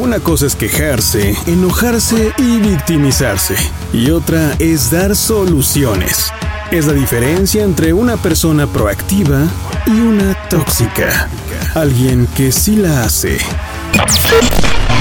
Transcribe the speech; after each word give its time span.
Una 0.00 0.20
cosa 0.20 0.46
es 0.46 0.54
quejarse, 0.54 1.34
enojarse 1.48 2.32
y 2.38 2.58
victimizarse. 2.60 3.56
Y 3.92 4.10
otra 4.10 4.54
es 4.60 4.92
dar 4.92 5.16
soluciones. 5.16 6.32
Es 6.70 6.86
la 6.86 6.92
diferencia 6.92 7.64
entre 7.64 7.92
una 7.92 8.16
persona 8.16 8.68
proactiva 8.68 9.40
y 9.86 9.90
una 9.90 10.36
tóxica. 10.48 11.28
Alguien 11.74 12.28
que 12.36 12.52
sí 12.52 12.76
la 12.76 13.02
hace. 13.02 13.38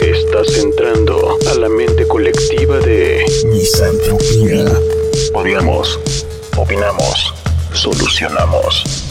Estás 0.02 0.58
entrando 0.64 1.38
a 1.52 1.54
la 1.60 1.70
mente 1.70 2.08
colectiva 2.08 2.78
de 2.80 3.24
misantropía. 3.52 4.66
Odiamos, 5.36 6.00
opinamos, 6.56 7.36
solucionamos. 7.72 9.06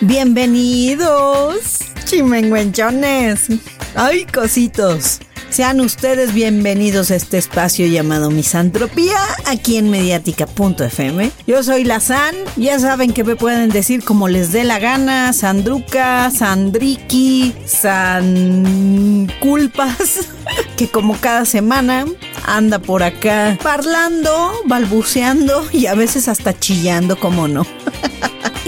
Bienvenidos, 0.00 1.80
chimenguenchones. 2.04 3.48
Ay, 3.94 4.26
cositos. 4.26 5.20
Sean 5.50 5.80
ustedes 5.80 6.34
bienvenidos 6.34 7.10
a 7.10 7.16
este 7.16 7.38
espacio 7.38 7.86
llamado 7.86 8.30
Misantropía, 8.30 9.18
aquí 9.46 9.78
en 9.78 9.90
mediática.fm. 9.90 11.30
Yo 11.46 11.62
soy 11.62 11.84
la 11.84 12.00
San, 12.00 12.34
ya 12.56 12.78
saben 12.78 13.12
que 13.12 13.24
me 13.24 13.34
pueden 13.34 13.70
decir 13.70 14.04
como 14.04 14.28
les 14.28 14.52
dé 14.52 14.64
la 14.64 14.78
gana, 14.78 15.32
Sandruca, 15.32 16.30
Sandriki, 16.30 17.54
San 17.64 19.32
Culpas, 19.40 20.28
que 20.76 20.88
como 20.88 21.18
cada 21.18 21.46
semana 21.46 22.04
anda 22.46 22.78
por 22.78 23.02
acá 23.02 23.58
parlando, 23.62 24.52
balbuceando 24.66 25.66
y 25.72 25.86
a 25.86 25.94
veces 25.94 26.28
hasta 26.28 26.58
chillando, 26.58 27.18
como 27.18 27.48
no. 27.48 27.66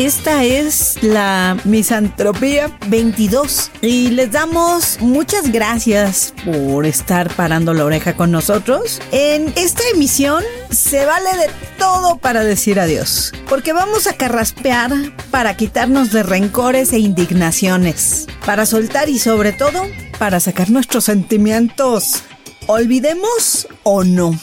Esta 0.01 0.45
es 0.45 0.97
la 1.03 1.59
Misantropía 1.65 2.75
22 2.89 3.70
y 3.83 4.09
les 4.09 4.33
damos 4.33 4.98
muchas 5.01 5.53
gracias 5.53 6.33
por 6.42 6.70
estar 6.87 7.34
parando 7.34 7.74
la 7.74 7.84
oreja 7.84 8.15
con 8.15 8.30
nosotros. 8.30 9.00
En 9.12 9.53
esta 9.56 9.83
emisión 9.92 10.42
se 10.70 11.05
vale 11.05 11.31
de 11.36 11.50
todo 11.78 12.17
para 12.19 12.45
decir 12.45 12.78
adiós, 12.78 13.33
porque 13.48 13.72
vamos 13.72 14.06
a 14.06 14.14
carraspear 14.14 14.92
para 15.30 15.56
quitarnos 15.56 16.12
de 16.12 16.22
rencores 16.22 16.92
e 16.92 16.98
indignaciones, 16.98 18.27
para 18.47 18.67
soltar 18.67 19.08
y 19.08 19.19
sobre 19.19 19.53
todo 19.53 19.83
para 20.19 20.39
sacar 20.39 20.70
nuestros 20.70 21.05
sentimientos. 21.05 22.22
Olvidemos 22.67 23.67
o 23.83 24.05
no. 24.05 24.39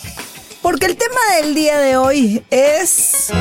Porque 0.61 0.85
el 0.85 0.97
tema 0.97 1.19
del 1.41 1.55
día 1.55 1.79
de 1.79 1.95
hoy 1.95 2.43
es... 2.49 3.31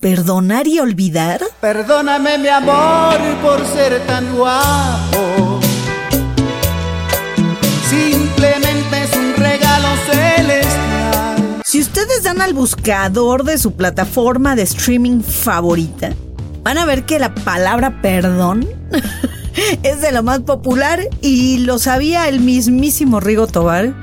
¿Perdonar 0.00 0.68
y 0.68 0.78
olvidar? 0.78 1.40
Perdóname 1.60 2.38
mi 2.38 2.46
amor 2.46 3.18
por 3.42 3.66
ser 3.66 4.00
tan 4.06 4.32
guapo. 4.36 5.58
Simplemente 7.90 9.02
es 9.02 9.16
un 9.16 9.34
regalo 9.34 9.88
celestial. 10.06 11.62
Si 11.64 11.80
ustedes 11.80 12.22
dan 12.22 12.40
al 12.40 12.54
buscador 12.54 13.42
de 13.42 13.58
su 13.58 13.72
plataforma 13.72 14.54
de 14.54 14.62
streaming 14.62 15.20
favorita, 15.20 16.12
van 16.62 16.78
a 16.78 16.84
ver 16.84 17.04
que 17.04 17.18
la 17.18 17.34
palabra 17.34 18.00
perdón 18.00 18.68
es 19.82 20.00
de 20.00 20.12
lo 20.12 20.22
más 20.22 20.40
popular 20.40 21.00
y 21.20 21.58
lo 21.58 21.78
sabía 21.78 22.28
el 22.28 22.40
mismísimo 22.40 23.20
Rigo 23.20 23.46
Tobar, 23.46 23.94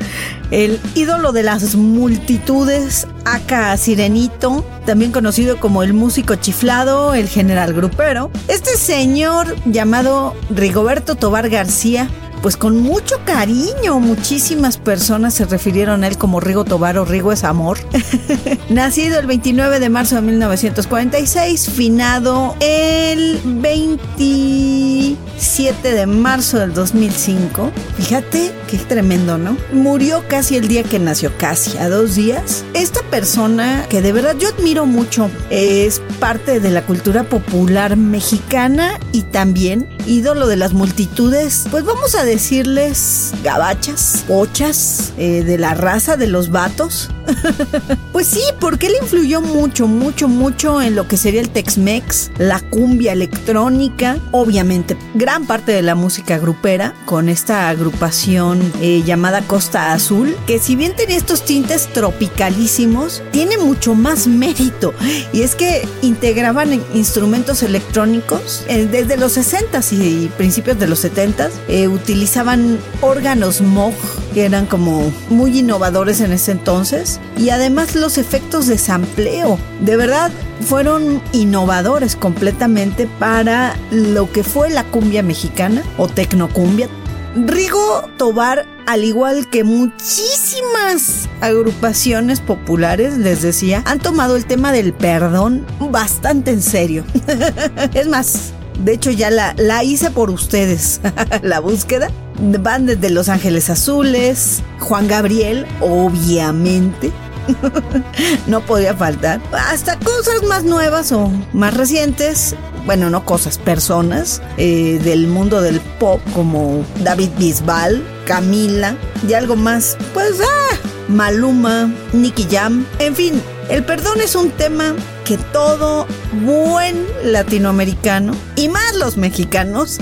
el 0.51 0.79
ídolo 0.93 1.31
de 1.31 1.43
las 1.43 1.75
multitudes, 1.75 3.07
acá 3.25 3.75
Sirenito, 3.77 4.65
también 4.85 5.11
conocido 5.11 5.59
como 5.59 5.83
el 5.83 5.93
músico 5.93 6.35
chiflado, 6.35 7.13
el 7.13 7.27
general 7.27 7.73
grupero. 7.73 8.31
Este 8.47 8.77
señor 8.77 9.55
llamado 9.65 10.35
Rigoberto 10.49 11.15
Tobar 11.15 11.49
García 11.49 12.09
pues 12.45 12.57
con 12.57 12.77
mucho 12.77 13.15
cariño 13.25 13.99
muchísimas 13.99 14.77
personas 14.77 15.33
se 15.33 15.45
refirieron 15.45 16.03
a 16.03 16.07
él 16.07 16.19
como 16.19 16.39
Rigo 16.39 16.63
Tobar 16.63 16.99
o 16.99 17.05
Rigo 17.05 17.31
es 17.31 17.43
amor. 17.43 17.79
Nacido 18.69 19.19
el 19.19 19.25
29 19.25 19.79
de 19.79 19.89
marzo 19.89 20.17
de 20.17 20.21
1946, 20.21 21.71
finado 21.71 22.55
el 22.59 23.41
27 23.43 25.91
de 25.91 26.05
marzo 26.05 26.59
del 26.59 26.75
2005. 26.75 27.71
Fíjate 27.97 28.51
qué 28.69 28.77
tremendo, 28.77 29.39
¿no? 29.39 29.57
Murió 29.73 30.23
casi 30.27 30.55
el 30.55 30.67
día 30.67 30.83
que 30.83 30.99
nació, 30.99 31.35
casi 31.39 31.75
a 31.79 31.89
dos 31.89 32.13
días. 32.13 32.63
Esta 32.75 33.01
persona 33.09 33.87
que 33.89 34.03
de 34.03 34.11
verdad 34.11 34.35
yo 34.37 34.49
admiro 34.49 34.85
mucho 34.85 35.31
es 35.49 35.99
parte 36.19 36.59
de 36.59 36.69
la 36.69 36.85
cultura 36.85 37.23
popular 37.23 37.97
mexicana 37.97 38.99
y 39.11 39.23
también 39.23 39.89
ídolo 40.05 40.45
de 40.45 40.57
las 40.57 40.73
multitudes. 40.73 41.65
Pues 41.71 41.85
vamos 41.85 42.13
a 42.13 42.23
decirles 42.35 43.31
gabachas, 43.45 44.25
pochas, 44.27 45.13
eh, 45.17 45.45
de 45.45 45.57
la 45.57 45.73
raza 45.73 46.17
de 46.17 46.27
los 46.27 46.51
vatos. 46.51 47.09
pues 48.11 48.27
sí, 48.27 48.41
porque 48.59 48.87
él 48.87 48.93
influyó 49.01 49.41
mucho, 49.41 49.87
mucho, 49.87 50.27
mucho 50.27 50.81
en 50.81 50.95
lo 50.95 51.07
que 51.07 51.17
sería 51.17 51.41
el 51.41 51.49
Tex-Mex, 51.49 52.31
la 52.37 52.59
cumbia 52.59 53.13
electrónica, 53.13 54.17
obviamente 54.31 54.97
gran 55.13 55.45
parte 55.45 55.71
de 55.71 55.81
la 55.81 55.95
música 55.95 56.37
grupera 56.37 56.93
con 57.05 57.29
esta 57.29 57.69
agrupación 57.69 58.61
eh, 58.81 59.03
llamada 59.05 59.41
Costa 59.41 59.93
Azul, 59.93 60.35
que 60.45 60.59
si 60.59 60.75
bien 60.75 60.95
tenía 60.95 61.17
estos 61.17 61.45
tintes 61.45 61.87
tropicalísimos, 61.87 63.23
tiene 63.31 63.57
mucho 63.57 63.95
más 63.95 64.27
mérito. 64.27 64.93
Y 65.33 65.41
es 65.41 65.55
que 65.55 65.87
integraban 66.01 66.81
instrumentos 66.93 67.63
electrónicos 67.63 68.63
eh, 68.67 68.87
desde 68.89 69.17
los 69.17 69.37
60s 69.37 69.91
y 69.93 70.27
principios 70.29 70.79
de 70.79 70.87
los 70.87 71.03
70s, 71.03 71.51
utilizaban 71.89 72.79
órganos 73.01 73.61
Moog 73.61 73.93
que 74.35 74.45
eran 74.45 74.65
como 74.65 75.13
muy 75.29 75.59
innovadores 75.59 76.19
en 76.19 76.33
ese 76.33 76.51
entonces 76.51 77.21
y 77.37 77.51
además 77.51 77.95
los 77.95 78.17
efectos 78.17 78.67
de 78.67 78.77
sampleo. 78.77 79.57
De 79.79 79.95
verdad, 79.95 80.29
fueron 80.59 81.21
innovadores 81.31 82.17
completamente 82.17 83.07
para 83.17 83.77
lo 83.91 84.29
que 84.29 84.43
fue 84.43 84.69
la 84.69 84.83
cumbia 84.83 85.23
mexicana 85.23 85.83
o 85.97 86.09
tecnocumbia. 86.09 86.89
Rigo 87.37 88.09
Tobar, 88.17 88.65
al 88.85 89.05
igual 89.05 89.49
que 89.49 89.63
muchísimas 89.63 91.29
agrupaciones 91.39 92.41
populares, 92.41 93.17
les 93.17 93.41
decía, 93.41 93.83
han 93.85 93.99
tomado 93.99 94.35
el 94.35 94.45
tema 94.45 94.73
del 94.73 94.91
perdón 94.91 95.65
bastante 95.79 96.51
en 96.51 96.61
serio. 96.61 97.05
es 97.93 98.07
más, 98.09 98.51
de 98.79 98.93
hecho 98.93 99.11
ya 99.11 99.29
la, 99.29 99.53
la 99.57 99.83
hice 99.83 100.11
por 100.11 100.29
ustedes, 100.29 101.01
la 101.41 101.59
búsqueda. 101.59 102.09
Van 102.37 102.85
desde 102.85 103.09
Los 103.09 103.29
Ángeles 103.29 103.69
Azules, 103.69 104.61
Juan 104.79 105.07
Gabriel, 105.07 105.65
obviamente, 105.79 107.13
no 108.47 108.61
podía 108.61 108.93
faltar. 108.93 109.41
Hasta 109.53 109.97
cosas 109.99 110.43
más 110.43 110.63
nuevas 110.63 111.11
o 111.11 111.31
más 111.53 111.73
recientes. 111.73 112.55
Bueno, 112.85 113.09
no 113.09 113.25
cosas, 113.25 113.57
personas 113.57 114.41
eh, 114.57 114.99
del 115.03 115.27
mundo 115.27 115.61
del 115.61 115.79
pop 115.79 116.21
como 116.33 116.85
David 117.03 117.29
Bisbal, 117.37 118.03
Camila 118.25 118.95
y 119.27 119.33
algo 119.33 119.55
más. 119.55 119.97
Pues, 120.13 120.39
ah, 120.41 120.75
Maluma, 121.07 121.91
Nicky 122.13 122.47
Jam. 122.49 122.85
En 122.99 123.15
fin, 123.15 123.41
el 123.69 123.83
perdón 123.83 124.21
es 124.21 124.35
un 124.35 124.51
tema 124.51 124.93
que 125.25 125.37
todo 125.37 126.07
buen 126.43 127.05
latinoamericano 127.23 128.33
y 128.55 128.69
más 128.69 128.95
los 128.95 129.17
mexicanos 129.17 129.97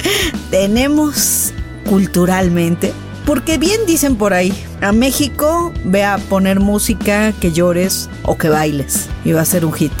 tenemos 0.50 1.52
culturalmente 1.88 2.92
porque 3.26 3.58
bien 3.58 3.80
dicen 3.86 4.14
por 4.14 4.32
ahí, 4.34 4.54
a 4.80 4.92
México 4.92 5.72
ve 5.84 6.04
a 6.04 6.16
poner 6.16 6.60
música 6.60 7.32
que 7.32 7.52
llores 7.52 8.08
o 8.22 8.38
que 8.38 8.48
bailes 8.48 9.08
y 9.24 9.32
va 9.32 9.40
a 9.40 9.44
ser 9.44 9.64
un 9.64 9.72
hit. 9.72 9.92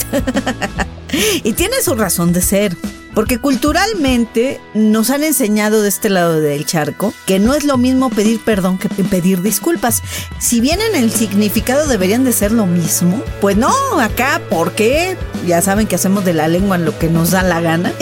y 1.42 1.52
tiene 1.54 1.82
su 1.82 1.96
razón 1.96 2.32
de 2.32 2.40
ser. 2.40 2.76
Porque 3.16 3.38
culturalmente 3.38 4.60
nos 4.74 5.08
han 5.08 5.24
enseñado 5.24 5.80
de 5.80 5.88
este 5.88 6.10
lado 6.10 6.38
del 6.38 6.66
charco 6.66 7.14
que 7.24 7.38
no 7.38 7.54
es 7.54 7.64
lo 7.64 7.78
mismo 7.78 8.10
pedir 8.10 8.38
perdón 8.40 8.76
que 8.76 8.90
pedir 8.90 9.40
disculpas. 9.40 10.02
Si 10.38 10.60
bien 10.60 10.82
en 10.82 10.94
el 10.94 11.10
significado 11.10 11.88
deberían 11.88 12.24
de 12.24 12.34
ser 12.34 12.52
lo 12.52 12.66
mismo, 12.66 13.24
pues 13.40 13.56
no, 13.56 13.72
acá, 13.98 14.42
¿por 14.50 14.72
qué? 14.72 15.16
Ya 15.46 15.60
saben 15.62 15.86
que 15.86 15.96
hacemos 15.96 16.24
de 16.24 16.32
la 16.32 16.48
lengua 16.48 16.78
lo 16.78 16.98
que 16.98 17.08
nos 17.08 17.30
da 17.30 17.42
la 17.42 17.60
gana. 17.60 17.92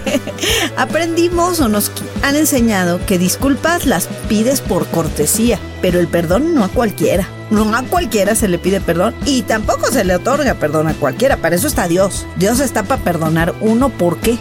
Aprendimos 0.76 1.60
o 1.60 1.68
nos 1.68 1.90
han 2.22 2.36
enseñado 2.36 3.04
que 3.06 3.18
disculpas 3.18 3.86
las 3.86 4.06
pides 4.28 4.60
por 4.60 4.86
cortesía, 4.86 5.58
pero 5.80 6.00
el 6.00 6.08
perdón 6.08 6.54
no 6.54 6.64
a 6.64 6.68
cualquiera. 6.68 7.28
No 7.50 7.74
a 7.76 7.82
cualquiera 7.82 8.34
se 8.34 8.48
le 8.48 8.58
pide 8.58 8.80
perdón 8.80 9.14
y 9.26 9.42
tampoco 9.42 9.90
se 9.90 10.04
le 10.04 10.14
otorga 10.14 10.54
perdón 10.54 10.88
a 10.88 10.94
cualquiera. 10.94 11.36
Para 11.36 11.56
eso 11.56 11.66
está 11.66 11.88
Dios. 11.88 12.26
Dios 12.36 12.60
está 12.60 12.82
para 12.82 13.02
perdonar 13.02 13.54
uno. 13.60 13.90
¿Por 13.90 14.18
qué? 14.18 14.38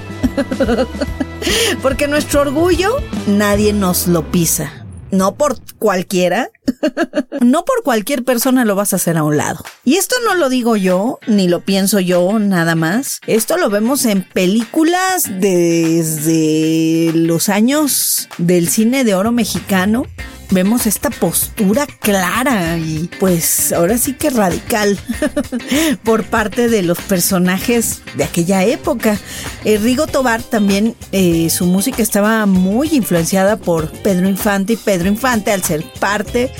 Porque 1.81 2.07
nuestro 2.07 2.41
orgullo 2.41 2.97
nadie 3.27 3.74
nos 3.74 4.07
lo 4.07 4.31
pisa. 4.31 4.82
No 5.13 5.36
por 5.36 5.60
cualquiera, 5.77 6.50
no 7.42 7.63
por 7.65 7.83
cualquier 7.83 8.24
persona 8.24 8.65
lo 8.65 8.75
vas 8.75 8.94
a 8.94 8.95
hacer 8.95 9.15
a 9.15 9.24
un 9.24 9.38
lado. 9.38 9.63
Y 9.86 9.95
esto 9.95 10.15
no 10.25 10.33
lo 10.33 10.50
digo 10.50 10.75
yo, 10.75 11.19
ni 11.27 11.48
lo 11.48 11.62
pienso 11.62 12.00
yo 12.00 12.39
nada 12.39 12.75
más. 12.75 13.19
Esto 13.27 13.57
lo 13.57 13.69
vemos 13.69 14.06
en 14.06 14.24
películas 14.24 15.30
desde 15.39 17.12
los 17.13 17.48
años 17.48 18.27
del 18.39 18.68
cine 18.69 19.04
de 19.04 19.13
oro 19.13 19.31
mexicano 19.31 20.06
vemos 20.53 20.85
esta 20.85 21.09
postura 21.09 21.88
clara 21.88 22.77
y 22.77 23.09
pues 23.19 23.73
ahora 23.73 23.97
sí 23.97 24.13
que 24.13 24.29
radical 24.29 24.97
por 26.03 26.23
parte 26.25 26.69
de 26.69 26.83
los 26.83 27.00
personajes 27.00 28.01
de 28.15 28.23
aquella 28.23 28.63
época. 28.63 29.17
Eh, 29.65 29.77
Rigo 29.77 30.07
Tobar 30.07 30.44
también, 30.44 30.95
eh, 31.11 31.50
su 31.50 31.65
música 31.65 32.03
estaba 32.03 32.45
muy 32.45 32.89
influenciada 32.94 33.57
por 33.57 33.91
Pedro 33.91 34.29
Infante 34.29 34.73
y 34.73 34.77
Pedro 34.77 35.07
Infante 35.07 35.51
al 35.51 35.63
ser 35.63 35.83
parte 36.00 36.51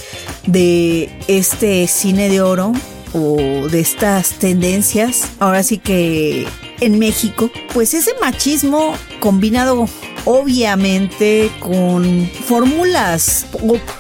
de 0.47 1.09
este 1.27 1.87
cine 1.87 2.29
de 2.29 2.41
oro 2.41 2.73
o 3.13 3.68
de 3.68 3.80
estas 3.80 4.31
tendencias, 4.39 5.30
ahora 5.39 5.63
sí 5.63 5.77
que 5.77 6.48
en 6.80 7.00
México, 7.00 7.50
pues 7.74 7.94
ese 7.94 8.12
machismo 8.19 8.95
combinado 9.19 9.88
obviamente 10.25 11.51
con 11.60 12.30
fórmulas 12.45 13.45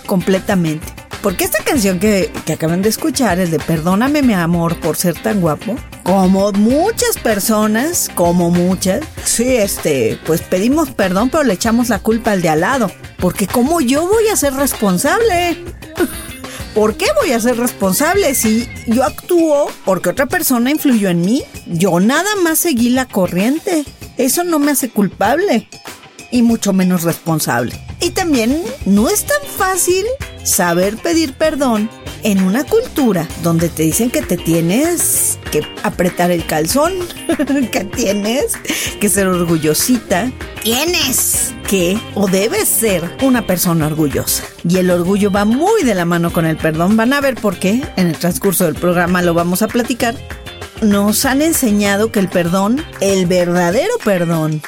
completamente. 0.05 0.85
Porque 1.21 1.45
esta 1.45 1.63
canción 1.63 1.99
que, 1.99 2.33
que, 2.45 2.53
acaban 2.53 2.81
de 2.81 2.89
escuchar, 2.89 3.39
el 3.39 3.49
de 3.49 3.57
Perdóname 3.57 4.21
mi 4.23 4.33
amor 4.33 4.77
por 4.81 4.97
ser 4.97 5.13
tan 5.13 5.39
guapo, 5.39 5.77
como 6.03 6.51
muchas 6.51 7.17
personas, 7.17 8.11
como 8.13 8.51
muchas, 8.51 9.05
sí, 9.23 9.55
este, 9.55 10.19
pues 10.25 10.41
pedimos 10.41 10.89
perdón, 10.89 11.29
pero 11.29 11.45
le 11.45 11.53
echamos 11.53 11.87
la 11.87 11.99
culpa 11.99 12.31
al 12.31 12.41
de 12.41 12.49
al 12.49 12.59
lado. 12.59 12.91
Porque 13.19 13.47
como 13.47 13.79
yo 13.79 14.05
voy 14.05 14.27
a 14.27 14.35
ser 14.35 14.53
responsable. 14.53 15.63
¿Por 16.73 16.95
qué 16.97 17.05
voy 17.21 17.31
a 17.33 17.39
ser 17.39 17.57
responsable 17.57 18.33
si 18.33 18.67
yo 18.87 19.03
actúo 19.03 19.69
porque 19.85 20.09
otra 20.09 20.25
persona 20.25 20.71
influyó 20.71 21.09
en 21.09 21.21
mí? 21.21 21.43
Yo 21.67 21.99
nada 21.99 22.35
más 22.43 22.57
seguí 22.57 22.89
la 22.89 23.05
corriente. 23.05 23.85
Eso 24.17 24.43
no 24.43 24.57
me 24.57 24.71
hace 24.71 24.89
culpable 24.89 25.69
y 26.31 26.41
mucho 26.41 26.73
menos 26.73 27.03
responsable. 27.03 27.79
Y 27.99 28.09
también 28.09 28.63
no 28.85 29.07
es 29.07 29.25
tan 29.25 29.41
fácil 29.55 30.03
saber 30.43 30.97
pedir 30.97 31.33
perdón 31.33 31.91
en 32.23 32.41
una 32.41 32.63
cultura 32.63 33.27
donde 33.43 33.69
te 33.69 33.83
dicen 33.83 34.09
que 34.09 34.23
te 34.23 34.37
tienes 34.37 35.32
que 35.53 35.61
apretar 35.83 36.31
el 36.31 36.47
calzón, 36.47 36.93
que 37.71 37.83
tienes 37.83 38.53
que 38.99 39.07
ser 39.07 39.27
orgullosita, 39.27 40.31
tienes 40.63 41.53
que 41.69 41.95
o 42.15 42.27
debes 42.27 42.67
ser 42.67 43.03
una 43.21 43.45
persona 43.45 43.85
orgullosa. 43.85 44.43
Y 44.67 44.77
el 44.77 44.89
orgullo 44.89 45.29
va 45.29 45.45
muy 45.45 45.83
de 45.83 45.93
la 45.93 46.05
mano 46.05 46.33
con 46.33 46.47
el 46.47 46.57
perdón. 46.57 46.97
Van 46.97 47.13
a 47.13 47.21
ver 47.21 47.35
por 47.35 47.57
qué. 47.57 47.83
En 47.97 48.07
el 48.07 48.17
transcurso 48.17 48.65
del 48.65 48.73
programa 48.73 49.21
lo 49.21 49.35
vamos 49.35 49.61
a 49.61 49.67
platicar. 49.67 50.15
Nos 50.81 51.23
han 51.25 51.43
enseñado 51.43 52.11
que 52.11 52.19
el 52.19 52.29
perdón, 52.29 52.83
el 52.99 53.27
verdadero 53.27 53.93
perdón, 54.03 54.59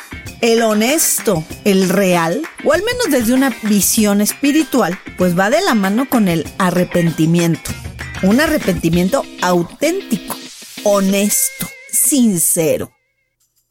el 0.41 0.61
honesto, 0.61 1.43
el 1.63 1.89
real, 1.89 2.43
o 2.63 2.73
al 2.73 2.83
menos 2.83 3.07
desde 3.09 3.33
una 3.33 3.49
visión 3.63 4.21
espiritual, 4.21 4.99
pues 5.17 5.37
va 5.37 5.49
de 5.49 5.61
la 5.61 5.73
mano 5.73 6.07
con 6.07 6.27
el 6.27 6.47
arrepentimiento. 6.59 7.71
Un 8.21 8.39
arrepentimiento 8.39 9.23
auténtico, 9.41 10.35
honesto, 10.85 11.67
sincero. 11.91 12.91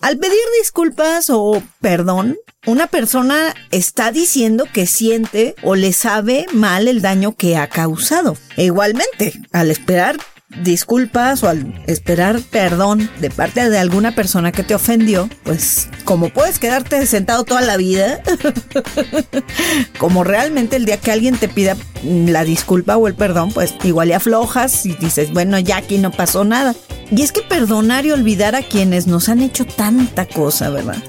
Al 0.01 0.19
pedir 0.19 0.37
disculpas 0.61 1.31
o 1.31 1.63
perdón, 1.81 2.37
una 2.67 2.89
persona 2.89 3.55
está 3.71 4.11
diciendo 4.11 4.65
que 4.71 4.87
siente 4.87 5.55
o 5.63 5.77
le 5.77 5.93
sabe 5.93 6.47
mal 6.53 6.89
el 6.89 7.01
daño 7.01 7.37
que 7.37 7.57
ha 7.57 7.69
causado. 7.69 8.37
E 8.57 8.65
igualmente, 8.65 9.33
al 9.53 9.71
esperar 9.71 10.17
disculpas 10.63 11.43
o 11.43 11.49
al 11.49 11.83
esperar 11.87 12.41
perdón 12.51 13.11
de 13.21 13.31
parte 13.31 13.69
de 13.69 13.79
alguna 13.79 14.15
persona 14.15 14.53
que 14.53 14.63
te 14.63 14.75
ofendió, 14.75 15.29
pues 15.43 15.89
como 16.05 16.29
puedes 16.29 16.59
quedarte 16.59 17.05
sentado 17.07 17.45
toda 17.45 17.61
la 17.61 17.77
vida, 17.77 18.21
como 19.99 20.25
realmente 20.25 20.77
el 20.77 20.85
día 20.85 20.99
que 20.99 21.13
alguien 21.13 21.37
te 21.37 21.49
pida 21.49 21.77
la 22.05 22.45
disculpa 22.45 22.97
o 22.97 23.09
el 23.09 23.15
perdón, 23.15 23.53
pues 23.53 23.75
igual 23.85 24.09
le 24.09 24.15
aflojas 24.15 24.87
y 24.87 24.93
dices, 24.95 25.33
bueno, 25.33 25.59
ya 25.59 25.79
aquí 25.79 25.99
no 25.99 26.11
pasó 26.11 26.45
nada. 26.45 26.75
Y 27.11 27.23
es 27.23 27.33
que 27.33 27.43
perdonar 27.43 28.07
y 28.07 28.13
olvidar 28.13 28.55
a 28.55 28.63
quienes 28.63 29.07
nos 29.07 29.29
han 29.29 29.41
hecho 29.41 29.65
tanta 29.67 30.27
cosa, 30.27 30.71
¿verdad? 30.71 31.03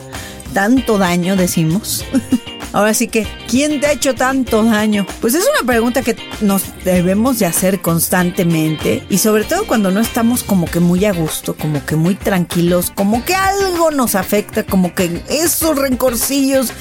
Tanto 0.53 0.97
daño, 0.97 1.35
decimos. 1.35 2.05
Ahora 2.73 2.93
sí 2.93 3.07
que, 3.07 3.27
¿quién 3.47 3.79
te 3.79 3.87
ha 3.87 3.91
hecho 3.91 4.15
tanto 4.15 4.63
daño? 4.63 5.05
Pues 5.21 5.33
es 5.33 5.45
una 5.57 5.65
pregunta 5.65 6.01
que 6.01 6.15
nos 6.41 6.63
debemos 6.83 7.39
de 7.39 7.45
hacer 7.45 7.81
constantemente 7.81 9.05
y 9.09 9.17
sobre 9.19 9.43
todo 9.43 9.65
cuando 9.65 9.91
no 9.91 9.99
estamos 9.99 10.43
como 10.43 10.65
que 10.65 10.79
muy 10.79 11.05
a 11.05 11.13
gusto, 11.13 11.55
como 11.55 11.85
que 11.85 11.95
muy 11.95 12.15
tranquilos, 12.15 12.91
como 12.91 13.23
que 13.23 13.35
algo 13.35 13.91
nos 13.91 14.15
afecta, 14.15 14.63
como 14.63 14.93
que 14.93 15.21
esos 15.29 15.77
rencorcillos 15.77 16.71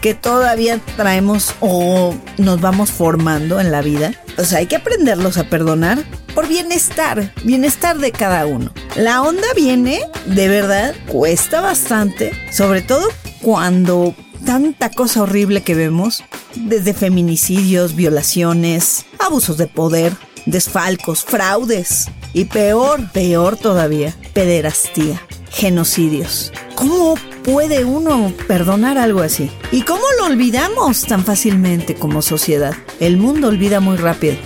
que 0.00 0.14
todavía 0.14 0.80
traemos 0.96 1.54
o 1.60 2.14
nos 2.38 2.60
vamos 2.60 2.90
formando 2.90 3.60
en 3.60 3.70
la 3.70 3.82
vida. 3.82 4.12
O 4.36 4.44
sea, 4.44 4.58
hay 4.58 4.66
que 4.66 4.76
aprenderlos 4.76 5.38
a 5.38 5.44
perdonar 5.44 6.04
por 6.34 6.48
bienestar, 6.48 7.32
bienestar 7.44 7.98
de 7.98 8.10
cada 8.10 8.46
uno. 8.46 8.72
La 8.96 9.22
onda 9.22 9.46
viene, 9.54 10.00
de 10.26 10.48
verdad, 10.48 10.94
cuesta 11.06 11.60
bastante, 11.60 12.32
sobre 12.52 12.82
todo 12.82 13.08
cuando 13.40 14.14
tanta 14.44 14.90
cosa 14.90 15.22
horrible 15.22 15.62
que 15.62 15.74
vemos, 15.74 16.22
desde 16.54 16.94
feminicidios, 16.94 17.94
violaciones, 17.94 19.06
abusos 19.18 19.56
de 19.56 19.66
poder, 19.66 20.12
desfalcos, 20.46 21.24
fraudes 21.24 22.08
y 22.32 22.44
peor, 22.44 23.10
peor 23.12 23.56
todavía, 23.56 24.14
pederastía, 24.32 25.20
genocidios. 25.50 26.52
¿Cómo 26.74 27.14
puede 27.44 27.84
uno 27.84 28.32
perdonar 28.46 28.98
algo 28.98 29.20
así? 29.20 29.50
¿Y 29.72 29.82
cómo 29.82 30.02
lo 30.18 30.26
olvidamos 30.26 31.02
tan 31.02 31.24
fácilmente 31.24 31.94
como 31.94 32.22
sociedad? 32.22 32.74
El 33.00 33.16
mundo 33.16 33.48
olvida 33.48 33.80
muy 33.80 33.96
rápido. 33.96 34.36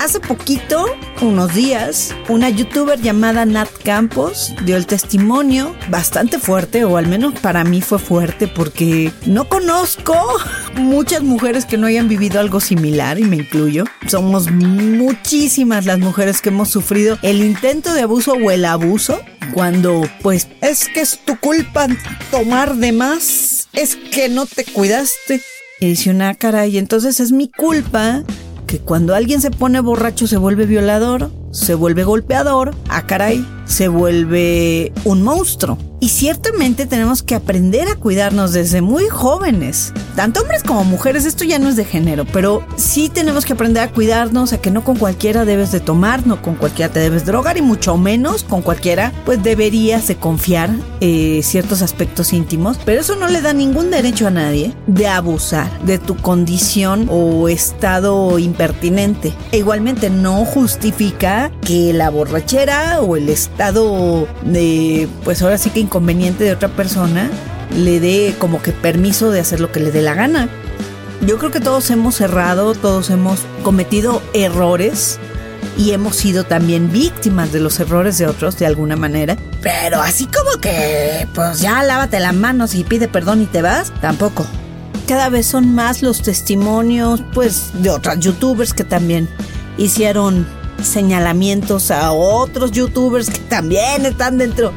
Hace 0.00 0.20
poquito, 0.20 0.86
unos 1.20 1.54
días, 1.54 2.14
una 2.28 2.48
youtuber 2.50 3.00
llamada 3.00 3.44
Nat 3.44 3.68
Campos 3.82 4.54
dio 4.64 4.76
el 4.76 4.86
testimonio 4.86 5.74
bastante 5.90 6.38
fuerte, 6.38 6.84
o 6.84 6.96
al 6.96 7.08
menos 7.08 7.34
para 7.40 7.64
mí 7.64 7.80
fue 7.80 7.98
fuerte, 7.98 8.46
porque 8.46 9.12
no 9.26 9.48
conozco 9.48 10.14
muchas 10.76 11.22
mujeres 11.22 11.66
que 11.66 11.76
no 11.76 11.88
hayan 11.88 12.08
vivido 12.08 12.38
algo 12.38 12.60
similar, 12.60 13.18
y 13.18 13.24
me 13.24 13.36
incluyo. 13.36 13.84
Somos 14.06 14.52
muchísimas 14.52 15.84
las 15.84 15.98
mujeres 15.98 16.40
que 16.40 16.50
hemos 16.50 16.70
sufrido 16.70 17.18
el 17.22 17.42
intento 17.42 17.92
de 17.92 18.02
abuso 18.02 18.34
o 18.34 18.50
el 18.52 18.66
abuso, 18.66 19.20
cuando 19.52 20.08
pues 20.22 20.46
es 20.60 20.88
que 20.88 21.00
es 21.00 21.18
tu 21.24 21.36
culpa 21.40 21.88
tomar 22.30 22.76
de 22.76 22.92
más, 22.92 23.68
es 23.72 23.96
que 23.96 24.28
no 24.28 24.46
te 24.46 24.64
cuidaste. 24.64 25.42
Y 25.80 25.88
dice 25.88 26.10
una 26.10 26.34
cara, 26.34 26.66
y 26.66 26.78
entonces 26.78 27.18
es 27.18 27.32
mi 27.32 27.48
culpa 27.48 28.22
que 28.68 28.78
cuando 28.78 29.14
alguien 29.14 29.40
se 29.40 29.50
pone 29.50 29.80
borracho 29.80 30.26
se 30.26 30.36
vuelve 30.36 30.66
violador, 30.66 31.30
se 31.50 31.74
vuelve 31.74 32.04
golpeador, 32.04 32.74
ah 32.88 33.06
caray, 33.06 33.46
se 33.68 33.88
vuelve 33.88 34.92
un 35.04 35.22
monstruo. 35.22 35.78
Y 36.00 36.10
ciertamente 36.10 36.86
tenemos 36.86 37.24
que 37.24 37.34
aprender 37.34 37.88
a 37.88 37.96
cuidarnos 37.96 38.52
desde 38.52 38.82
muy 38.82 39.08
jóvenes. 39.08 39.92
Tanto 40.14 40.42
hombres 40.42 40.62
como 40.62 40.84
mujeres, 40.84 41.24
esto 41.24 41.42
ya 41.42 41.58
no 41.58 41.68
es 41.68 41.74
de 41.74 41.84
género, 41.84 42.24
pero 42.32 42.64
sí 42.76 43.08
tenemos 43.08 43.44
que 43.44 43.54
aprender 43.54 43.82
a 43.82 43.90
cuidarnos, 43.90 44.52
a 44.52 44.60
que 44.60 44.70
no 44.70 44.84
con 44.84 44.96
cualquiera 44.96 45.44
debes 45.44 45.72
de 45.72 45.80
tomar, 45.80 46.24
no 46.24 46.40
con 46.40 46.54
cualquiera 46.54 46.92
te 46.92 47.00
debes 47.00 47.24
drogar 47.24 47.56
y 47.56 47.62
mucho 47.62 47.96
menos 47.96 48.44
con 48.44 48.62
cualquiera 48.62 49.12
pues 49.24 49.42
deberías 49.42 50.06
de 50.06 50.16
confiar 50.16 50.70
eh, 51.00 51.40
ciertos 51.42 51.82
aspectos 51.82 52.32
íntimos. 52.32 52.78
Pero 52.84 53.00
eso 53.00 53.16
no 53.16 53.26
le 53.26 53.40
da 53.40 53.52
ningún 53.52 53.90
derecho 53.90 54.28
a 54.28 54.30
nadie 54.30 54.72
de 54.86 55.08
abusar 55.08 55.68
de 55.82 55.98
tu 55.98 56.16
condición 56.16 57.08
o 57.10 57.48
estado 57.48 58.38
impertinente. 58.38 59.32
E 59.50 59.58
igualmente 59.58 60.10
no 60.10 60.44
justifica 60.44 61.37
que 61.64 61.92
la 61.92 62.10
borrachera 62.10 63.00
o 63.00 63.16
el 63.16 63.28
estado 63.28 64.26
de 64.42 65.08
pues 65.24 65.42
ahora 65.42 65.58
sí 65.58 65.70
que 65.70 65.80
inconveniente 65.80 66.44
de 66.44 66.52
otra 66.52 66.68
persona 66.68 67.30
le 67.76 68.00
dé 68.00 68.34
como 68.38 68.62
que 68.62 68.72
permiso 68.72 69.30
de 69.30 69.40
hacer 69.40 69.60
lo 69.60 69.70
que 69.72 69.80
le 69.80 69.90
dé 69.90 70.02
la 70.02 70.14
gana. 70.14 70.48
Yo 71.26 71.38
creo 71.38 71.50
que 71.50 71.60
todos 71.60 71.90
hemos 71.90 72.20
errado, 72.20 72.74
todos 72.74 73.10
hemos 73.10 73.40
cometido 73.62 74.22
errores 74.34 75.18
y 75.76 75.92
hemos 75.92 76.16
sido 76.16 76.44
también 76.44 76.90
víctimas 76.92 77.52
de 77.52 77.60
los 77.60 77.80
errores 77.80 78.18
de 78.18 78.26
otros 78.26 78.58
de 78.58 78.66
alguna 78.66 78.96
manera. 78.96 79.36
Pero 79.62 80.00
así 80.00 80.26
como 80.26 80.60
que, 80.60 81.26
pues 81.34 81.60
ya 81.60 81.82
lávate 81.82 82.20
las 82.20 82.34
manos 82.34 82.74
y 82.74 82.84
pide 82.84 83.08
perdón 83.08 83.42
y 83.42 83.46
te 83.46 83.62
vas, 83.62 83.92
tampoco. 84.00 84.46
Cada 85.06 85.28
vez 85.28 85.46
son 85.46 85.74
más 85.74 86.02
los 86.02 86.22
testimonios, 86.22 87.22
pues, 87.32 87.70
de 87.74 87.90
otras 87.90 88.20
youtubers 88.20 88.74
que 88.74 88.84
también 88.84 89.28
hicieron 89.78 90.46
señalamientos 90.82 91.90
a 91.90 92.12
otros 92.12 92.72
youtubers 92.72 93.30
que 93.30 93.38
también 93.40 94.06
están 94.06 94.38
dentro 94.38 94.72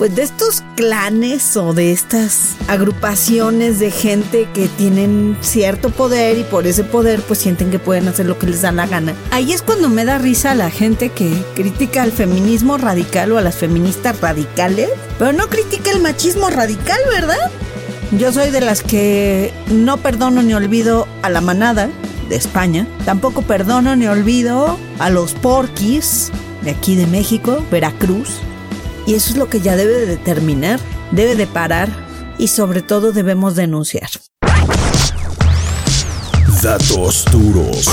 pues 0.00 0.16
de 0.16 0.22
estos 0.22 0.62
clanes 0.76 1.58
o 1.58 1.74
de 1.74 1.92
estas 1.92 2.56
agrupaciones 2.68 3.80
de 3.80 3.90
gente 3.90 4.48
que 4.54 4.66
tienen 4.66 5.36
cierto 5.42 5.90
poder 5.90 6.38
y 6.38 6.42
por 6.42 6.66
ese 6.66 6.84
poder 6.84 7.20
pues 7.20 7.40
sienten 7.40 7.70
que 7.70 7.78
pueden 7.78 8.08
hacer 8.08 8.24
lo 8.24 8.38
que 8.38 8.46
les 8.46 8.62
da 8.62 8.72
la 8.72 8.86
gana. 8.86 9.12
Ahí 9.30 9.52
es 9.52 9.60
cuando 9.60 9.90
me 9.90 10.06
da 10.06 10.16
risa 10.16 10.54
la 10.54 10.70
gente 10.70 11.10
que 11.10 11.30
critica 11.54 12.02
al 12.02 12.12
feminismo 12.12 12.78
radical 12.78 13.30
o 13.32 13.36
a 13.36 13.42
las 13.42 13.56
feministas 13.56 14.18
radicales, 14.22 14.88
pero 15.18 15.34
no 15.34 15.48
critica 15.48 15.90
el 15.90 16.00
machismo 16.00 16.48
radical, 16.48 17.00
¿verdad? 17.10 17.50
Yo 18.18 18.32
soy 18.32 18.50
de 18.50 18.62
las 18.62 18.82
que 18.82 19.52
no 19.70 19.98
perdono 19.98 20.40
ni 20.42 20.54
olvido 20.54 21.06
a 21.20 21.28
la 21.28 21.42
manada 21.42 21.90
de 22.30 22.36
España. 22.36 22.86
Tampoco 23.04 23.42
perdono 23.42 23.94
ni 23.96 24.06
olvido 24.06 24.78
a 24.98 25.10
los 25.10 25.34
porquis 25.34 26.30
de 26.62 26.70
aquí 26.70 26.94
de 26.94 27.06
México, 27.06 27.62
Veracruz. 27.70 28.30
Y 29.06 29.14
eso 29.14 29.32
es 29.32 29.36
lo 29.36 29.50
que 29.50 29.60
ya 29.60 29.76
debe 29.76 29.92
de 29.92 30.06
determinar, 30.06 30.80
debe 31.10 31.34
de 31.34 31.46
parar 31.46 31.90
y 32.38 32.48
sobre 32.48 32.80
todo 32.80 33.12
debemos 33.12 33.56
denunciar. 33.56 34.08
Datos 36.62 37.24
duros. 37.30 37.88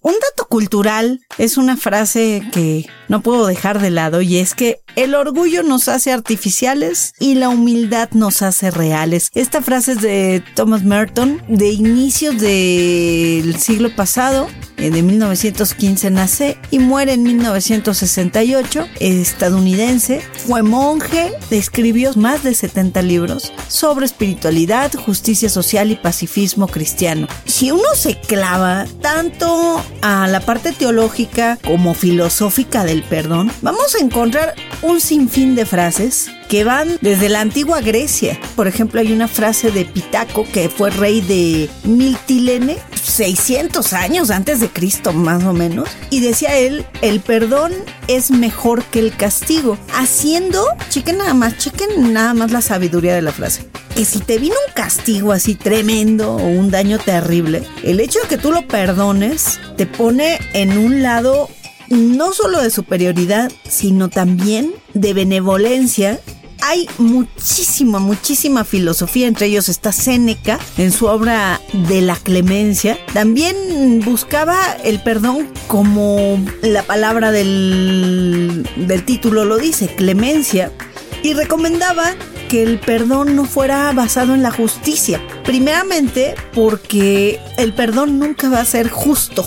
Un 0.00 0.12
dato 0.12 0.46
cultural 0.48 1.20
es 1.38 1.56
una 1.58 1.76
frase 1.76 2.48
que 2.52 2.86
no 3.08 3.20
puedo 3.22 3.46
dejar 3.46 3.80
de 3.80 3.90
lado 3.90 4.22
y 4.22 4.38
es 4.38 4.54
que 4.54 4.80
el 4.98 5.14
orgullo 5.14 5.62
nos 5.62 5.86
hace 5.86 6.10
artificiales 6.10 7.14
y 7.20 7.36
la 7.36 7.50
humildad 7.50 8.10
nos 8.14 8.42
hace 8.42 8.72
reales. 8.72 9.30
Esta 9.32 9.62
frase 9.62 9.92
es 9.92 10.00
de 10.00 10.42
Thomas 10.56 10.82
Merton, 10.82 11.40
de 11.46 11.70
inicios 11.70 12.40
del 12.40 13.54
siglo 13.60 13.94
pasado, 13.94 14.48
eh, 14.76 14.90
de 14.90 15.02
1915 15.02 16.10
nace 16.10 16.58
y 16.72 16.80
muere 16.80 17.12
en 17.12 17.22
1968, 17.22 18.88
estadounidense, 18.98 20.20
fue 20.46 20.62
monje, 20.62 21.32
escribió 21.50 22.12
más 22.14 22.42
de 22.42 22.54
70 22.54 23.02
libros 23.02 23.52
sobre 23.68 24.06
espiritualidad, 24.06 24.92
justicia 24.94 25.48
social 25.48 25.92
y 25.92 25.96
pacifismo 25.96 26.66
cristiano. 26.66 27.28
Si 27.44 27.70
uno 27.70 27.94
se 27.94 28.20
clava 28.20 28.86
tanto 29.00 29.80
a 30.02 30.26
la 30.26 30.40
parte 30.40 30.72
teológica 30.72 31.56
como 31.64 31.94
filosófica 31.94 32.84
del 32.84 33.04
perdón, 33.04 33.52
vamos 33.62 33.94
a 33.94 33.98
encontrar 33.98 34.54
un 34.82 34.87
sinfín 34.96 35.54
de 35.54 35.66
frases 35.66 36.30
que 36.48 36.64
van 36.64 36.98
desde 37.00 37.28
la 37.28 37.40
antigua 37.40 37.80
Grecia. 37.80 38.38
Por 38.56 38.66
ejemplo, 38.66 39.00
hay 39.00 39.12
una 39.12 39.28
frase 39.28 39.70
de 39.70 39.84
Pitaco, 39.84 40.44
que 40.50 40.68
fue 40.68 40.90
rey 40.90 41.20
de 41.20 41.68
Miltilene, 41.84 42.78
600 42.94 43.92
años 43.92 44.30
antes 44.30 44.60
de 44.60 44.68
Cristo, 44.68 45.12
más 45.12 45.44
o 45.44 45.52
menos. 45.52 45.88
Y 46.10 46.20
decía 46.20 46.56
él, 46.56 46.86
el 47.02 47.20
perdón 47.20 47.72
es 48.08 48.30
mejor 48.30 48.82
que 48.84 48.98
el 49.00 49.14
castigo. 49.14 49.78
Haciendo, 49.94 50.64
chequen 50.88 51.18
nada 51.18 51.34
más, 51.34 51.58
chequen 51.58 52.12
nada 52.12 52.34
más 52.34 52.50
la 52.50 52.62
sabiduría 52.62 53.14
de 53.14 53.22
la 53.22 53.32
frase. 53.32 53.68
Que 53.94 54.04
si 54.04 54.20
te 54.20 54.38
vino 54.38 54.54
un 54.66 54.72
castigo 54.74 55.32
así 55.32 55.54
tremendo 55.54 56.32
o 56.32 56.46
un 56.46 56.70
daño 56.70 56.98
terrible, 56.98 57.62
el 57.82 58.00
hecho 58.00 58.20
de 58.20 58.28
que 58.28 58.38
tú 58.38 58.52
lo 58.52 58.66
perdones 58.66 59.58
te 59.76 59.86
pone 59.86 60.38
en 60.54 60.78
un 60.78 61.02
lado 61.02 61.50
no 61.90 62.32
solo 62.32 62.60
de 62.60 62.70
superioridad, 62.70 63.50
sino 63.68 64.08
también 64.08 64.72
de 64.94 65.14
benevolencia 65.14 66.20
hay 66.60 66.88
muchísima, 66.98 67.98
muchísima 67.98 68.64
filosofía, 68.64 69.26
entre 69.26 69.46
ellos 69.46 69.68
está 69.68 69.92
Séneca 69.92 70.58
en 70.76 70.92
su 70.92 71.06
obra 71.06 71.60
de 71.88 72.00
la 72.00 72.16
clemencia. 72.16 72.98
También 73.12 74.00
buscaba 74.04 74.72
el 74.84 75.00
perdón 75.02 75.48
como 75.66 76.38
la 76.62 76.82
palabra 76.82 77.30
del, 77.30 78.68
del 78.76 79.04
título 79.04 79.44
lo 79.44 79.56
dice, 79.56 79.86
clemencia, 79.94 80.72
y 81.22 81.34
recomendaba 81.34 82.14
que 82.48 82.62
el 82.62 82.78
perdón 82.78 83.36
no 83.36 83.44
fuera 83.44 83.92
basado 83.92 84.34
en 84.34 84.42
la 84.42 84.50
justicia. 84.50 85.20
Primeramente 85.44 86.34
porque 86.54 87.40
el 87.58 87.74
perdón 87.74 88.18
nunca 88.18 88.48
va 88.48 88.60
a 88.60 88.64
ser 88.64 88.88
justo. 88.88 89.46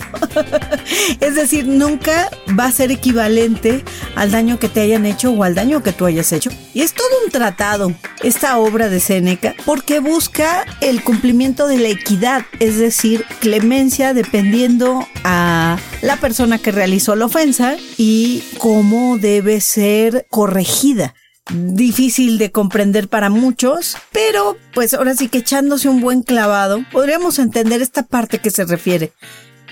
es 1.20 1.36
decir, 1.36 1.68
nunca 1.68 2.30
va 2.58 2.66
a 2.66 2.72
ser 2.72 2.92
equivalente 2.92 3.84
al 4.16 4.32
daño 4.32 4.60
que 4.60 4.70
te 4.70 4.82
hayan 4.82 5.06
hecho 5.06 5.32
o 5.32 5.44
al 5.44 5.56
daño 5.56 5.82
que 5.82 5.94
tú 5.94 6.06
hayas 6.06 6.32
hecho. 6.32 6.52
Y 6.74 6.82
es 6.82 6.94
todo 6.94 7.08
un 7.26 7.32
tratado, 7.32 7.94
esta 8.24 8.58
obra 8.60 8.88
de 8.90 9.00
Séneca, 9.00 9.56
porque 9.66 10.00
busca 10.00 10.66
el 10.82 11.04
cumplimiento 11.04 11.68
de 11.68 11.80
la 11.80 11.90
equidad, 11.90 12.46
es 12.60 12.78
decir, 12.78 13.26
clemencia 13.40 14.14
dependiendo 14.14 15.08
a 15.24 15.78
la 16.02 16.18
persona 16.18 16.60
que 16.60 16.72
realizó 16.72 17.16
la 17.16 17.26
ofensa 17.26 17.78
y 17.98 18.44
cómo 18.60 19.18
debe 19.18 19.60
ser 19.60 20.28
corregida 20.30 21.16
difícil 21.54 22.38
de 22.38 22.52
comprender 22.52 23.08
para 23.08 23.30
muchos, 23.30 23.98
pero 24.12 24.58
pues 24.74 24.94
ahora 24.94 25.16
sí 25.16 25.28
que 25.28 25.40
echándose 25.40 25.90
un 25.90 26.02
buen 26.02 26.24
clavado, 26.24 26.84
podríamos 26.92 27.40
entender 27.40 27.82
esta 27.82 28.04
parte 28.04 28.40
que 28.40 28.52
se 28.52 28.66
refiere. 28.66 29.12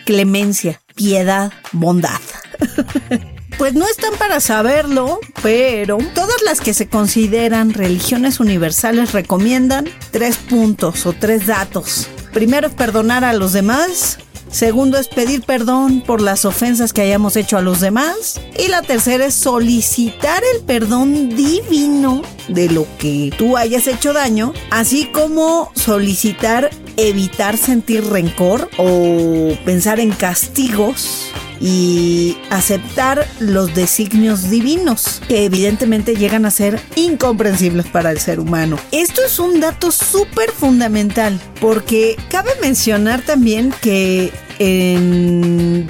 Clemencia, 0.05 0.81
piedad, 0.95 1.51
bondad. 1.71 2.19
pues 3.57 3.74
no 3.74 3.86
están 3.86 4.13
para 4.17 4.39
saberlo, 4.39 5.19
pero 5.41 5.98
todas 6.15 6.41
las 6.43 6.62
que 6.62 6.74
se 6.74 6.88
consideran 6.88 7.74
religiones 7.74 8.39
universales 8.39 9.12
recomiendan 9.12 9.88
tres 10.12 10.38
puntos 10.38 11.05
o 11.05 11.13
tres 11.13 11.48
datos. 11.48 12.07
Primero 12.33 12.69
perdonar 12.69 13.24
a 13.24 13.33
los 13.33 13.53
demás, 13.53 14.19
Segundo 14.51 14.98
es 14.98 15.08
pedir 15.08 15.44
perdón 15.44 16.01
por 16.01 16.22
las 16.22 16.44
ofensas 16.44 16.91
que 16.91 17.01
hayamos 17.01 17.36
hecho 17.36 17.58
a 17.58 17.62
los 17.62 17.79
demás. 17.79 18.41
Y 18.58 18.68
la 18.68 18.82
tercera 18.82 19.27
es 19.27 19.36
solicitar 19.36 20.41
el 20.56 20.62
perdón 20.62 21.29
divino 21.36 22.22
de 22.48 22.70
lo 22.70 22.88
que 22.98 23.32
tú 23.38 23.58
hayas 23.58 23.88
hecho 23.88 24.13
daño, 24.13 24.53
así 24.72 25.06
como 25.06 25.72
solicitar 25.75 26.72
evitar 26.98 27.58
sentir 27.58 28.03
rencor 28.06 28.70
o 28.77 29.56
pensar 29.65 30.00
en 30.00 30.12
castigos 30.12 31.32
y 31.59 32.37
aceptar 32.49 33.27
los 33.39 33.73
designios 33.75 34.49
divinos, 34.49 35.21
que 35.27 35.45
evidentemente 35.45 36.15
llegan 36.15 36.45
a 36.45 36.51
ser 36.51 36.79
incomprensibles 36.95 37.87
para 37.87 38.11
el 38.11 38.19
ser 38.19 38.39
humano. 38.39 38.77
Esto 38.91 39.21
es 39.25 39.39
un 39.39 39.59
dato 39.59 39.91
súper 39.91 40.51
fundamental, 40.51 41.39
porque 41.59 42.15
cabe 42.29 42.51
mencionar 42.61 43.21
también 43.21 43.73
que 43.81 44.31
en 44.59 45.87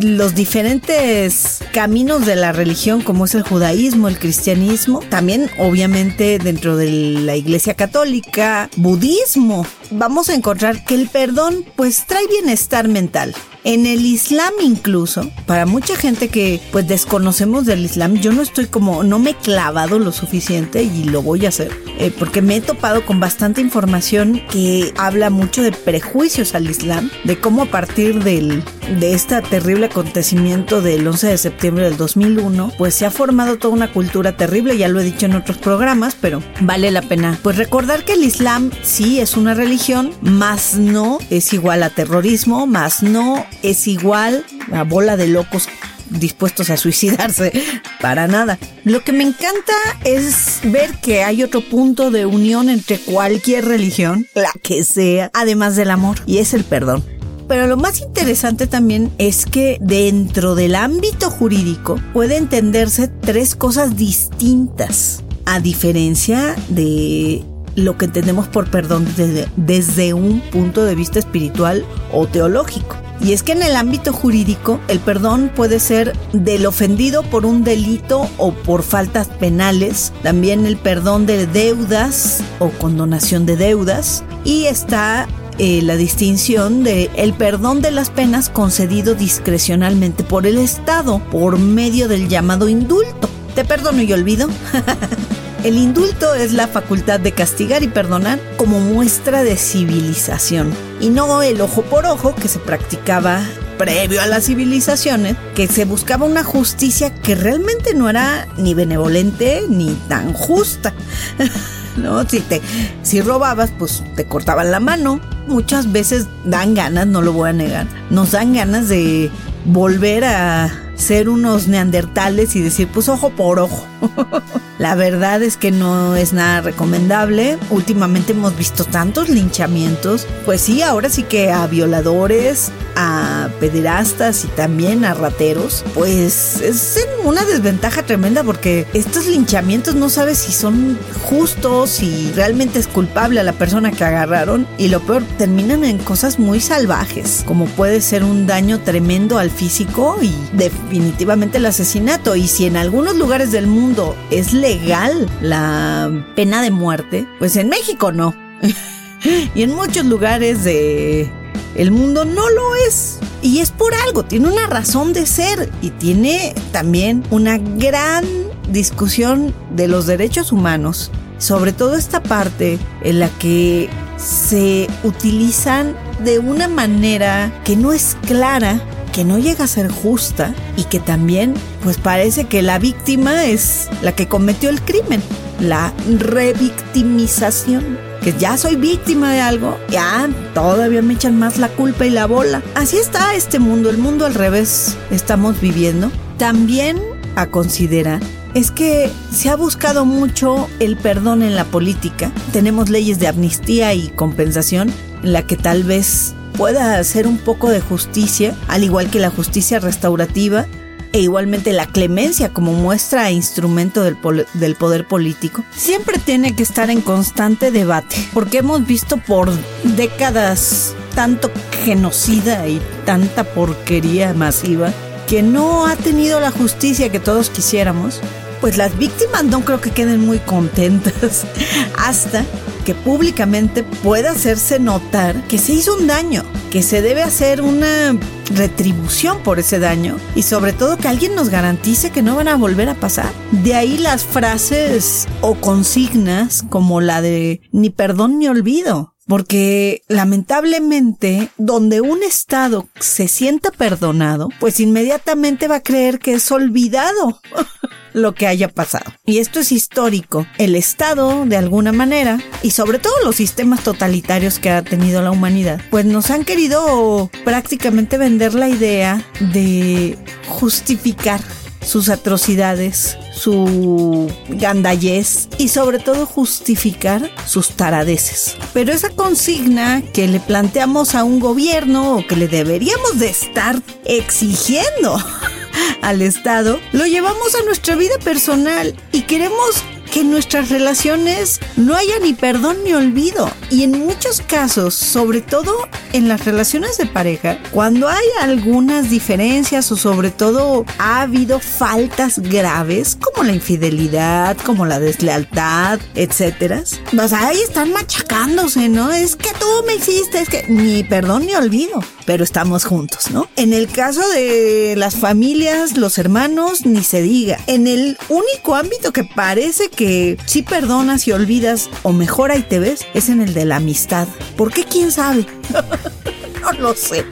los 0.00 0.34
diferentes 0.34 1.58
caminos 1.72 2.26
de 2.26 2.36
la 2.36 2.52
religión, 2.52 3.02
como 3.02 3.24
es 3.24 3.34
el 3.34 3.42
judaísmo, 3.42 4.08
el 4.08 4.18
cristianismo, 4.18 5.00
también 5.10 5.50
obviamente 5.58 6.38
dentro 6.38 6.76
de 6.76 6.90
la 6.90 7.36
iglesia 7.36 7.74
católica, 7.74 8.70
budismo, 8.76 9.66
vamos 9.94 10.28
a 10.28 10.34
encontrar 10.34 10.84
que 10.84 10.94
el 10.94 11.08
perdón 11.08 11.64
pues 11.76 12.04
trae 12.06 12.26
bienestar 12.26 12.88
mental. 12.88 13.34
En 13.64 13.86
el 13.86 14.04
Islam 14.04 14.52
incluso, 14.62 15.30
para 15.46 15.64
mucha 15.64 15.96
gente 15.96 16.28
que 16.28 16.60
pues 16.70 16.86
desconocemos 16.86 17.64
del 17.64 17.82
Islam, 17.82 18.16
yo 18.16 18.30
no 18.30 18.42
estoy 18.42 18.66
como, 18.66 19.02
no 19.04 19.18
me 19.18 19.30
he 19.30 19.34
clavado 19.34 19.98
lo 19.98 20.12
suficiente 20.12 20.82
y 20.82 21.04
lo 21.04 21.22
voy 21.22 21.46
a 21.46 21.48
hacer, 21.48 21.72
eh, 21.98 22.12
porque 22.18 22.42
me 22.42 22.56
he 22.56 22.60
topado 22.60 23.06
con 23.06 23.20
bastante 23.20 23.62
información 23.62 24.42
que 24.50 24.92
habla 24.98 25.30
mucho 25.30 25.62
de 25.62 25.72
prejuicios 25.72 26.54
al 26.54 26.68
Islam, 26.68 27.10
de 27.24 27.40
cómo 27.40 27.62
a 27.62 27.66
partir 27.66 28.22
del, 28.22 28.62
de 29.00 29.14
este 29.14 29.40
terrible 29.40 29.86
acontecimiento 29.86 30.82
del 30.82 31.06
11 31.06 31.28
de 31.28 31.38
septiembre 31.38 31.84
del 31.84 31.96
2001, 31.96 32.72
pues 32.76 32.94
se 32.94 33.06
ha 33.06 33.10
formado 33.10 33.56
toda 33.56 33.72
una 33.72 33.90
cultura 33.90 34.36
terrible, 34.36 34.76
ya 34.76 34.88
lo 34.88 35.00
he 35.00 35.04
dicho 35.04 35.24
en 35.24 35.36
otros 35.36 35.56
programas, 35.56 36.18
pero 36.20 36.42
vale 36.60 36.90
la 36.90 37.00
pena 37.00 37.38
pues 37.42 37.56
recordar 37.56 38.04
que 38.04 38.12
el 38.12 38.24
Islam 38.24 38.70
sí 38.82 39.20
es 39.20 39.38
una 39.38 39.54
religión, 39.54 39.83
más 40.22 40.76
no 40.76 41.18
es 41.28 41.52
igual 41.52 41.82
a 41.82 41.90
terrorismo, 41.90 42.66
más 42.66 43.02
no 43.02 43.44
es 43.62 43.86
igual 43.86 44.44
a 44.72 44.82
bola 44.82 45.18
de 45.18 45.26
locos 45.26 45.68
dispuestos 46.08 46.70
a 46.70 46.78
suicidarse, 46.78 47.52
para 48.00 48.26
nada. 48.26 48.58
Lo 48.84 49.04
que 49.04 49.12
me 49.12 49.24
encanta 49.24 49.74
es 50.04 50.60
ver 50.64 50.90
que 51.02 51.22
hay 51.22 51.42
otro 51.42 51.60
punto 51.60 52.10
de 52.10 52.24
unión 52.24 52.70
entre 52.70 52.98
cualquier 52.98 53.66
religión, 53.66 54.26
la 54.34 54.52
que 54.62 54.84
sea, 54.84 55.30
además 55.34 55.76
del 55.76 55.90
amor, 55.90 56.16
y 56.24 56.38
es 56.38 56.54
el 56.54 56.64
perdón. 56.64 57.04
Pero 57.46 57.66
lo 57.66 57.76
más 57.76 58.00
interesante 58.00 58.66
también 58.66 59.12
es 59.18 59.44
que 59.44 59.76
dentro 59.82 60.54
del 60.54 60.74
ámbito 60.76 61.28
jurídico 61.30 62.00
puede 62.14 62.38
entenderse 62.38 63.08
tres 63.08 63.54
cosas 63.54 63.96
distintas, 63.96 65.22
a 65.44 65.60
diferencia 65.60 66.56
de 66.68 67.44
lo 67.76 67.96
que 67.96 68.06
entendemos 68.06 68.48
por 68.48 68.70
perdón 68.70 69.06
desde, 69.16 69.48
desde 69.56 70.14
un 70.14 70.40
punto 70.40 70.84
de 70.84 70.94
vista 70.94 71.18
espiritual 71.18 71.84
o 72.12 72.26
teológico. 72.26 72.96
Y 73.20 73.32
es 73.32 73.42
que 73.42 73.52
en 73.52 73.62
el 73.62 73.76
ámbito 73.76 74.12
jurídico 74.12 74.80
el 74.88 74.98
perdón 74.98 75.50
puede 75.54 75.78
ser 75.78 76.16
del 76.32 76.66
ofendido 76.66 77.22
por 77.22 77.46
un 77.46 77.64
delito 77.64 78.28
o 78.36 78.52
por 78.52 78.82
faltas 78.82 79.28
penales, 79.28 80.12
también 80.22 80.66
el 80.66 80.76
perdón 80.76 81.24
de 81.24 81.46
deudas 81.46 82.42
o 82.58 82.70
condonación 82.70 83.46
de 83.46 83.56
deudas 83.56 84.24
y 84.44 84.64
está 84.64 85.26
eh, 85.58 85.80
la 85.82 85.96
distinción 85.96 86.82
de 86.82 87.10
el 87.14 87.32
perdón 87.32 87.80
de 87.80 87.92
las 87.92 88.10
penas 88.10 88.50
concedido 88.50 89.14
discrecionalmente 89.14 90.24
por 90.24 90.46
el 90.46 90.58
Estado 90.58 91.20
por 91.30 91.58
medio 91.58 92.08
del 92.08 92.28
llamado 92.28 92.68
indulto. 92.68 93.28
Te 93.54 93.64
perdono 93.64 94.02
y 94.02 94.12
olvido. 94.12 94.48
El 95.64 95.78
indulto 95.78 96.34
es 96.34 96.52
la 96.52 96.68
facultad 96.68 97.20
de 97.20 97.32
castigar 97.32 97.82
y 97.82 97.88
perdonar 97.88 98.38
como 98.58 98.80
muestra 98.80 99.42
de 99.42 99.56
civilización 99.56 100.70
y 101.00 101.08
no 101.08 101.42
el 101.42 101.58
ojo 101.62 101.80
por 101.80 102.04
ojo 102.04 102.34
que 102.34 102.48
se 102.48 102.58
practicaba 102.58 103.42
previo 103.78 104.20
a 104.20 104.26
las 104.26 104.44
civilizaciones, 104.44 105.36
que 105.54 105.66
se 105.66 105.86
buscaba 105.86 106.26
una 106.26 106.44
justicia 106.44 107.14
que 107.14 107.34
realmente 107.34 107.94
no 107.94 108.10
era 108.10 108.46
ni 108.58 108.74
benevolente 108.74 109.62
ni 109.66 109.94
tan 110.06 110.34
justa. 110.34 110.92
¿no? 111.96 112.28
Si 112.28 112.40
te, 112.40 112.60
si 113.02 113.22
robabas, 113.22 113.72
pues 113.78 114.02
te 114.16 114.26
cortaban 114.26 114.70
la 114.70 114.80
mano. 114.80 115.18
Muchas 115.46 115.90
veces 115.90 116.26
dan 116.44 116.74
ganas, 116.74 117.06
no 117.06 117.22
lo 117.22 117.32
voy 117.32 117.48
a 117.48 117.52
negar. 117.54 117.86
Nos 118.10 118.32
dan 118.32 118.52
ganas 118.52 118.90
de 118.90 119.30
volver 119.64 120.26
a 120.26 120.70
ser 120.94 121.30
unos 121.30 121.68
neandertales 121.68 122.54
y 122.54 122.60
decir, 122.60 122.88
pues 122.88 123.08
ojo 123.08 123.30
por 123.30 123.58
ojo. 123.58 123.86
La 124.78 124.96
verdad 124.96 125.42
es 125.42 125.56
que 125.56 125.70
no 125.70 126.16
es 126.16 126.32
nada 126.32 126.60
recomendable. 126.60 127.58
Últimamente 127.70 128.32
hemos 128.32 128.56
visto 128.56 128.84
tantos 128.84 129.28
linchamientos. 129.28 130.26
Pues 130.44 130.62
sí, 130.62 130.82
ahora 130.82 131.08
sí 131.10 131.22
que 131.22 131.52
a 131.52 131.66
violadores, 131.66 132.72
a 132.96 133.48
pederastas 133.60 134.44
y 134.44 134.48
también 134.48 135.04
a 135.04 135.14
rateros, 135.14 135.84
pues 135.94 136.60
es 136.60 137.06
una 137.22 137.44
desventaja 137.44 138.02
tremenda 138.02 138.42
porque 138.42 138.86
estos 138.94 139.26
linchamientos 139.26 139.94
no 139.94 140.08
sabes 140.08 140.38
si 140.38 140.52
son 140.52 140.98
justos, 141.22 141.90
si 141.90 142.32
realmente 142.34 142.78
es 142.78 142.88
culpable 142.88 143.40
a 143.40 143.44
la 143.44 143.52
persona 143.52 143.92
que 143.92 144.04
agarraron 144.04 144.66
y 144.76 144.88
lo 144.88 145.00
peor, 145.00 145.22
terminan 145.38 145.84
en 145.84 145.98
cosas 145.98 146.38
muy 146.38 146.60
salvajes, 146.60 147.44
como 147.46 147.66
puede 147.66 148.00
ser 148.00 148.24
un 148.24 148.46
daño 148.46 148.80
tremendo 148.80 149.38
al 149.38 149.50
físico 149.50 150.18
y 150.20 150.34
definitivamente 150.52 151.58
el 151.58 151.66
asesinato. 151.66 152.34
Y 152.34 152.48
si 152.48 152.66
en 152.66 152.76
algunos 152.76 153.16
lugares 153.16 153.52
del 153.52 153.66
mundo 153.66 153.93
es 154.30 154.52
legal 154.52 155.28
la 155.40 156.10
pena 156.34 156.62
de 156.62 156.70
muerte, 156.70 157.26
pues 157.38 157.56
en 157.56 157.68
México 157.68 158.12
no. 158.12 158.34
y 159.54 159.62
en 159.62 159.74
muchos 159.74 160.04
lugares 160.04 160.64
de 160.64 161.30
el 161.76 161.90
mundo 161.90 162.24
no 162.24 162.48
lo 162.50 162.74
es. 162.88 163.18
Y 163.42 163.60
es 163.60 163.70
por 163.70 163.94
algo, 163.94 164.24
tiene 164.24 164.48
una 164.48 164.66
razón 164.66 165.12
de 165.12 165.26
ser 165.26 165.70
y 165.82 165.90
tiene 165.90 166.54
también 166.72 167.22
una 167.30 167.58
gran 167.58 168.24
discusión 168.70 169.54
de 169.76 169.86
los 169.86 170.06
derechos 170.06 170.50
humanos, 170.50 171.10
sobre 171.38 171.72
todo 171.72 171.96
esta 171.96 172.22
parte 172.22 172.78
en 173.02 173.20
la 173.20 173.28
que 173.28 173.90
se 174.16 174.88
utilizan 175.02 175.94
de 176.24 176.38
una 176.38 176.68
manera 176.68 177.52
que 177.64 177.76
no 177.76 177.92
es 177.92 178.16
clara 178.26 178.80
que 179.14 179.24
no 179.24 179.38
llega 179.38 179.64
a 179.64 179.68
ser 179.68 179.90
justa 179.90 180.52
y 180.76 180.84
que 180.84 180.98
también 180.98 181.54
pues 181.84 181.98
parece 181.98 182.44
que 182.44 182.62
la 182.62 182.80
víctima 182.80 183.44
es 183.44 183.88
la 184.02 184.12
que 184.12 184.26
cometió 184.26 184.70
el 184.70 184.82
crimen, 184.82 185.22
la 185.60 185.94
revictimización. 186.18 187.96
Que 188.22 188.32
ya 188.32 188.56
soy 188.56 188.76
víctima 188.76 189.32
de 189.32 189.40
algo, 189.40 189.78
ya 189.90 190.28
todavía 190.54 191.02
me 191.02 191.14
echan 191.14 191.38
más 191.38 191.58
la 191.58 191.68
culpa 191.68 192.06
y 192.06 192.10
la 192.10 192.26
bola. 192.26 192.62
Así 192.74 192.96
está 192.96 193.34
este 193.34 193.58
mundo, 193.58 193.90
el 193.90 193.98
mundo 193.98 194.26
al 194.26 194.34
revés 194.34 194.96
estamos 195.10 195.60
viviendo. 195.60 196.10
También 196.38 196.98
a 197.36 197.46
considerar 197.46 198.20
es 198.54 198.70
que 198.70 199.10
se 199.32 199.50
ha 199.50 199.56
buscado 199.56 200.04
mucho 200.06 200.68
el 200.80 200.96
perdón 200.96 201.42
en 201.42 201.54
la 201.54 201.64
política. 201.64 202.32
Tenemos 202.52 202.88
leyes 202.88 203.18
de 203.18 203.28
amnistía 203.28 203.94
y 203.94 204.08
compensación 204.08 204.90
en 205.22 205.32
la 205.32 205.46
que 205.46 205.56
tal 205.56 205.84
vez 205.84 206.34
pueda 206.56 206.98
hacer 206.98 207.26
un 207.26 207.38
poco 207.38 207.68
de 207.68 207.80
justicia, 207.80 208.56
al 208.68 208.84
igual 208.84 209.10
que 209.10 209.20
la 209.20 209.30
justicia 209.30 209.80
restaurativa 209.80 210.66
e 211.12 211.20
igualmente 211.20 211.72
la 211.72 211.86
clemencia 211.86 212.52
como 212.52 212.72
muestra 212.72 213.28
e 213.28 213.32
instrumento 213.32 214.02
del, 214.02 214.16
del, 214.54 214.74
poder 214.74 215.06
político, 215.06 215.64
siempre 215.76 216.18
tiene 216.18 216.56
que 216.56 216.64
estar 216.64 216.90
en 216.90 217.00
constante 217.00 217.70
debate, 217.70 218.16
porque 218.32 218.58
hemos 218.58 218.84
visto 218.84 219.16
por 219.18 219.50
décadas 219.84 220.94
tanto 221.14 221.52
genocida 221.84 222.66
y 222.66 222.80
tanta 223.04 223.44
porquería 223.44 224.34
masiva 224.34 224.92
que 225.28 225.42
no 225.42 225.86
ha 225.86 225.94
tenido 225.96 226.40
la 226.40 226.50
justicia 226.50 227.10
que 227.10 227.20
todos 227.20 227.48
quisiéramos, 227.48 228.20
pues 228.60 228.76
las 228.76 228.98
víctimas 228.98 229.44
no 229.44 229.64
creo 229.64 229.80
que 229.80 229.90
queden 229.90 230.20
muy 230.20 230.38
contentas 230.38 231.44
hasta 231.96 232.44
que 232.84 232.94
públicamente 232.94 233.82
pueda 233.82 234.32
hacerse 234.32 234.78
notar 234.78 235.40
que 235.48 235.58
se 235.58 235.72
hizo 235.72 235.96
un 235.96 236.06
daño, 236.06 236.44
que 236.70 236.82
se 236.82 237.02
debe 237.02 237.22
hacer 237.22 237.62
una 237.62 238.18
retribución 238.54 239.38
por 239.40 239.58
ese 239.58 239.78
daño 239.78 240.16
y 240.34 240.42
sobre 240.42 240.72
todo 240.72 240.96
que 240.96 241.08
alguien 241.08 241.34
nos 241.34 241.48
garantice 241.48 242.10
que 242.10 242.22
no 242.22 242.36
van 242.36 242.48
a 242.48 242.56
volver 242.56 242.88
a 242.88 242.94
pasar. 242.94 243.32
De 243.50 243.74
ahí 243.74 243.98
las 243.98 244.24
frases 244.24 245.26
o 245.40 245.54
consignas 245.54 246.64
como 246.68 247.00
la 247.00 247.20
de 247.22 247.62
ni 247.72 247.90
perdón 247.90 248.38
ni 248.38 248.48
olvido. 248.48 249.13
Porque 249.26 250.02
lamentablemente, 250.08 251.50
donde 251.56 252.00
un 252.00 252.22
Estado 252.22 252.88
se 253.00 253.28
sienta 253.28 253.70
perdonado, 253.70 254.48
pues 254.60 254.80
inmediatamente 254.80 255.68
va 255.68 255.76
a 255.76 255.82
creer 255.82 256.18
que 256.18 256.34
es 256.34 256.50
olvidado. 256.50 257.40
lo 258.14 258.32
que 258.32 258.46
haya 258.46 258.68
pasado. 258.68 259.12
Y 259.26 259.38
esto 259.38 259.60
es 259.60 259.72
histórico. 259.72 260.46
El 260.56 260.76
Estado, 260.76 261.44
de 261.44 261.56
alguna 261.58 261.92
manera, 261.92 262.40
y 262.62 262.70
sobre 262.70 262.98
todo 262.98 263.12
los 263.24 263.36
sistemas 263.36 263.82
totalitarios 263.82 264.58
que 264.58 264.70
ha 264.70 264.82
tenido 264.82 265.20
la 265.20 265.32
humanidad, 265.32 265.80
pues 265.90 266.06
nos 266.06 266.30
han 266.30 266.44
querido 266.44 267.30
prácticamente 267.44 268.16
vender 268.16 268.54
la 268.54 268.68
idea 268.68 269.22
de 269.52 270.16
justificar 270.46 271.40
sus 271.84 272.08
atrocidades, 272.08 273.18
su 273.32 274.30
gandallez 274.48 275.48
y 275.58 275.68
sobre 275.68 275.98
todo 275.98 276.26
justificar 276.26 277.30
sus 277.46 277.70
taradeces. 277.70 278.56
Pero 278.72 278.92
esa 278.92 279.10
consigna 279.10 280.02
que 280.12 280.28
le 280.28 280.40
planteamos 280.40 281.14
a 281.14 281.24
un 281.24 281.40
gobierno 281.40 282.16
o 282.16 282.26
que 282.26 282.36
le 282.36 282.48
deberíamos 282.48 283.18
de 283.18 283.28
estar 283.28 283.80
exigiendo 284.04 285.18
al 286.02 286.22
Estado, 286.22 286.78
lo 286.92 287.06
llevamos 287.06 287.54
a 287.54 287.64
nuestra 287.64 287.96
vida 287.96 288.18
personal 288.22 288.94
y 289.12 289.22
queremos 289.22 289.82
que 290.14 290.20
en 290.20 290.30
nuestras 290.30 290.68
relaciones 290.68 291.58
no 291.76 291.96
haya 291.96 292.20
ni 292.20 292.34
perdón 292.34 292.76
ni 292.84 292.92
olvido. 292.92 293.50
Y 293.68 293.82
en 293.82 293.98
muchos 293.98 294.40
casos, 294.42 294.94
sobre 294.94 295.40
todo 295.40 295.88
en 296.12 296.28
las 296.28 296.44
relaciones 296.44 296.96
de 296.98 297.06
pareja, 297.06 297.58
cuando 297.72 298.08
hay 298.08 298.24
algunas 298.40 299.10
diferencias 299.10 299.90
o 299.90 299.96
sobre 299.96 300.30
todo 300.30 300.84
ha 300.98 301.22
habido 301.22 301.58
faltas 301.58 302.38
graves 302.38 303.18
como 303.20 303.42
la 303.42 303.54
infidelidad, 303.54 304.56
como 304.58 304.86
la 304.86 305.00
deslealtad, 305.00 305.98
etcétera, 306.14 306.84
pues 307.10 307.32
ahí 307.32 307.58
están 307.60 307.92
machacándose, 307.92 308.88
¿no? 308.88 309.12
Es 309.12 309.34
que 309.34 309.50
tú 309.58 309.66
me 309.84 309.96
hiciste, 309.96 310.38
es 310.38 310.48
que 310.48 310.64
ni 310.68 311.02
perdón 311.02 311.46
ni 311.46 311.56
olvido, 311.56 312.04
pero 312.24 312.44
estamos 312.44 312.84
juntos, 312.84 313.32
¿no? 313.32 313.48
En 313.56 313.72
el 313.72 313.88
caso 313.88 314.20
de 314.28 314.94
las 314.96 315.16
familias, 315.16 315.96
los 315.96 316.18
hermanos, 316.18 316.86
ni 316.86 317.02
se 317.02 317.20
diga. 317.20 317.58
En 317.66 317.88
el 317.88 318.16
único 318.28 318.76
ámbito 318.76 319.12
que 319.12 319.24
parece 319.24 319.88
que 319.88 320.03
si 320.46 320.62
perdonas 320.62 321.26
y 321.28 321.32
olvidas, 321.32 321.90
o 322.02 322.12
mejor 322.12 322.50
ahí 322.50 322.62
te 322.62 322.78
ves, 322.78 323.06
es 323.14 323.28
en 323.28 323.40
el 323.40 323.54
de 323.54 323.64
la 323.64 323.76
amistad. 323.76 324.28
¿Por 324.56 324.72
qué? 324.72 324.84
¿Quién 324.84 325.12
sabe? 325.12 325.46
no 326.60 326.72
lo 326.72 326.94
sé. 326.94 327.24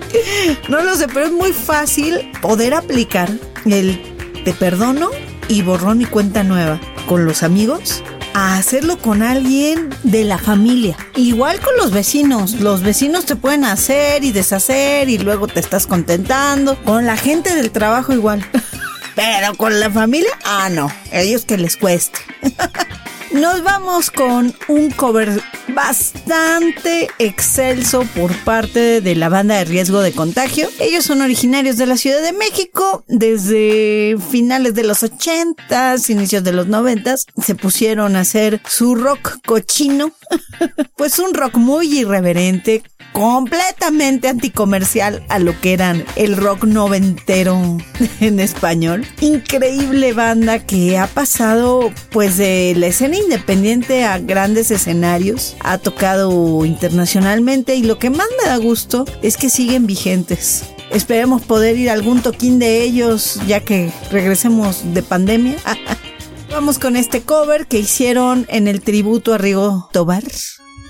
No 0.69 0.83
lo 0.83 0.97
sé, 0.97 1.09
pero 1.09 1.27
es 1.27 1.33
muy 1.33 1.53
fácil 1.53 2.31
poder 2.41 2.75
aplicar 2.75 3.31
el 3.65 4.01
te 4.45 4.53
perdono 4.53 5.11
y 5.49 5.63
borrón 5.63 6.03
y 6.03 6.07
cuenta 6.07 6.43
nueva 6.43 6.81
con 7.07 7.25
los 7.25 7.43
amigos 7.43 8.03
a 8.35 8.57
hacerlo 8.57 8.99
con 8.99 9.23
alguien 9.23 9.91
de 10.03 10.25
la 10.25 10.39
familia. 10.39 10.97
Igual 11.17 11.61
con 11.61 11.77
los 11.77 11.91
vecinos. 11.91 12.61
Los 12.61 12.83
vecinos 12.83 13.27
te 13.27 13.37
pueden 13.37 13.65
hacer 13.65 14.25
y 14.25 14.33
deshacer 14.33 15.09
y 15.09 15.19
luego 15.19 15.47
te 15.47 15.61
estás 15.61 15.87
contentando. 15.87 16.77
Con 16.85 17.07
la 17.07 17.17
gente 17.17 17.55
del 17.55 17.71
trabajo 17.71 18.13
igual. 18.13 18.45
Pero 19.15 19.55
con 19.55 19.79
la 19.79 19.91
familia, 19.91 20.31
ah, 20.45 20.69
no. 20.71 20.91
Ellos 21.11 21.45
que 21.45 21.59
les 21.59 21.77
cueste. 21.77 22.19
Nos 23.33 23.63
vamos 23.63 24.11
con 24.11 24.55
un 24.69 24.91
cover 24.91 25.43
bastante 25.69 27.09
excelso 27.19 28.05
por 28.15 28.37
parte 28.45 29.01
de 29.01 29.15
la 29.15 29.31
banda 29.31 29.57
de 29.57 29.65
riesgo 29.65 30.03
de 30.03 30.13
contagio. 30.13 30.69
Ellos 30.79 31.07
son 31.07 31.23
originarios 31.23 31.79
de 31.79 31.87
la 31.87 31.97
Ciudad 31.97 32.21
de 32.21 32.35
México. 32.35 33.05
Desde 33.09 34.17
finales 34.31 34.75
de 34.75 34.85
los 34.85 35.03
80s, 35.03 36.11
inicios 36.11 36.45
de 36.45 36.53
los 36.53 36.69
90s, 36.69 37.25
se 37.43 37.55
pusieron 37.55 38.17
a 38.17 38.21
hacer 38.21 38.61
su 38.67 38.95
rock 38.95 39.39
cochino. 39.47 40.13
pues 40.97 41.19
un 41.19 41.33
rock 41.33 41.57
muy 41.57 42.01
irreverente, 42.01 42.83
completamente 43.13 44.29
anticomercial 44.29 45.25
a 45.29 45.39
lo 45.39 45.59
que 45.61 45.73
eran 45.73 46.05
el 46.17 46.37
rock 46.37 46.65
noventero 46.65 47.79
en 48.21 48.41
español. 48.41 49.07
Increíble 49.21 50.13
banda 50.13 50.59
que 50.59 50.99
ha 50.99 51.07
pasado 51.07 51.91
pues 52.11 52.37
de 52.37 52.75
la 52.77 52.89
escena 52.89 53.17
independiente 53.23 54.05
a 54.05 54.19
grandes 54.19 54.71
escenarios, 54.71 55.57
ha 55.61 55.79
tocado 55.79 56.65
internacionalmente 56.65 57.77
y 57.77 57.83
lo 57.83 57.99
que 57.99 58.11
más 58.11 58.27
me 58.43 58.49
da 58.49 58.57
gusto 58.57 59.05
es 59.23 59.37
que 59.37 59.51
siguen 59.51 59.87
vigentes. 59.87 60.65
Esperemos 60.91 61.43
poder 61.43 61.77
ir 61.77 61.91
a 61.91 61.95
algún 61.95 62.23
toquín 62.23 62.59
de 62.59 62.83
ellos 62.83 63.41
ya 63.47 63.61
que 63.61 63.93
regresemos 64.11 64.95
de 64.95 65.03
pandemia. 65.03 65.57
Vamos 66.51 66.79
con 66.79 66.97
este 66.97 67.23
cover 67.23 67.67
que 67.67 67.79
hicieron 67.79 68.47
en 68.49 68.69
el 68.69 68.83
tributo 68.83 69.33
a 69.33 69.39
Rigo 69.39 69.89
Tobar 69.93 70.25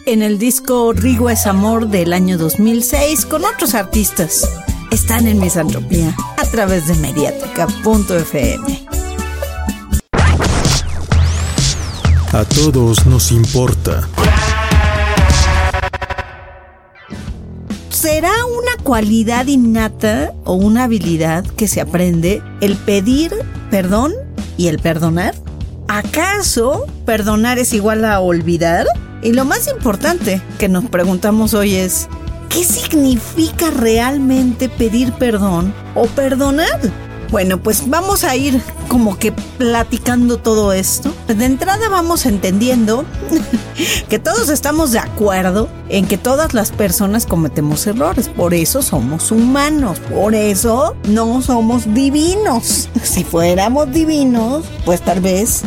en 0.05 0.23
el 0.23 0.39
disco 0.39 0.93
Rigo 0.93 1.31
es 1.31 1.47
Amor 1.47 1.89
del 1.89 2.13
año 2.13 2.37
2006 2.37 3.25
con 3.25 3.45
otros 3.45 3.75
artistas. 3.75 4.49
Están 4.91 5.29
en 5.29 5.39
Misantropía 5.39 6.15
a 6.37 6.45
través 6.45 6.89
de 6.89 6.97
mediática.fm. 6.97 9.12
A 12.33 12.47
todos 12.47 13.05
nos 13.05 13.31
importa. 13.31 14.09
¿Será 17.91 18.33
una 18.47 18.83
cualidad 18.83 19.49
innata 19.49 20.33
o 20.45 20.55
una 20.55 20.85
habilidad 20.85 21.45
que 21.45 21.69
se 21.69 21.83
aprende 21.83 22.43
el 22.63 22.77
pedir 22.77 23.35
perdón 23.71 24.15
y 24.57 24.69
el 24.69 24.79
perdonar? 24.79 25.35
¿Acaso 25.89 26.87
perdonar 27.05 27.59
es 27.59 27.75
igual 27.75 28.03
a 28.07 28.19
olvidar? 28.21 28.87
Y 29.23 29.35
lo 29.35 29.45
más 29.45 29.69
importante 29.69 30.41
que 30.59 30.71
nos 30.71 30.87
preguntamos 30.87 31.53
hoy 31.53 31.75
es, 31.75 32.09
¿qué 32.49 32.65
significa 32.65 33.71
realmente 33.71 34.71
pedir 34.71 35.13
perdón 35.13 35.75
o 35.95 36.07
perdonar? 36.07 36.81
Bueno, 37.33 37.57
pues 37.57 37.89
vamos 37.89 38.25
a 38.25 38.37
ir 38.37 38.61
como 38.89 39.19
que 39.19 39.33
platicando 39.33 40.37
todo 40.37 40.75
esto. 40.75 41.15
De 41.27 41.47
entrada 41.47 41.89
vamos 41.89 42.27
entendiendo 42.27 43.07
que 44.11 44.19
todos 44.19 44.51
estamos 44.51 44.93
de 44.93 44.99
acuerdo 44.99 45.71
en 45.89 46.07
que 46.07 46.19
todas 46.19 46.53
las 46.53 46.73
personas 46.73 47.25
cometemos 47.25 47.87
errores. 47.87 48.29
Por 48.29 48.53
eso 48.53 48.83
somos 48.83 49.33
humanos. 49.33 49.99
Por 50.11 50.35
eso 50.35 50.95
no 51.09 51.41
somos 51.41 51.93
divinos. 51.95 52.91
Si 53.03 53.25
fuéramos 53.25 53.91
divinos, 53.93 54.67
pues 54.85 55.01
tal 55.01 55.21
vez 55.21 55.63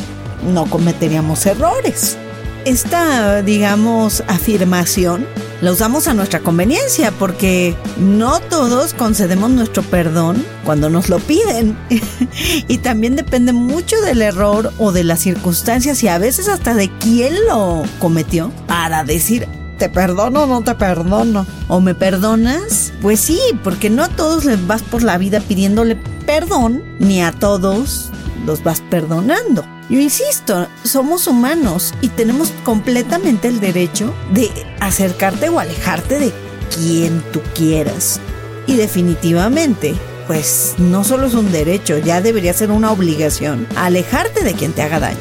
no 0.54 0.68
cometeríamos 0.68 1.48
errores. 1.48 2.16
Esta, 2.64 3.42
digamos, 3.42 4.24
afirmación 4.28 5.26
la 5.66 5.72
usamos 5.72 6.08
a 6.08 6.14
nuestra 6.14 6.42
conveniencia 6.42 7.10
porque 7.10 7.76
no 7.98 8.40
todos 8.40 8.94
concedemos 8.94 9.50
nuestro 9.50 9.82
perdón 9.82 10.46
cuando 10.64 10.92
nos 10.92 11.10
lo 11.10 11.18
piden. 11.18 11.76
y 12.68 12.78
también 12.78 13.16
depende 13.16 13.52
mucho 13.52 14.00
del 14.02 14.22
error 14.22 14.72
o 14.78 14.92
de 14.92 15.04
las 15.04 15.22
circunstancias 15.22 16.04
y 16.04 16.08
a 16.08 16.20
veces 16.20 16.50
hasta 16.50 16.76
de 16.76 16.92
quién 17.00 17.34
lo 17.48 17.82
cometió 17.98 18.52
para 18.68 19.04
decir, 19.04 19.48
te 19.80 19.90
perdono 19.90 20.44
o 20.44 20.46
no 20.46 20.62
te 20.62 20.76
perdono. 20.76 21.48
¿O 21.68 21.82
me 21.82 21.96
perdonas? 21.96 22.94
Pues 23.02 23.20
sí, 23.20 23.40
porque 23.64 23.90
no 23.90 24.04
a 24.04 24.10
todos 24.10 24.46
les 24.46 24.68
vas 24.68 24.84
por 24.84 25.02
la 25.02 25.18
vida 25.18 25.40
pidiéndole 25.40 25.96
perdón, 26.28 26.84
ni 27.00 27.24
a 27.24 27.32
todos 27.32 28.12
los 28.46 28.64
vas 28.64 28.82
perdonando. 28.82 29.66
Yo 29.90 30.00
insisto, 30.00 30.68
somos 30.84 31.28
humanos 31.28 31.94
y 32.02 32.10
tenemos 32.10 32.52
completamente 32.64 33.48
el 33.48 33.60
derecho 33.60 34.14
de 34.32 34.50
acercarte 34.80 35.50
o 35.50 35.60
alejarte 35.60 36.20
de 36.20 36.34
quien 36.76 37.22
tú 37.32 37.42
quieras. 37.54 38.20
Y 38.68 38.76
definitivamente, 38.76 39.94
pues 40.28 40.76
no 40.78 41.04
solo 41.04 41.28
es 41.28 41.34
un 41.34 41.52
derecho, 41.52 41.98
ya 42.00 42.22
debería 42.22 42.54
ser 42.54 42.72
una 42.72 42.92
obligación 42.92 43.68
alejarte 43.76 44.44
de 44.44 44.54
quien 44.54 44.74
te 44.74 44.82
haga 44.82 45.00
daño. 45.00 45.18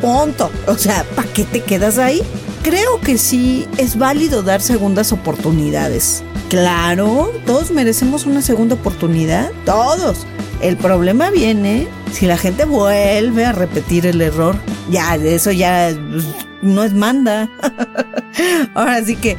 Punto. 0.00 0.50
O 0.66 0.76
sea, 0.76 1.04
¿para 1.14 1.28
qué 1.32 1.44
te 1.44 1.62
quedas 1.62 1.98
ahí? 1.98 2.22
Creo 2.62 3.00
que 3.00 3.18
sí 3.18 3.66
es 3.76 3.96
válido 3.96 4.42
dar 4.42 4.60
segundas 4.60 5.12
oportunidades. 5.12 6.22
Claro, 6.48 7.32
todos 7.46 7.70
merecemos 7.70 8.26
una 8.26 8.42
segunda 8.42 8.74
oportunidad. 8.74 9.50
Todos. 9.64 10.26
El 10.60 10.76
problema 10.76 11.30
viene 11.30 11.86
si 12.12 12.26
la 12.26 12.36
gente 12.36 12.64
vuelve 12.64 13.44
a 13.44 13.52
repetir 13.52 14.06
el 14.06 14.20
error. 14.20 14.56
Ya, 14.90 15.14
eso 15.16 15.52
ya 15.52 15.90
pues, 16.10 16.24
no 16.62 16.84
es 16.84 16.94
manda. 16.94 17.48
Ahora 18.74 19.04
sí 19.04 19.16
que 19.16 19.36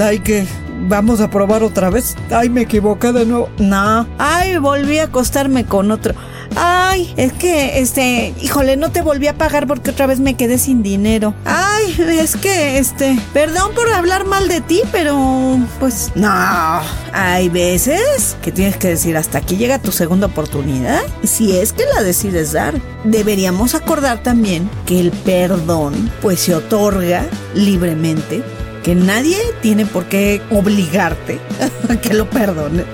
hay 0.00 0.20
que 0.20 0.46
vamos 0.88 1.20
a 1.20 1.30
probar 1.30 1.62
otra 1.62 1.90
vez. 1.90 2.16
Ay, 2.30 2.48
me 2.48 2.62
equivoqué 2.62 3.12
de 3.12 3.26
nuevo. 3.26 3.50
No. 3.58 4.06
Ay, 4.18 4.56
volví 4.58 4.98
a 4.98 5.04
acostarme 5.04 5.64
con 5.64 5.90
otro. 5.90 6.14
Ay, 6.56 7.12
es 7.16 7.32
que, 7.32 7.80
este, 7.80 8.34
híjole, 8.40 8.76
no 8.76 8.90
te 8.90 9.02
volví 9.02 9.26
a 9.26 9.36
pagar 9.36 9.66
porque 9.66 9.90
otra 9.90 10.06
vez 10.06 10.20
me 10.20 10.34
quedé 10.34 10.58
sin 10.58 10.82
dinero. 10.82 11.34
Ay, 11.44 11.94
es 12.20 12.36
que, 12.36 12.78
este, 12.78 13.18
perdón 13.32 13.74
por 13.74 13.88
hablar 13.92 14.26
mal 14.26 14.48
de 14.48 14.60
ti, 14.60 14.80
pero, 14.90 15.58
pues, 15.80 16.12
no. 16.14 16.80
Hay 17.12 17.48
veces 17.48 18.36
que 18.42 18.52
tienes 18.52 18.76
que 18.76 18.88
decir, 18.88 19.16
hasta 19.16 19.38
aquí 19.38 19.56
llega 19.56 19.78
tu 19.78 19.92
segunda 19.92 20.26
oportunidad, 20.26 21.00
si 21.22 21.56
es 21.56 21.72
que 21.72 21.84
la 21.94 22.02
decides 22.02 22.52
dar. 22.52 22.74
Deberíamos 23.04 23.74
acordar 23.74 24.22
también 24.22 24.68
que 24.86 25.00
el 25.00 25.10
perdón, 25.10 26.10
pues, 26.20 26.40
se 26.40 26.54
otorga 26.54 27.24
libremente 27.54 28.42
que 28.82 28.94
nadie 28.94 29.36
tiene 29.60 29.86
por 29.86 30.06
qué 30.06 30.42
obligarte 30.50 31.38
a 31.88 31.96
que 31.96 32.14
lo 32.14 32.28
perdones 32.28 32.86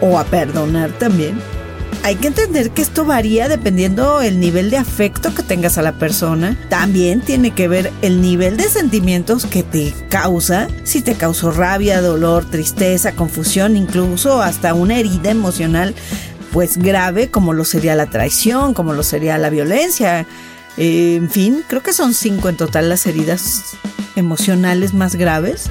o 0.00 0.18
a 0.18 0.24
perdonar 0.24 0.92
también 0.92 1.40
hay 2.02 2.16
que 2.16 2.28
entender 2.28 2.70
que 2.70 2.82
esto 2.82 3.04
varía 3.04 3.48
dependiendo 3.48 4.20
el 4.20 4.40
nivel 4.40 4.70
de 4.70 4.78
afecto 4.78 5.34
que 5.34 5.42
tengas 5.42 5.78
a 5.78 5.82
la 5.82 5.92
persona. 5.92 6.56
También 6.68 7.20
tiene 7.20 7.52
que 7.52 7.68
ver 7.68 7.92
el 8.02 8.20
nivel 8.20 8.56
de 8.56 8.64
sentimientos 8.64 9.46
que 9.46 9.62
te 9.62 9.94
causa. 10.08 10.68
Si 10.84 11.02
te 11.02 11.14
causó 11.14 11.50
rabia, 11.50 12.00
dolor, 12.00 12.44
tristeza, 12.44 13.12
confusión, 13.12 13.76
incluso 13.76 14.42
hasta 14.42 14.74
una 14.74 14.98
herida 14.98 15.30
emocional 15.30 15.94
pues 16.52 16.78
grave 16.78 17.28
como 17.28 17.52
lo 17.52 17.64
sería 17.64 17.94
la 17.94 18.06
traición, 18.06 18.74
como 18.74 18.92
lo 18.92 19.02
sería 19.02 19.38
la 19.38 19.50
violencia. 19.50 20.26
Eh, 20.76 21.16
en 21.16 21.30
fin, 21.30 21.62
creo 21.68 21.82
que 21.82 21.92
son 21.92 22.14
cinco 22.14 22.48
en 22.48 22.56
total 22.56 22.88
las 22.88 23.06
heridas 23.06 23.76
emocionales 24.16 24.94
más 24.94 25.14
graves. 25.16 25.70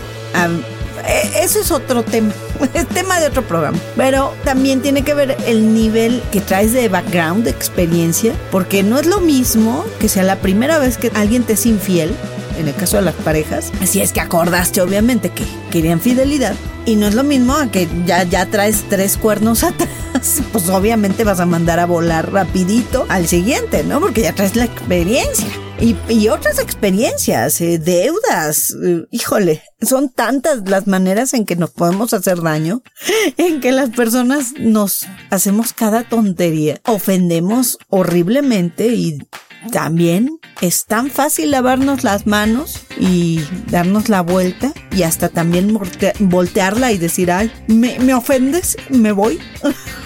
Eso 1.08 1.60
es 1.60 1.72
otro 1.72 2.04
tema, 2.04 2.34
es 2.74 2.88
tema 2.88 3.20
de 3.20 3.28
otro 3.28 3.44
programa. 3.44 3.78
Pero 3.96 4.34
también 4.44 4.82
tiene 4.82 5.04
que 5.04 5.14
ver 5.14 5.38
el 5.46 5.74
nivel 5.74 6.22
que 6.32 6.42
traes 6.42 6.74
de 6.74 6.90
background, 6.90 7.44
de 7.44 7.52
experiencia, 7.52 8.34
porque 8.52 8.84
no 8.84 9.00
es 9.00 9.06
lo 9.06 9.20
mismo 9.20 9.86
que 10.00 10.10
sea 10.10 10.24
la 10.24 10.38
primera 10.38 10.80
vez 10.80 10.98
que 10.98 11.12
alguien 11.16 11.44
te 11.44 11.54
es 11.54 11.66
infiel, 11.66 12.14
en 12.58 12.68
el 12.68 12.76
caso 12.76 12.98
de 12.98 13.04
las 13.04 13.16
parejas, 13.16 13.72
si 13.86 14.02
es 14.02 14.12
que 14.12 14.20
acordaste 14.20 14.82
obviamente 14.82 15.30
que 15.30 15.46
querían 15.72 16.02
fidelidad, 16.02 16.56
y 16.86 16.96
no 16.96 17.08
es 17.08 17.16
lo 17.16 17.24
mismo 17.24 17.54
a 17.54 17.68
que 17.68 17.88
ya, 18.06 18.24
ya 18.24 18.46
traes 18.48 18.84
tres 18.90 19.18
cuernos 19.18 19.64
atrás, 19.64 20.42
pues 20.52 20.70
obviamente 20.70 21.24
vas 21.24 21.40
a 21.40 21.46
mandar 21.46 21.80
a 21.80 21.86
volar 21.86 22.32
rapidito 22.32 23.06
al 23.10 23.28
siguiente, 23.28 23.84
¿no? 23.84 24.00
Porque 24.02 24.22
ya 24.22 24.34
traes 24.34 24.56
la 24.56 24.66
experiencia. 24.66 25.48
Y, 25.82 26.28
otras 26.28 26.60
experiencias, 26.60 27.62
eh, 27.62 27.80
deudas, 27.80 28.76
eh, 28.84 29.06
híjole, 29.12 29.64
son 29.82 30.10
tantas 30.10 30.68
las 30.70 30.88
maneras 30.88 31.34
en 31.34 31.46
que 31.46 31.56
nos 31.56 31.72
podemos 31.72 32.14
hacer 32.14 32.42
daño, 32.42 32.82
en 33.38 33.62
que 33.62 33.72
las 33.72 33.90
personas 33.92 34.54
nos 34.60 35.08
hacemos 35.30 35.72
cada 35.72 36.04
tontería, 36.04 36.82
ofendemos 36.86 37.78
horriblemente 37.88 38.88
y 38.88 39.20
también 39.72 40.40
es 40.62 40.86
tan 40.86 41.10
fácil 41.10 41.52
lavarnos 41.52 42.04
las 42.04 42.28
manos 42.28 42.82
y 43.00 43.42
darnos 43.70 44.10
la 44.10 44.22
vuelta 44.22 44.74
y 44.92 45.04
hasta 45.04 45.30
también 45.30 45.78
voltearla 46.20 46.92
y 46.92 46.98
decir, 46.98 47.32
ay, 47.32 47.52
me, 47.68 48.00
me 48.00 48.14
ofendes, 48.14 48.76
me 48.90 49.14
voy. 49.14 49.40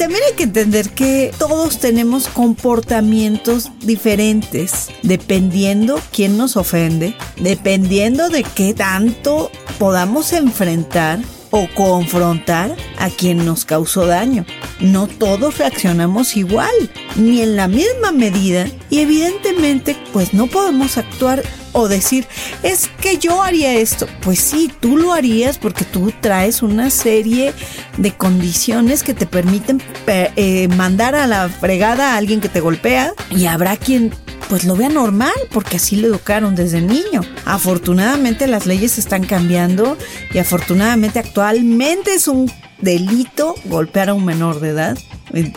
También 0.00 0.22
hay 0.26 0.34
que 0.34 0.44
entender 0.44 0.88
que 0.88 1.30
todos 1.38 1.78
tenemos 1.78 2.26
comportamientos 2.26 3.70
diferentes, 3.82 4.88
dependiendo 5.02 6.00
quién 6.10 6.38
nos 6.38 6.56
ofende, 6.56 7.14
dependiendo 7.38 8.30
de 8.30 8.42
qué 8.42 8.72
tanto 8.72 9.50
podamos 9.78 10.32
enfrentar 10.32 11.20
o 11.50 11.68
confrontar 11.74 12.74
a 12.96 13.10
quien 13.10 13.44
nos 13.44 13.66
causó 13.66 14.06
daño. 14.06 14.46
No 14.80 15.06
todos 15.06 15.58
reaccionamos 15.58 16.34
igual, 16.34 16.72
ni 17.16 17.42
en 17.42 17.56
la 17.56 17.68
misma 17.68 18.10
medida, 18.10 18.66
y 18.88 19.00
evidentemente 19.00 19.98
pues 20.14 20.32
no 20.32 20.46
podemos 20.46 20.96
actuar 20.96 21.42
o 21.72 21.88
decir, 21.88 22.26
es 22.62 22.88
que 23.00 23.18
yo 23.18 23.42
haría 23.42 23.74
esto. 23.74 24.06
Pues 24.22 24.40
sí, 24.40 24.72
tú 24.80 24.96
lo 24.96 25.12
harías 25.12 25.58
porque 25.58 25.84
tú 25.84 26.12
traes 26.20 26.62
una 26.62 26.90
serie 26.90 27.52
de 27.96 28.12
condiciones 28.12 29.02
que 29.02 29.14
te 29.14 29.26
permiten 29.26 29.82
eh, 30.06 30.68
mandar 30.68 31.14
a 31.14 31.26
la 31.26 31.48
fregada 31.48 32.14
a 32.14 32.16
alguien 32.16 32.40
que 32.40 32.48
te 32.48 32.60
golpea 32.60 33.12
y 33.30 33.46
habrá 33.46 33.76
quien 33.76 34.12
pues 34.48 34.64
lo 34.64 34.74
vea 34.74 34.88
normal 34.88 35.32
porque 35.52 35.76
así 35.76 35.96
lo 35.96 36.08
educaron 36.08 36.56
desde 36.56 36.80
niño. 36.80 37.20
Afortunadamente 37.44 38.48
las 38.48 38.66
leyes 38.66 38.98
están 38.98 39.24
cambiando 39.24 39.96
y 40.34 40.38
afortunadamente 40.38 41.20
actualmente 41.20 42.14
es 42.14 42.26
un 42.26 42.50
delito 42.80 43.54
golpear 43.66 44.08
a 44.08 44.14
un 44.14 44.24
menor 44.24 44.58
de 44.58 44.70
edad. 44.70 44.98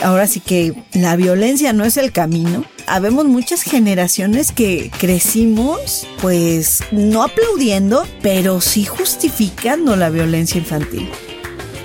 Ahora 0.01 0.27
sí 0.27 0.39
que 0.39 0.73
la 0.93 1.15
violencia 1.15 1.73
no 1.73 1.83
es 1.83 1.97
el 1.97 2.11
camino. 2.11 2.65
habemos 2.85 3.25
muchas 3.25 3.61
generaciones 3.61 4.51
que 4.51 4.91
crecimos, 4.99 6.07
pues 6.21 6.83
no 6.91 7.23
aplaudiendo, 7.23 8.05
pero 8.21 8.61
sí 8.61 8.85
justificando 8.85 9.95
la 9.95 10.09
violencia 10.09 10.59
infantil. 10.59 11.09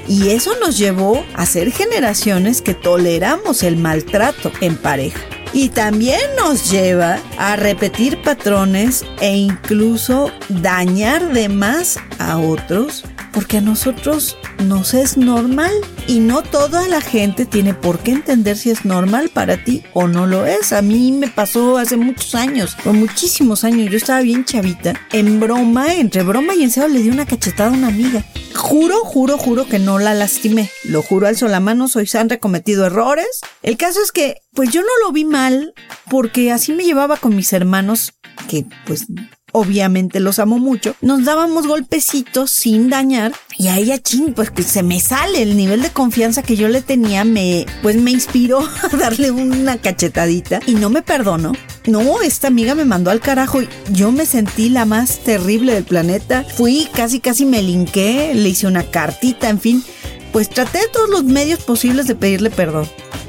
Y 0.08 0.30
eso 0.30 0.52
nos 0.60 0.78
llevó 0.78 1.22
a 1.34 1.44
ser 1.46 1.70
generaciones 1.70 2.62
que 2.62 2.74
toleramos 2.74 3.62
el 3.62 3.76
maltrato 3.76 4.50
en 4.60 4.76
pareja. 4.76 5.20
Y 5.52 5.70
también 5.70 6.20
nos 6.36 6.70
lleva 6.70 7.18
a 7.38 7.56
repetir 7.56 8.20
patrones 8.22 9.04
e 9.20 9.34
incluso 9.36 10.30
dañar 10.48 11.32
de 11.32 11.48
más 11.48 11.98
a 12.18 12.38
otros 12.38 13.04
porque 13.32 13.58
a 13.58 13.60
nosotros 13.60 14.36
nos 14.64 14.94
es 14.94 15.16
normal 15.16 15.70
y 16.06 16.20
no 16.20 16.42
toda 16.42 16.88
la 16.88 17.00
gente 17.00 17.46
tiene 17.46 17.74
por 17.74 18.00
qué 18.00 18.12
entender 18.12 18.56
si 18.56 18.70
es 18.70 18.84
normal 18.84 19.30
para 19.32 19.62
ti 19.62 19.84
o 19.92 20.08
no 20.08 20.26
lo 20.26 20.46
es. 20.46 20.72
A 20.72 20.82
mí 20.82 21.12
me 21.12 21.28
pasó 21.28 21.78
hace 21.78 21.96
muchos 21.96 22.34
años, 22.34 22.76
por 22.82 22.94
muchísimos 22.94 23.64
años, 23.64 23.90
yo 23.90 23.96
estaba 23.96 24.20
bien 24.20 24.44
chavita, 24.44 24.94
en 25.12 25.38
broma, 25.38 25.94
entre 25.94 26.22
broma 26.22 26.54
y 26.54 26.64
en 26.64 26.70
serio 26.70 26.88
le 26.88 27.02
di 27.02 27.10
una 27.10 27.26
cachetada 27.26 27.70
a 27.70 27.72
una 27.72 27.88
amiga. 27.88 28.24
Juro, 28.54 28.98
juro, 29.04 29.38
juro 29.38 29.68
que 29.68 29.78
no 29.78 29.98
la 29.98 30.14
lastimé. 30.14 30.68
Lo 30.84 31.02
juro, 31.02 31.28
alzo 31.28 31.46
la 31.46 31.60
mano, 31.60 31.86
soy 31.86 32.06
Sandra, 32.06 32.36
he 32.36 32.40
cometido 32.40 32.86
errores. 32.86 33.40
El 33.62 33.76
caso 33.76 34.02
es 34.02 34.10
que, 34.10 34.40
pues 34.52 34.70
yo 34.70 34.80
no 34.80 34.88
lo 35.04 35.12
vi 35.12 35.24
mal 35.24 35.74
porque 36.10 36.50
así 36.50 36.72
me 36.72 36.84
llevaba 36.84 37.16
con 37.16 37.36
mis 37.36 37.52
hermanos 37.52 38.14
que 38.48 38.66
pues 38.84 39.06
obviamente 39.52 40.20
los 40.20 40.38
amo 40.38 40.58
mucho, 40.58 40.94
nos 41.00 41.24
dábamos 41.24 41.66
golpecitos 41.66 42.50
sin 42.50 42.88
dañar 42.88 43.32
y 43.56 43.68
a 43.68 43.78
ella, 43.78 43.98
ching, 43.98 44.34
pues 44.34 44.50
que 44.50 44.62
se 44.62 44.82
me 44.82 45.00
sale 45.00 45.42
el 45.42 45.56
nivel 45.56 45.82
de 45.82 45.90
confianza 45.90 46.42
que 46.42 46.56
yo 46.56 46.68
le 46.68 46.82
tenía, 46.82 47.24
me, 47.24 47.66
pues 47.82 47.96
me 47.96 48.10
inspiró 48.10 48.60
a 48.92 48.96
darle 48.96 49.30
una 49.30 49.78
cachetadita 49.78 50.60
y 50.66 50.74
no 50.74 50.90
me 50.90 51.02
perdonó. 51.02 51.52
No, 51.86 52.20
esta 52.20 52.48
amiga 52.48 52.74
me 52.74 52.84
mandó 52.84 53.10
al 53.10 53.20
carajo 53.20 53.62
y 53.62 53.68
yo 53.92 54.12
me 54.12 54.26
sentí 54.26 54.68
la 54.68 54.84
más 54.84 55.20
terrible 55.20 55.74
del 55.74 55.84
planeta. 55.84 56.44
Fui, 56.44 56.86
casi, 56.94 57.18
casi 57.18 57.46
me 57.46 57.62
linqué, 57.62 58.32
le 58.34 58.50
hice 58.50 58.66
una 58.66 58.84
cartita, 58.84 59.48
en 59.48 59.58
fin. 59.58 59.84
Pues 60.32 60.50
traté 60.50 60.80
de 60.80 60.88
todos 60.88 61.08
los 61.08 61.24
medios 61.24 61.60
posibles 61.60 62.06
de 62.06 62.14
pedirle 62.14 62.50
perdón. 62.50 62.86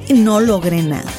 Y 0.09 0.13
no 0.13 0.41
logré 0.41 0.81
nada 0.83 1.09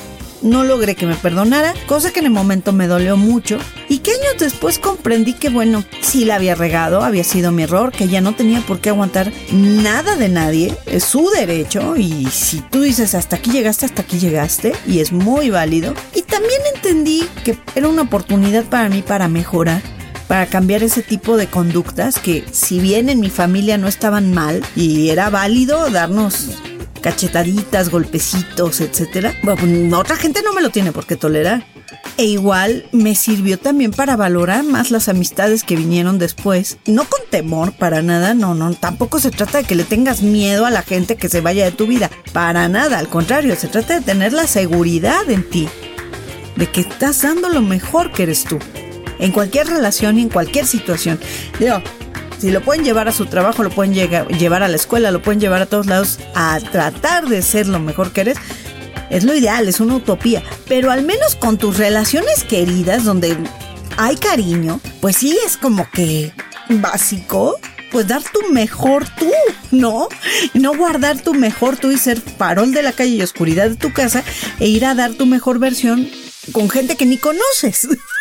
no 0.43 0.65
logré 0.65 0.95
que 0.95 1.07
me 1.07 1.15
perdonara, 1.15 1.75
cosa 1.87 2.13
que 2.13 2.21
en 2.21 2.27
el 2.27 2.33
momento 2.33 2.73
me 2.73 2.87
dolió 2.87 3.17
mucho 3.17 3.59
y 3.89 3.99
que 3.99 4.13
años 4.13 4.39
después 4.39 4.79
comprendí 4.79 5.35
que 5.35 5.49
bueno, 5.49 5.85
sí 6.01 6.25
la 6.25 6.37
había 6.37 6.55
regado, 6.55 7.03
había 7.03 7.25
sido 7.25 7.53
mi 7.53 7.65
error, 7.65 7.93
que 7.93 8.09
ya 8.09 8.21
no 8.21 8.35
tenía 8.35 8.61
por 8.61 8.81
qué 8.81 8.91
aguantar 8.91 9.33
nada 9.53 10.17
de 10.17 10.29
nadie, 10.29 10.77
es 10.87 11.05
su 11.05 11.29
derecho 11.31 11.97
y 11.97 12.27
si 12.27 12.61
tú 12.61 12.83
dices 12.83 13.15
hasta 13.15 13.37
aquí 13.37 13.51
llegaste, 13.51 13.87
hasta 13.87 14.03
aquí 14.03 14.19
llegaste 14.19 14.73
y 14.87 15.01
es 15.01 15.13
muy 15.13 15.51
válido. 15.51 15.95
Y 16.15 16.23
también 16.23 16.61
entendí 16.75 17.27
que 17.45 17.59
era 17.75 17.89
una 17.89 18.03
oportunidad 18.03 18.65
para 18.65 18.89
mí 18.89 19.03
para 19.03 19.29
mejorar 19.29 19.83
para 20.31 20.47
cambiar 20.47 20.85
ese 20.85 21.03
tipo 21.03 21.37
de 21.37 21.49
conductas 21.49 22.21
que 22.21 22.45
si 22.53 22.79
bien 22.79 23.09
en 23.09 23.19
mi 23.19 23.31
familia 23.31 23.79
no 23.79 23.89
estaban 23.89 24.33
mal 24.33 24.63
y 24.77 25.09
era 25.09 25.29
válido 25.29 25.91
darnos 25.91 26.51
cachetaditas, 27.01 27.91
golpecitos, 27.91 28.81
etcétera. 28.81 29.35
Bueno, 29.43 29.99
otra 29.99 30.17
gente 30.17 30.43
no 30.43 30.53
me 30.53 30.63
lo 30.63 30.71
tiene 30.71 30.93
por 30.93 31.07
qué 31.07 31.17
tolerar. 31.17 31.65
E 32.17 32.25
igual 32.25 32.87
me 32.93 33.15
sirvió 33.15 33.59
también 33.59 33.93
para 33.93 34.17
valorar 34.17 34.63
más 34.63 34.91
las 34.91 35.09
amistades 35.09 35.65
que 35.65 35.77
vinieron 35.77 36.19
después. 36.19 36.79
No 36.87 37.05
con 37.05 37.21
temor, 37.31 37.73
para 37.73 38.03
nada, 38.03 38.35
no, 38.35 38.55
no. 38.55 38.73
Tampoco 38.75 39.19
se 39.21 39.31
trata 39.31 39.59
de 39.59 39.65
que 39.65 39.75
le 39.75 39.85
tengas 39.85 40.23
miedo 40.23 40.67
a 40.67 40.71
la 40.71 40.83
gente 40.83 41.17
que 41.17 41.29
se 41.29 41.41
vaya 41.41 41.65
de 41.65 41.73
tu 41.73 41.87
vida. 41.87 42.11
Para 42.33 42.69
nada, 42.69 42.99
al 42.99 43.09
contrario, 43.09 43.57
se 43.57 43.69
trata 43.69 43.95
de 43.95 44.05
tener 44.05 44.33
la 44.33 44.47
seguridad 44.47 45.31
en 45.31 45.49
ti. 45.49 45.69
De 46.57 46.67
que 46.67 46.83
estás 46.83 47.23
dando 47.23 47.49
lo 47.49 47.63
mejor 47.63 48.13
que 48.13 48.25
eres 48.25 48.45
tú. 48.45 48.59
En 49.19 49.33
cualquier 49.33 49.67
relación 49.69 50.19
y 50.19 50.23
en 50.23 50.29
cualquier 50.29 50.67
situación. 50.67 51.19
Digo, 51.59 51.83
si 52.41 52.51
lo 52.51 52.63
pueden 52.63 52.85
llevar 52.85 53.07
a 53.07 53.13
su 53.13 53.27
trabajo, 53.27 53.63
lo 53.63 53.71
pueden 53.71 53.93
llevar 53.93 54.63
a 54.63 54.69
la 54.69 54.77
escuela, 54.77 55.11
lo 55.11 55.21
pueden 55.21 55.41
llevar 55.41 55.61
a 55.61 55.67
todos 55.67 55.87
lados 55.87 56.19
a 56.35 56.59
tratar 56.73 57.29
de 57.29 57.43
ser 57.43 57.69
lo 57.69 57.79
mejor 57.79 58.13
que 58.13 58.23
eres, 58.23 58.39
es 59.11 59.25
lo 59.25 59.35
ideal, 59.35 59.69
es 59.69 59.81
una 59.81 59.97
utopía. 59.97 60.43
Pero 60.67 60.91
al 60.91 61.03
menos 61.03 61.37
con 61.37 61.59
tus 61.59 61.77
relaciones 61.77 62.45
queridas, 62.45 63.05
donde 63.05 63.37
hay 63.99 64.17
cariño, 64.17 64.81
pues 65.01 65.17
sí 65.17 65.39
es 65.45 65.57
como 65.59 65.87
que 65.91 66.33
básico. 66.69 67.57
Pues 67.93 68.07
dar 68.07 68.23
tu 68.23 68.53
mejor 68.53 69.05
tú, 69.19 69.33
¿no? 69.73 70.09
No 70.55 70.77
guardar 70.77 71.21
tu 71.21 71.35
mejor 71.35 71.77
tú 71.77 71.91
y 71.91 71.99
ser 71.99 72.21
farol 72.21 72.73
de 72.73 72.85
la 72.85 72.93
calle 72.93 73.17
y 73.17 73.23
oscuridad 73.23 73.69
de 73.69 73.75
tu 73.75 73.93
casa 73.93 74.23
e 74.61 74.69
ir 74.69 74.85
a 74.85 74.95
dar 74.95 75.15
tu 75.15 75.27
mejor 75.27 75.59
versión 75.59 76.09
con 76.53 76.71
gente 76.71 76.95
que 76.95 77.05
ni 77.05 77.19
conoces. 77.19 77.89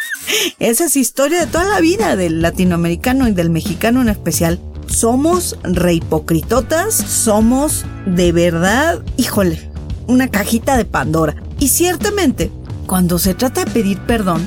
Esa 0.60 0.86
es 0.86 0.96
historia 0.96 1.40
de 1.40 1.48
toda 1.48 1.66
la 1.66 1.80
vida 1.80 2.16
del 2.16 2.42
latinoamericano 2.42 3.28
y 3.28 3.32
del 3.32 3.50
mexicano 3.50 4.02
en 4.02 4.10
especial. 4.10 4.60
Somos 4.88 5.58
rehipocritotas, 5.64 6.94
somos 6.94 7.86
de 8.06 8.32
verdad, 8.32 9.00
híjole, 9.18 9.70
una 10.08 10.28
cajita 10.28 10.78
de 10.78 10.86
Pandora. 10.86 11.36
Y 11.60 11.70
ciertamente, 11.70 12.52
cuando 12.88 13.20
se 13.20 13.34
trata 13.34 13.66
de 13.66 13.72
pedir 13.72 14.00
perdón, 14.00 14.46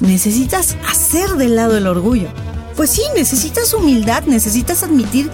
necesitas 0.00 0.76
hacer 0.88 1.30
de 1.30 1.48
lado 1.48 1.76
el 1.76 1.86
orgullo. 1.86 2.28
Pues 2.76 2.90
sí, 2.90 3.02
necesitas 3.14 3.74
humildad, 3.74 4.24
necesitas 4.24 4.82
admitir 4.82 5.30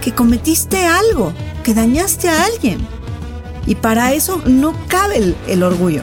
que 0.00 0.14
cometiste 0.14 0.86
algo, 0.86 1.32
que 1.62 1.74
dañaste 1.74 2.28
a 2.28 2.44
alguien. 2.46 2.78
Y 3.66 3.74
para 3.74 4.14
eso 4.14 4.40
no 4.46 4.74
cabe 4.88 5.18
el, 5.18 5.36
el 5.46 5.62
orgullo. 5.62 6.02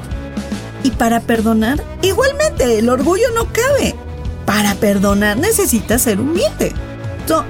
Y 0.88 0.92
para 0.92 1.20
perdonar, 1.20 1.84
igualmente, 2.02 2.80
el 2.80 2.88
orgullo 2.88 3.30
no 3.36 3.52
cabe. 3.52 3.94
Para 4.46 4.74
perdonar 4.76 5.36
necesitas 5.36 6.04
ser 6.04 6.22
humilde. 6.22 6.72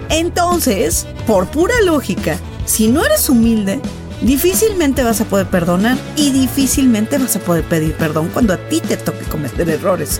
Entonces, 0.09 1.05
por 1.27 1.45
pura 1.45 1.75
lógica, 1.85 2.39
si 2.65 2.87
no 2.87 3.05
eres 3.05 3.29
humilde, 3.29 3.79
difícilmente 4.23 5.03
vas 5.03 5.21
a 5.21 5.25
poder 5.25 5.45
perdonar 5.45 5.99
y 6.15 6.31
difícilmente 6.31 7.19
vas 7.19 7.35
a 7.35 7.39
poder 7.39 7.63
pedir 7.65 7.93
perdón 7.93 8.31
cuando 8.33 8.55
a 8.55 8.57
ti 8.57 8.81
te 8.81 8.97
toque 8.97 9.23
cometer 9.25 9.69
errores. 9.69 10.19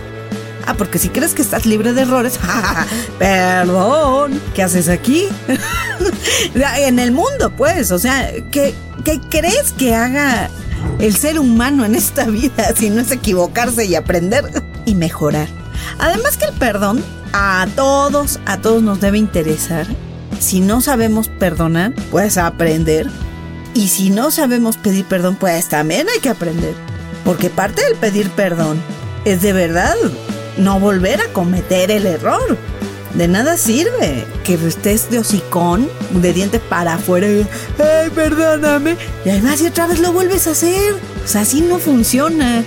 Ah, 0.64 0.74
porque 0.74 1.00
si 1.00 1.08
crees 1.08 1.34
que 1.34 1.42
estás 1.42 1.66
libre 1.66 1.94
de 1.94 2.02
errores, 2.02 2.38
perdón, 3.18 4.40
¿qué 4.54 4.62
haces 4.62 4.88
aquí? 4.88 5.26
en 6.54 7.00
el 7.00 7.10
mundo, 7.10 7.50
pues, 7.50 7.90
o 7.90 7.98
sea, 7.98 8.30
¿qué, 8.52 8.76
¿qué 9.04 9.18
crees 9.28 9.72
que 9.72 9.96
haga 9.96 10.50
el 10.98 11.14
ser 11.14 11.38
humano 11.38 11.84
en 11.84 11.94
esta 11.94 12.26
vida, 12.26 12.72
si 12.76 12.90
no 12.90 13.00
es 13.00 13.10
equivocarse 13.10 13.84
y 13.84 13.94
aprender 13.94 14.44
y 14.84 14.94
mejorar. 14.94 15.48
Además 15.98 16.36
que 16.36 16.46
el 16.46 16.54
perdón 16.54 17.02
a 17.32 17.66
todos, 17.76 18.40
a 18.46 18.58
todos 18.58 18.82
nos 18.82 19.00
debe 19.00 19.18
interesar. 19.18 19.86
Si 20.40 20.60
no 20.60 20.80
sabemos 20.80 21.28
perdonar, 21.28 21.94
pues 22.10 22.38
aprender. 22.38 23.08
Y 23.74 23.88
si 23.88 24.10
no 24.10 24.30
sabemos 24.30 24.76
pedir 24.76 25.04
perdón, 25.04 25.36
pues 25.36 25.68
también 25.68 26.08
hay 26.08 26.20
que 26.20 26.30
aprender. 26.30 26.74
Porque 27.24 27.50
parte 27.50 27.84
del 27.84 27.96
pedir 27.96 28.30
perdón 28.30 28.80
es 29.24 29.42
de 29.42 29.52
verdad 29.52 29.94
no 30.56 30.80
volver 30.80 31.20
a 31.20 31.32
cometer 31.32 31.90
el 31.90 32.06
error. 32.06 32.56
De 33.14 33.26
nada 33.26 33.56
sirve 33.56 34.26
que 34.44 34.54
estés 34.54 35.10
de 35.10 35.18
hocicón, 35.18 35.88
de 36.10 36.32
diente 36.32 36.60
para 36.60 36.94
afuera 36.94 37.26
y, 37.28 37.46
ay, 37.78 38.10
perdóname. 38.10 38.96
Y 39.24 39.30
además, 39.30 39.60
y 39.60 39.66
otra 39.66 39.86
vez 39.86 39.98
lo 40.00 40.12
vuelves 40.12 40.46
a 40.46 40.50
hacer. 40.50 40.94
O 41.24 41.26
sea, 41.26 41.42
así 41.42 41.60
no 41.60 41.78
funciona. 41.78 42.64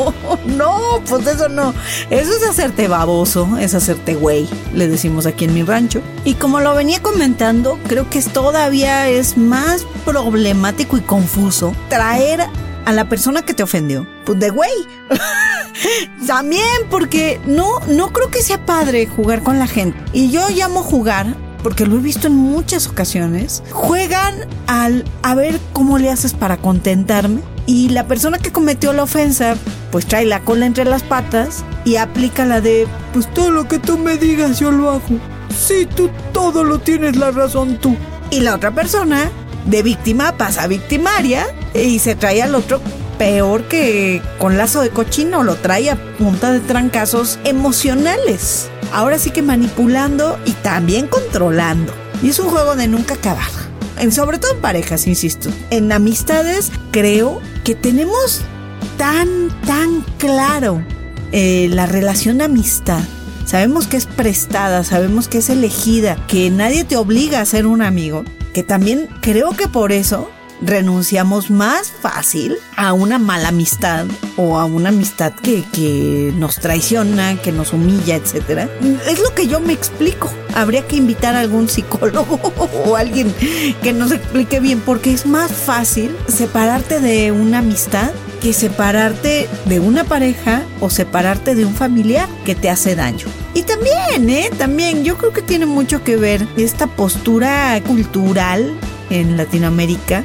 no, 0.46 1.02
pues 1.08 1.26
eso 1.26 1.48
no. 1.48 1.74
Eso 2.10 2.32
es 2.36 2.42
hacerte 2.48 2.88
baboso, 2.88 3.56
es 3.58 3.74
hacerte 3.74 4.14
güey, 4.14 4.48
le 4.74 4.88
decimos 4.88 5.26
aquí 5.26 5.44
en 5.44 5.54
mi 5.54 5.62
rancho. 5.62 6.02
Y 6.24 6.34
como 6.34 6.60
lo 6.60 6.74
venía 6.74 7.00
comentando, 7.00 7.78
creo 7.86 8.08
que 8.10 8.22
todavía 8.22 9.08
es 9.08 9.36
más 9.36 9.86
problemático 10.04 10.96
y 10.96 11.00
confuso 11.00 11.74
traer 11.88 12.40
a 12.84 12.92
la 12.92 13.08
persona 13.08 13.42
que 13.42 13.54
te 13.54 13.62
ofendió, 13.62 14.06
pues 14.24 14.38
de 14.38 14.50
güey. 14.50 14.72
También 16.26 16.66
porque 16.90 17.40
no, 17.46 17.80
no 17.88 18.12
creo 18.12 18.30
que 18.30 18.42
sea 18.42 18.64
padre 18.64 19.06
jugar 19.06 19.42
con 19.42 19.58
la 19.58 19.66
gente. 19.66 19.98
Y 20.12 20.30
yo 20.30 20.48
llamo 20.50 20.82
jugar 20.82 21.36
porque 21.62 21.86
lo 21.86 21.96
he 21.96 22.00
visto 22.00 22.26
en 22.26 22.34
muchas 22.34 22.88
ocasiones. 22.88 23.62
Juegan 23.70 24.34
al 24.66 25.04
a 25.22 25.34
ver 25.34 25.58
cómo 25.72 25.98
le 25.98 26.10
haces 26.10 26.34
para 26.34 26.56
contentarme. 26.56 27.40
Y 27.66 27.90
la 27.90 28.08
persona 28.08 28.38
que 28.38 28.50
cometió 28.50 28.92
la 28.92 29.04
ofensa, 29.04 29.54
pues 29.92 30.06
trae 30.06 30.26
la 30.26 30.40
cola 30.40 30.66
entre 30.66 30.84
las 30.84 31.04
patas 31.04 31.64
y 31.84 31.96
aplica 31.96 32.44
la 32.44 32.60
de, 32.60 32.88
pues 33.12 33.32
todo 33.32 33.52
lo 33.52 33.68
que 33.68 33.78
tú 33.78 33.98
me 33.98 34.18
digas 34.18 34.58
yo 34.58 34.72
lo 34.72 34.90
hago. 34.90 35.02
Sí, 35.56 35.86
tú 35.86 36.10
todo 36.32 36.64
lo 36.64 36.80
tienes 36.80 37.16
la 37.16 37.30
razón 37.30 37.78
tú. 37.78 37.96
Y 38.30 38.40
la 38.40 38.56
otra 38.56 38.72
persona, 38.72 39.30
de 39.66 39.82
víctima, 39.82 40.36
pasa 40.36 40.64
a 40.64 40.66
victimaria 40.66 41.46
y 41.74 42.00
se 42.00 42.16
trae 42.16 42.42
al 42.42 42.54
otro 42.56 42.80
peor 43.22 43.62
que 43.68 44.20
con 44.40 44.58
lazo 44.58 44.80
de 44.80 44.90
cochino, 44.90 45.44
lo 45.44 45.54
trae 45.54 45.90
a 45.90 46.16
punta 46.18 46.50
de 46.50 46.58
trancazos 46.58 47.38
emocionales. 47.44 48.68
Ahora 48.92 49.16
sí 49.16 49.30
que 49.30 49.42
manipulando 49.42 50.40
y 50.44 50.50
también 50.54 51.06
controlando. 51.06 51.94
Y 52.20 52.30
es 52.30 52.40
un 52.40 52.48
juego 52.48 52.74
de 52.74 52.88
nunca 52.88 53.14
acabar. 53.14 53.46
En, 54.00 54.10
sobre 54.10 54.38
todo 54.38 54.54
en 54.54 54.60
parejas, 54.60 55.06
insisto. 55.06 55.50
En 55.70 55.92
amistades 55.92 56.72
creo 56.90 57.40
que 57.62 57.76
tenemos 57.76 58.40
tan, 58.98 59.50
tan 59.68 60.00
claro 60.18 60.84
eh, 61.30 61.68
la 61.70 61.86
relación 61.86 62.42
amistad. 62.42 63.04
Sabemos 63.44 63.86
que 63.86 63.98
es 63.98 64.06
prestada, 64.06 64.82
sabemos 64.82 65.28
que 65.28 65.38
es 65.38 65.48
elegida, 65.48 66.16
que 66.26 66.50
nadie 66.50 66.82
te 66.82 66.96
obliga 66.96 67.40
a 67.40 67.44
ser 67.44 67.68
un 67.68 67.82
amigo, 67.82 68.24
que 68.52 68.64
también 68.64 69.08
creo 69.20 69.52
que 69.52 69.68
por 69.68 69.92
eso 69.92 70.28
renunciamos 70.64 71.50
más 71.50 71.90
fácil 71.90 72.56
a 72.76 72.92
una 72.92 73.18
mala 73.18 73.48
amistad 73.48 74.06
o 74.36 74.58
a 74.58 74.64
una 74.64 74.90
amistad 74.90 75.32
que, 75.32 75.64
que 75.72 76.32
nos 76.36 76.56
traiciona, 76.56 77.36
que 77.42 77.52
nos 77.52 77.72
humilla, 77.72 78.16
etc. 78.16 78.68
Es 79.06 79.20
lo 79.20 79.34
que 79.34 79.48
yo 79.48 79.60
me 79.60 79.72
explico. 79.72 80.32
Habría 80.54 80.86
que 80.86 80.96
invitar 80.96 81.34
a 81.34 81.40
algún 81.40 81.68
psicólogo 81.68 82.40
o 82.86 82.96
alguien 82.96 83.34
que 83.82 83.92
nos 83.92 84.12
explique 84.12 84.60
bien 84.60 84.80
porque 84.80 85.12
es 85.12 85.26
más 85.26 85.52
fácil 85.52 86.16
separarte 86.28 87.00
de 87.00 87.32
una 87.32 87.58
amistad 87.58 88.10
que 88.40 88.52
separarte 88.52 89.48
de 89.66 89.80
una 89.80 90.02
pareja 90.02 90.62
o 90.80 90.90
separarte 90.90 91.54
de 91.54 91.64
un 91.64 91.74
familiar 91.74 92.28
que 92.44 92.56
te 92.56 92.70
hace 92.70 92.96
daño. 92.96 93.26
Y 93.54 93.62
también, 93.62 94.28
¿eh? 94.28 94.50
También 94.58 95.04
yo 95.04 95.16
creo 95.16 95.32
que 95.32 95.42
tiene 95.42 95.66
mucho 95.66 96.02
que 96.02 96.16
ver 96.16 96.46
esta 96.56 96.88
postura 96.88 97.80
cultural 97.86 98.74
en 99.10 99.36
Latinoamérica 99.36 100.24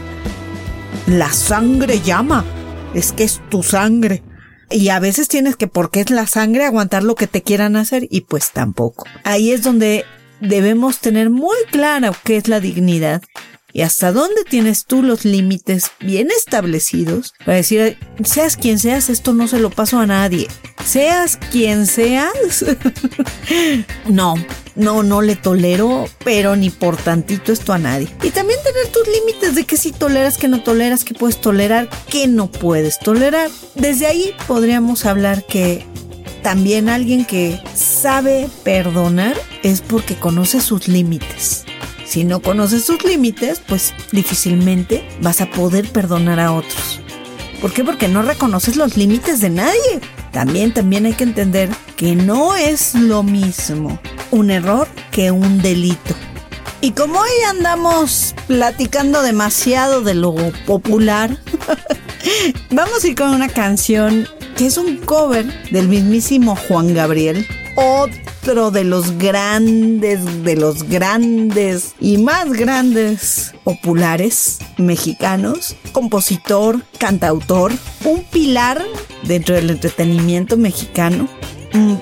la 1.08 1.34
sangre 1.34 2.02
llama. 2.02 2.46
Es 2.94 3.12
que 3.12 3.24
es 3.24 3.42
tu 3.50 3.64
sangre. 3.64 4.24
Y 4.70 4.90
a 4.90 5.00
veces 5.00 5.28
tienes 5.28 5.56
que, 5.56 5.68
porque 5.68 6.02
es 6.02 6.10
la 6.12 6.28
sangre, 6.28 6.66
aguantar 6.66 7.04
lo 7.04 7.16
que 7.16 7.28
te 7.28 7.42
quieran 7.42 7.76
hacer 7.76 8.08
y 8.10 8.22
pues 8.22 8.52
tampoco. 8.52 9.06
Ahí 9.24 9.52
es 9.52 9.64
donde 9.64 10.06
debemos 10.42 11.00
tener 11.00 11.30
muy 11.30 11.58
claro 11.72 12.12
qué 12.24 12.38
es 12.38 12.48
la 12.48 12.60
dignidad 12.60 13.24
y 13.74 13.82
hasta 13.82 14.12
dónde 14.12 14.44
tienes 14.44 14.86
tú 14.86 15.04
los 15.04 15.24
límites 15.24 15.92
bien 16.00 16.30
establecidos 16.32 17.34
para 17.46 17.58
decir, 17.58 17.98
seas 18.24 18.58
quien 18.58 18.80
seas, 18.80 19.10
esto 19.10 19.34
no 19.34 19.48
se 19.48 19.60
lo 19.60 19.70
paso 19.70 20.00
a 20.00 20.08
nadie. 20.08 20.48
Seas 20.86 21.38
quien 21.52 21.86
seas, 21.86 22.66
no, 24.08 24.36
no, 24.78 25.04
no 25.04 25.22
le 25.22 25.36
tolero, 25.36 26.06
pero 26.24 26.56
ni 26.56 26.70
por 26.70 26.98
tantito 26.98 27.52
esto 27.52 27.74
a 27.74 27.80
nadie. 27.80 28.08
Y 28.24 28.30
también 28.30 28.60
tener 28.64 28.88
tus 28.92 29.08
límites 29.08 29.56
de 29.56 29.66
que 29.66 29.76
si 29.76 29.92
toleras, 29.92 30.38
que 30.38 30.48
no 30.48 30.64
toleras, 30.64 31.04
que 31.04 31.14
puedes 31.14 31.42
tolerar, 31.42 31.90
que 32.10 32.28
no 32.28 32.50
puedes 32.50 33.00
tolerar. 33.00 33.50
Desde 33.76 34.06
ahí 34.08 34.34
podríamos 34.48 35.06
hablar 35.06 35.44
que 35.46 35.86
también 36.44 36.90
alguien 36.90 37.26
que 37.26 37.60
sabe 37.74 38.50
perdonar 38.64 39.36
es 39.64 39.82
porque 39.82 40.16
conoce 40.16 40.62
sus 40.62 40.88
límites. 40.88 41.66
Si 42.06 42.24
no 42.24 42.42
conoces 42.42 42.86
sus 42.86 43.04
límites, 43.04 43.62
pues 43.68 43.94
difícilmente 44.12 45.06
vas 45.22 45.42
a 45.42 45.50
poder 45.50 45.90
perdonar 45.90 46.40
a 46.40 46.54
otros. 46.54 47.02
¿Por 47.62 47.74
qué? 47.74 47.84
Porque 47.84 48.08
no 48.08 48.22
reconoces 48.22 48.76
los 48.76 48.96
límites 48.96 49.42
de 49.42 49.50
nadie. 49.50 50.00
También, 50.32 50.74
también 50.74 51.06
hay 51.08 51.14
que 51.14 51.24
entender 51.24 51.70
que 51.96 52.16
no 52.16 52.56
es 52.56 52.94
lo 52.94 53.24
mismo 53.24 54.00
un 54.32 54.52
error 54.52 54.88
que 55.12 55.32
un 55.32 55.62
delito. 55.62 56.16
Y 56.80 56.92
como 56.92 57.20
hoy 57.20 57.30
andamos 57.50 58.36
platicando 58.46 59.22
demasiado 59.24 60.02
de 60.02 60.14
lo 60.14 60.36
popular, 60.66 61.38
vamos 62.72 63.04
a 63.04 63.08
ir 63.08 63.16
con 63.16 63.30
una 63.30 63.50
canción 63.50 64.28
que 64.56 64.68
es 64.68 64.78
un 64.78 64.98
cover 64.98 65.46
del 65.72 65.88
mismísimo 65.88 66.56
Juan 66.56 66.94
Gabriel, 66.94 67.48
otro 67.76 68.72
de 68.72 68.84
los 68.84 69.18
grandes, 69.18 70.44
de 70.44 70.56
los 70.56 70.84
grandes 70.84 71.94
y 72.00 72.18
más 72.18 72.52
grandes 72.54 73.54
populares 73.64 74.60
mexicanos, 74.78 75.76
compositor, 75.92 76.82
cantautor, 77.00 77.72
un 78.06 78.24
pilar 78.24 78.84
dentro 79.24 79.56
del 79.56 79.72
entretenimiento 79.72 80.58
mexicano 80.58 81.28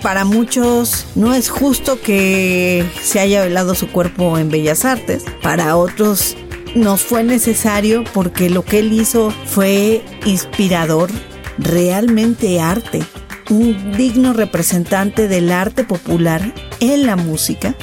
para 0.02 0.26
muchos 0.26 1.08
no 1.16 1.34
es 1.34 1.50
justo 1.50 2.00
que 2.02 2.86
se 3.02 3.20
haya 3.20 3.44
velado 3.44 3.76
su 3.76 3.88
cuerpo 3.88 4.38
en 4.38 4.50
Bellas 4.50 4.86
Artes. 4.86 5.24
Para 5.42 5.76
otros 5.76 6.36
nos 6.76 7.02
fue 7.02 7.24
necesario 7.24 8.04
porque 8.14 8.50
lo 8.50 8.64
que 8.64 8.80
él 8.80 8.94
hizo 8.94 9.32
fue 9.46 10.04
inspirador, 10.26 11.10
realmente 11.58 12.60
arte, 12.60 13.02
un 13.50 13.94
digno 13.98 14.34
representante 14.34 15.28
del 15.28 15.52
arte 15.52 15.84
popular 15.84 16.54
en 16.80 17.06
la 17.06 17.16
música. 17.16 17.76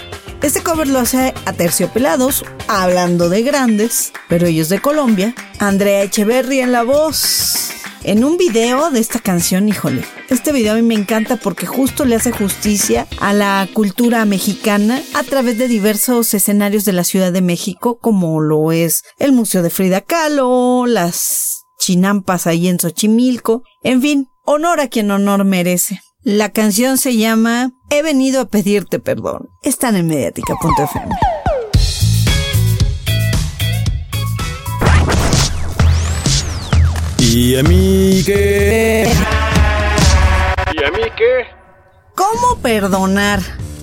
Este 0.42 0.62
cover 0.62 0.88
lo 0.88 0.98
hace 0.98 1.32
a 1.44 1.52
Terciopelados, 1.52 2.44
hablando 2.66 3.28
de 3.28 3.42
grandes, 3.42 4.12
pero 4.28 4.46
ellos 4.46 4.68
de 4.68 4.80
Colombia. 4.80 5.34
Andrea 5.60 6.02
Echeverry 6.02 6.60
en 6.60 6.72
la 6.72 6.82
voz, 6.82 7.70
en 8.04 8.24
un 8.24 8.36
video 8.36 8.90
de 8.90 9.00
esta 9.00 9.18
canción, 9.18 9.68
híjole, 9.68 10.04
este 10.28 10.52
video 10.52 10.72
a 10.72 10.76
mí 10.76 10.82
me 10.82 10.94
encanta 10.94 11.36
porque 11.36 11.66
justo 11.66 12.04
le 12.04 12.16
hace 12.16 12.32
justicia 12.32 13.06
a 13.20 13.32
la 13.32 13.68
cultura 13.72 14.24
mexicana 14.24 15.02
a 15.14 15.22
través 15.22 15.58
de 15.58 15.68
diversos 15.68 16.34
escenarios 16.34 16.84
de 16.84 16.92
la 16.92 17.04
Ciudad 17.04 17.32
de 17.32 17.42
México, 17.42 17.98
como 18.00 18.40
lo 18.40 18.72
es 18.72 19.02
el 19.18 19.32
Museo 19.32 19.62
de 19.62 19.70
Frida 19.70 20.00
Kahlo, 20.00 20.86
las 20.86 21.64
chinampas 21.78 22.46
ahí 22.46 22.68
en 22.68 22.78
Xochimilco, 22.78 23.62
en 23.82 24.02
fin, 24.02 24.28
honor 24.44 24.80
a 24.80 24.88
quien 24.88 25.10
honor 25.10 25.44
merece. 25.44 26.00
La 26.22 26.52
canción 26.52 26.98
se 26.98 27.16
llama 27.16 27.72
He 27.90 28.02
venido 28.02 28.40
a 28.40 28.48
pedirte 28.48 29.00
perdón. 29.00 29.48
Están 29.62 29.96
en 29.96 30.06
mediática.fm. 30.06 31.31
¿Y 37.34 37.56
a 37.56 37.62
mí 37.62 38.22
qué? 38.26 39.10
¿Y 40.70 40.84
a 40.84 40.90
mí 40.90 41.02
qué? 41.16 41.46
¿Cómo 42.14 42.58
perdonar? 42.60 43.40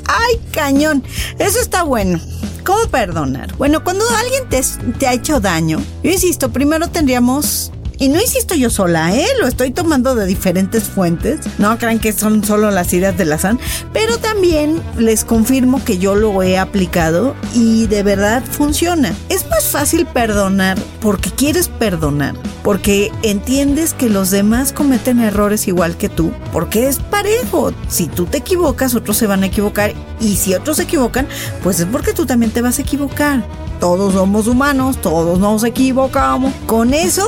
¡Ay, 0.08 0.40
cañón! 0.52 1.04
Eso 1.40 1.60
está 1.60 1.82
bueno. 1.82 2.20
¿Cómo 2.64 2.88
perdonar? 2.92 3.56
Bueno, 3.56 3.84
cuando 3.84 4.06
alguien 4.08 4.48
te, 4.50 4.62
te, 5.00 5.08
ha 5.08 5.14
hecho 5.14 5.40
daño, 5.40 5.82
yo 6.04 6.12
insisto, 6.12 6.52
primero 6.52 6.90
tendríamos 6.90 7.72
y 8.00 8.08
no 8.08 8.22
insisto 8.22 8.56
yo 8.56 8.70
sola, 8.70 9.14
¿eh? 9.14 9.28
Lo 9.42 9.48
estoy 9.48 9.72
tomando 9.72 10.16
de 10.16 10.26
diferentes 10.26 10.86
fuentes. 10.86 11.42
No 11.58 11.78
crean 11.78 12.00
que 12.00 12.14
son 12.14 12.46
solo 12.46 12.72
las 12.72 12.94
ideas 12.94 13.18
de 13.18 13.26
la 13.26 13.38
SAN. 13.38 13.60
Pero 13.92 14.18
también 14.20 14.82
les 14.98 15.26
confirmo 15.26 15.84
que 15.84 15.98
yo 15.98 16.16
lo 16.16 16.42
he 16.42 16.58
aplicado 16.58 17.36
y 17.54 17.88
de 17.88 18.04
verdad 18.04 18.42
funciona. 18.50 19.14
Es 19.28 19.50
más 19.50 19.66
fácil 19.66 20.06
perdonar 20.06 20.78
porque 21.02 21.30
quieres 21.30 21.68
perdonar. 21.68 22.36
Porque 22.64 23.12
entiendes 23.22 23.94
que 23.94 24.10
los 24.10 24.32
demás 24.32 24.72
cometen 24.72 25.20
errores 25.20 25.68
igual 25.68 25.98
que 25.98 26.08
tú. 26.08 26.32
Porque 26.54 26.88
es 26.88 27.00
parejo. 27.00 27.74
Si 27.90 28.08
tú 28.08 28.28
te 28.28 28.38
equivocas, 28.38 28.96
otros 28.96 29.18
se 29.18 29.28
van 29.28 29.44
a 29.44 29.48
equivocar. 29.48 29.94
Y 30.22 30.38
si 30.38 30.54
otros 30.54 30.78
se 30.78 30.84
equivocan, 30.84 31.28
pues 31.64 31.82
es 31.82 31.86
porque 31.86 32.14
tú 32.14 32.26
también 32.26 32.54
te 32.54 32.62
vas 32.62 32.80
a 32.80 32.82
equivocar. 32.82 33.44
Todos 33.82 34.14
somos 34.14 34.48
humanos, 34.48 35.02
todos 35.02 35.40
nos 35.40 35.66
equivocamos. 35.66 36.54
Con 36.66 36.94
eso 36.94 37.28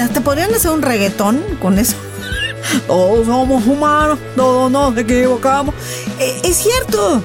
hasta 0.00 0.20
podrían 0.20 0.54
hacer 0.54 0.70
un 0.70 0.82
reggaetón 0.82 1.42
con 1.60 1.78
eso. 1.78 1.96
Todos 2.86 3.26
somos 3.26 3.66
humanos, 3.66 4.18
todos 4.34 4.70
nos 4.70 4.96
equivocamos. 4.98 5.74
Eh, 6.18 6.40
es 6.42 6.56
cierto. 6.56 7.22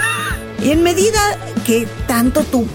y 0.62 0.70
en 0.70 0.82
medida 0.82 1.18
que 1.66 1.88
tanto 2.06 2.42
tú 2.42 2.66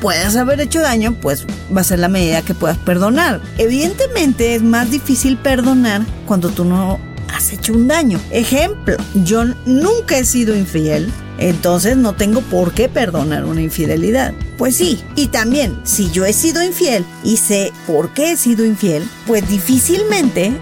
puedas 0.00 0.36
haber 0.36 0.60
hecho 0.60 0.80
daño, 0.80 1.14
pues 1.20 1.46
va 1.74 1.80
a 1.80 1.84
ser 1.84 2.00
la 2.00 2.08
medida 2.08 2.42
que 2.42 2.54
puedas 2.54 2.78
perdonar. 2.78 3.40
Evidentemente 3.58 4.54
es 4.54 4.62
más 4.62 4.90
difícil 4.90 5.36
perdonar 5.36 6.02
cuando 6.26 6.48
tú 6.48 6.64
no 6.64 6.98
has 7.32 7.52
hecho 7.52 7.72
un 7.72 7.88
daño. 7.88 8.20
Ejemplo, 8.30 8.96
yo 9.24 9.44
nunca 9.64 10.18
he 10.18 10.24
sido 10.24 10.56
infiel, 10.56 11.12
entonces 11.48 11.96
no 11.96 12.14
tengo 12.14 12.40
por 12.42 12.72
qué 12.72 12.88
perdonar 12.88 13.44
una 13.44 13.62
infidelidad. 13.62 14.32
Pues 14.56 14.76
sí, 14.76 15.02
y 15.16 15.28
también 15.28 15.80
si 15.84 16.10
yo 16.10 16.24
he 16.24 16.32
sido 16.32 16.62
infiel 16.62 17.04
y 17.24 17.36
sé 17.36 17.72
por 17.86 18.10
qué 18.10 18.32
he 18.32 18.36
sido 18.36 18.64
infiel, 18.64 19.08
pues 19.26 19.48
difícilmente 19.48 20.52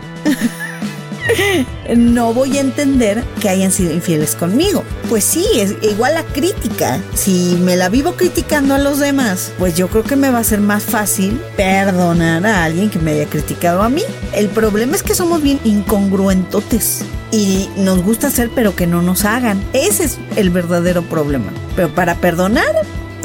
no 1.97 2.33
voy 2.35 2.59
a 2.59 2.61
entender 2.61 3.25
que 3.41 3.49
hayan 3.49 3.73
sido 3.73 3.93
infieles 3.93 4.35
conmigo. 4.35 4.85
Pues 5.09 5.25
sí, 5.25 5.47
es 5.57 5.75
igual 5.83 6.15
la 6.15 6.25
crítica. 6.25 7.01
Si 7.15 7.59
me 7.63 7.77
la 7.77 7.89
vivo 7.89 8.13
criticando 8.13 8.75
a 8.75 8.79
los 8.79 8.99
demás, 8.99 9.53
pues 9.59 9.77
yo 9.77 9.89
creo 9.89 10.05
que 10.05 10.17
me 10.17 10.31
va 10.31 10.39
a 10.39 10.45
ser 10.45 10.61
más 10.61 10.85
fácil 10.85 11.41
perdonar 11.57 12.47
a 12.47 12.65
alguien 12.65 12.91
que 12.91 12.99
me 12.99 13.13
haya 13.13 13.27
criticado 13.27 13.83
a 13.83 13.89
mí. 13.89 14.03
El 14.33 14.49
problema 14.49 14.97
es 14.97 15.03
que 15.03 15.15
somos 15.15 15.43
bien 15.43 15.61
incongruentotes 15.65 17.05
y 17.33 17.69
nos 17.77 18.03
gusta 18.03 18.29
hacer 18.29 18.51
pero 18.55 18.75
que 18.75 18.87
no 18.87 19.03
nos 19.03 19.25
hagan. 19.25 19.63
Ese 19.73 20.05
es 20.05 20.19
el 20.37 20.51
verdadero 20.51 21.03
problema. 21.03 21.53
Pero 21.77 21.89
para 21.95 22.17
perdonar, 22.17 22.71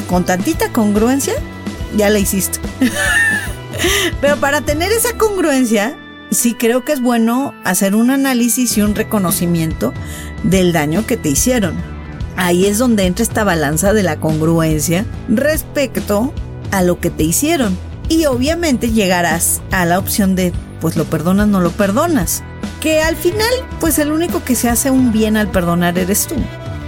con 0.10 0.26
tantita 0.26 0.70
congruencia, 0.70 1.34
ya 1.96 2.10
la 2.10 2.20
hiciste. 2.20 2.60
pero 4.22 4.38
para 4.38 4.62
tener 4.62 4.92
esa 4.92 5.18
congruencia, 5.18 5.98
sí 6.36 6.54
creo 6.54 6.86
que 6.86 6.92
es 6.94 7.02
bueno 7.02 7.54
hacer 7.64 7.96
un 7.96 8.12
análisis 8.12 8.78
y 8.78 8.82
un 8.82 8.96
reconocimiento 8.96 9.94
del 10.44 10.74
daño 10.74 11.06
que 11.06 11.18
te 11.18 11.30
hicieron. 11.30 11.76
Ahí 12.38 12.66
es 12.66 12.78
donde 12.78 13.06
entra 13.06 13.24
esta 13.24 13.44
balanza 13.44 13.94
de 13.94 14.04
la 14.04 14.20
congruencia 14.20 15.06
respecto 15.30 16.34
a 16.72 16.84
lo 16.84 17.00
que 17.00 17.10
te 17.10 17.24
hicieron. 17.24 17.78
Y 18.10 18.26
obviamente 18.26 18.92
llegarás 18.92 19.62
a 19.72 19.86
la 19.86 19.98
opción 19.98 20.36
de 20.36 20.54
pues 20.82 20.96
lo 20.96 21.06
perdonas, 21.06 21.48
no 21.48 21.62
lo 21.62 21.72
perdonas. 21.72 22.44
Que 22.82 23.02
al 23.02 23.16
final, 23.16 23.50
pues 23.80 23.98
el 23.98 24.12
único 24.12 24.44
que 24.44 24.56
se 24.56 24.70
hace 24.70 24.92
un 24.92 25.12
bien 25.12 25.38
al 25.38 25.50
perdonar 25.50 25.98
eres 25.98 26.28
tú. 26.28 26.36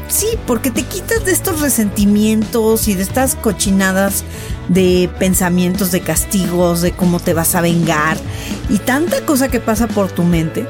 Sí, 0.10 0.28
porque 0.46 0.72
te 0.72 0.84
quitas 0.84 1.26
de 1.26 1.32
estos 1.32 1.60
resentimientos 1.62 2.88
y 2.88 2.94
de 2.94 3.04
estas 3.04 3.36
cochinadas 3.36 4.24
de 4.70 5.10
pensamientos, 5.20 5.92
de 5.92 6.02
castigos, 6.02 6.82
de 6.82 6.92
cómo 6.92 7.20
te 7.20 7.34
vas 7.34 7.56
a 7.56 7.62
vengar 7.62 8.18
y 8.70 8.78
tanta 8.80 9.22
cosa 9.22 9.50
que 9.50 9.60
pasa 9.60 9.88
por 9.88 10.12
tu 10.12 10.24
mente 10.24 10.68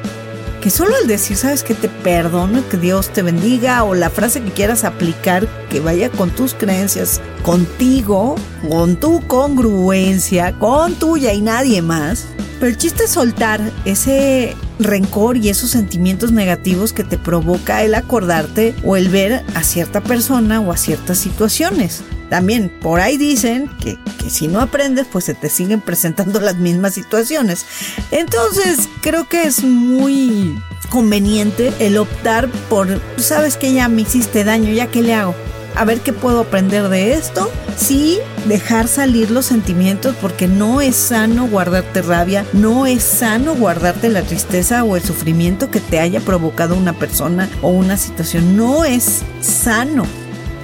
que 0.61 0.69
solo 0.71 0.91
el 1.01 1.07
decir, 1.07 1.37
sabes 1.37 1.63
que 1.63 1.75
te 1.75 1.87
perdono, 1.87 2.67
que 2.67 2.77
Dios 2.77 3.09
te 3.09 3.21
bendiga 3.21 3.83
o 3.83 3.93
la 3.93 4.09
frase 4.09 4.41
que 4.41 4.51
quieras 4.51 4.83
aplicar 4.83 5.47
que 5.69 5.79
vaya 5.79 6.09
con 6.09 6.29
tus 6.31 6.53
creencias, 6.53 7.21
contigo, 7.43 8.35
con 8.67 8.95
tu 8.97 9.25
congruencia, 9.27 10.57
con 10.57 10.95
tuya 10.95 11.33
y 11.33 11.41
nadie 11.41 11.81
más. 11.81 12.25
Pero 12.59 12.71
el 12.71 12.77
chiste 12.77 13.03
es 13.03 13.11
soltar 13.11 13.61
ese 13.85 14.55
rencor 14.79 15.37
y 15.37 15.49
esos 15.49 15.69
sentimientos 15.69 16.31
negativos 16.31 16.91
que 16.91 17.03
te 17.03 17.17
provoca 17.17 17.83
el 17.83 17.93
acordarte 17.93 18.73
o 18.83 18.95
el 18.95 19.09
ver 19.09 19.43
a 19.53 19.63
cierta 19.63 20.01
persona 20.01 20.59
o 20.59 20.71
a 20.71 20.77
ciertas 20.77 21.19
situaciones. 21.19 22.03
También 22.29 22.69
por 22.69 22.99
ahí 22.99 23.17
dicen 23.17 23.69
que, 23.81 23.97
que, 24.21 24.29
si 24.29 24.47
no 24.47 24.59
aprendes, 24.59 25.07
pues 25.11 25.25
se 25.25 25.33
te 25.33 25.49
siguen 25.49 25.81
presentando 25.81 26.39
las 26.41 26.57
mismas 26.57 26.93
situaciones. 26.93 27.65
Entonces, 28.11 28.89
creo 29.01 29.27
que 29.27 29.43
es 29.43 29.63
muy 29.63 30.61
conveniente 30.89 31.73
el 31.79 31.97
optar 31.97 32.49
por, 32.69 33.01
sabes 33.17 33.57
que 33.57 33.73
ya 33.73 33.87
me 33.87 34.01
hiciste 34.03 34.43
daño, 34.43 34.71
ya 34.71 34.87
que 34.87 35.01
le 35.01 35.13
hago. 35.13 35.35
A 35.75 35.85
ver 35.85 35.99
qué 35.99 36.11
puedo 36.11 36.39
aprender 36.39 36.89
de 36.89 37.13
esto. 37.13 37.51
Sí, 37.75 38.17
dejar 38.47 38.87
salir 38.87 39.29
los 39.29 39.45
sentimientos 39.45 40.15
porque 40.19 40.47
no 40.47 40.81
es 40.81 40.95
sano 40.95 41.47
guardarte 41.47 42.01
rabia, 42.01 42.45
no 42.51 42.87
es 42.87 43.03
sano 43.03 43.53
guardarte 43.53 44.09
la 44.09 44.23
tristeza 44.23 44.83
o 44.83 44.95
el 44.95 45.03
sufrimiento 45.03 45.69
que 45.69 45.79
te 45.79 45.99
haya 45.99 46.19
provocado 46.19 46.73
una 46.73 46.93
persona 46.93 47.47
o 47.61 47.69
una 47.69 47.95
situación. 47.95 48.57
No 48.57 48.85
es 48.85 49.21
sano 49.39 50.03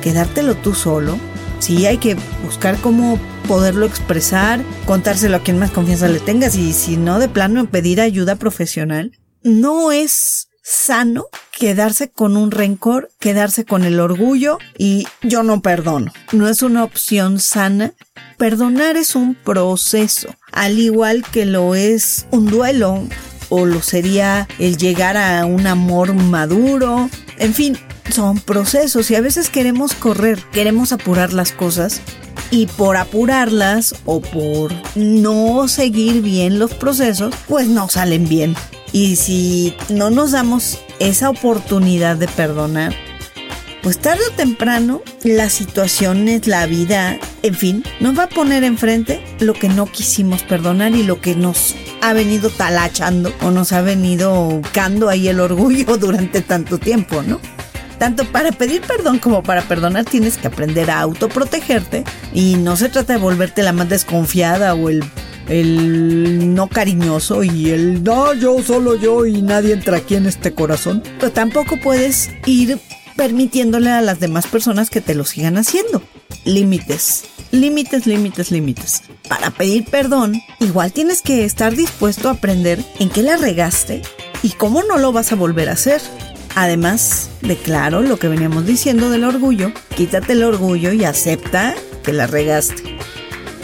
quedártelo 0.02 0.56
tú 0.56 0.74
solo 0.74 1.18
Sí, 1.64 1.86
hay 1.86 1.98
que 1.98 2.18
buscar 2.44 2.76
cómo 2.82 3.18
poderlo 3.48 3.86
expresar, 3.86 4.62
contárselo 4.86 5.38
a 5.38 5.44
quien 5.44 5.60
más 5.60 5.72
confianza 5.72 6.10
le 6.10 6.20
tengas 6.20 6.56
y 6.58 6.74
si 6.74 6.98
no, 6.98 7.20
de 7.20 7.30
plano 7.30 7.66
pedir 7.68 8.02
ayuda 8.02 8.36
profesional. 8.36 9.18
No 9.44 9.94
es 9.94 10.50
sano 10.62 11.28
quedarse 11.58 12.12
con 12.12 12.36
un 12.36 12.52
rencor, 12.52 13.12
quedarse 13.18 13.64
con 13.64 13.86
el 13.86 14.02
orgullo 14.02 14.58
y 14.78 15.08
yo 15.22 15.44
no 15.44 15.62
perdono. 15.62 16.12
No 16.34 16.50
es 16.50 16.64
una 16.64 16.84
opción 16.84 17.40
sana. 17.40 17.94
Perdonar 18.38 18.98
es 18.98 19.16
un 19.16 19.34
proceso, 19.34 20.36
al 20.52 20.80
igual 20.80 21.24
que 21.32 21.46
lo 21.46 21.76
es 21.76 22.26
un 22.32 22.48
duelo 22.48 23.08
o 23.48 23.66
lo 23.66 23.82
sería 23.82 24.50
el 24.60 24.76
llegar 24.76 25.16
a 25.16 25.46
un 25.46 25.66
amor 25.66 26.14
maduro. 26.14 27.10
En 27.38 27.54
fin, 27.54 27.78
son 28.10 28.40
procesos 28.40 29.10
y 29.12 29.16
a 29.16 29.22
veces 29.22 29.50
queremos 29.50 29.94
correr, 29.94 30.44
queremos 30.52 30.92
apurar 30.92 31.34
las 31.34 31.52
cosas 31.52 32.02
y 32.52 32.68
por 32.68 32.98
apurarlas 32.98 33.96
o 34.06 34.22
por 34.22 34.72
no 34.96 35.68
seguir 35.68 36.22
bien 36.22 36.60
los 36.60 36.74
procesos, 36.74 37.34
pues 37.48 37.68
no 37.68 37.90
salen 37.90 38.28
bien. 38.28 38.56
Y 38.92 39.16
si 39.16 39.76
no 39.90 40.12
nos 40.12 40.32
damos 40.32 40.80
esa 41.00 41.30
oportunidad 41.30 42.16
de 42.16 42.28
perdonar, 42.28 42.94
pues 43.82 43.98
tarde 44.00 44.22
o 44.32 44.36
temprano 44.36 45.02
las 45.24 45.52
situaciones, 45.54 46.48
la 46.48 46.66
vida, 46.68 47.18
en 47.42 47.56
fin, 47.56 47.84
nos 48.00 48.18
va 48.18 48.24
a 48.24 48.30
poner 48.30 48.64
enfrente 48.64 49.22
lo 49.40 49.54
que 49.54 49.68
no 49.68 49.88
quisimos 49.88 50.44
perdonar 50.44 50.96
y 50.96 51.04
lo 51.04 51.20
que 51.20 51.36
nos 51.36 51.76
ha 52.02 52.14
venido 52.14 52.50
talachando 52.50 53.34
o 53.42 53.52
nos 53.52 53.74
ha 53.74 53.82
venido 53.82 54.32
buscando 54.34 55.10
ahí 55.10 55.28
el 55.28 55.40
orgullo 55.40 55.98
durante 56.00 56.42
tanto 56.42 56.78
tiempo, 56.78 57.24
¿no? 57.24 57.42
Tanto 58.04 58.26
para 58.26 58.52
pedir 58.52 58.82
perdón 58.82 59.18
como 59.18 59.44
para 59.44 59.62
perdonar 59.62 60.04
tienes 60.04 60.38
que 60.38 60.48
aprender 60.48 60.92
a 60.92 61.00
autoprotegerte 61.00 62.04
y 62.34 62.56
no 62.56 62.76
se 62.76 62.90
trata 62.90 63.14
de 63.14 63.20
volverte 63.20 63.64
la 63.64 63.72
más 63.72 63.88
desconfiada 63.88 64.74
o 64.74 64.90
el, 64.90 65.06
el 65.48 66.54
no 66.54 66.68
cariñoso 66.68 67.46
y 67.46 67.70
el 67.70 68.04
no, 68.04 68.34
yo 68.34 68.62
solo 68.62 68.96
yo 68.96 69.26
y 69.26 69.42
nadie 69.42 69.72
entra 69.72 69.96
aquí 69.96 70.16
en 70.16 70.26
este 70.26 70.54
corazón. 70.54 71.02
Pero 71.18 71.32
tampoco 71.32 71.80
puedes 71.82 72.30
ir 72.46 72.78
permitiéndole 73.16 73.90
a 73.90 74.02
las 74.02 74.20
demás 74.20 74.48
personas 74.48 74.90
que 74.90 75.00
te 75.00 75.16
lo 75.16 75.24
sigan 75.24 75.56
haciendo. 75.56 76.04
Límites, 76.44 77.24
límites, 77.52 78.06
límites, 78.06 78.52
límites. 78.52 79.04
Para 79.30 79.50
pedir 79.50 79.86
perdón, 79.86 80.42
igual 80.60 80.92
tienes 80.92 81.22
que 81.22 81.46
estar 81.46 81.74
dispuesto 81.74 82.28
a 82.28 82.34
aprender 82.34 82.84
en 83.00 83.10
qué 83.10 83.24
la 83.24 83.38
regaste 83.38 84.02
y 84.42 84.50
cómo 84.50 84.84
no 84.84 84.98
lo 84.98 85.14
vas 85.14 85.32
a 85.32 85.36
volver 85.36 85.70
a 85.70 85.74
hacer. 85.74 86.02
Además 86.56 87.30
de 87.42 87.58
claro 87.58 88.02
lo 88.02 88.18
que 88.18 88.28
veníamos 88.28 88.66
diciendo 88.66 89.10
del 89.10 89.24
orgullo, 89.24 89.72
quítate 89.96 90.34
el 90.34 90.44
orgullo 90.44 90.94
y 90.94 91.04
acepta 91.04 91.74
que 92.04 92.14
la 92.14 92.28
regaste. 92.28 92.98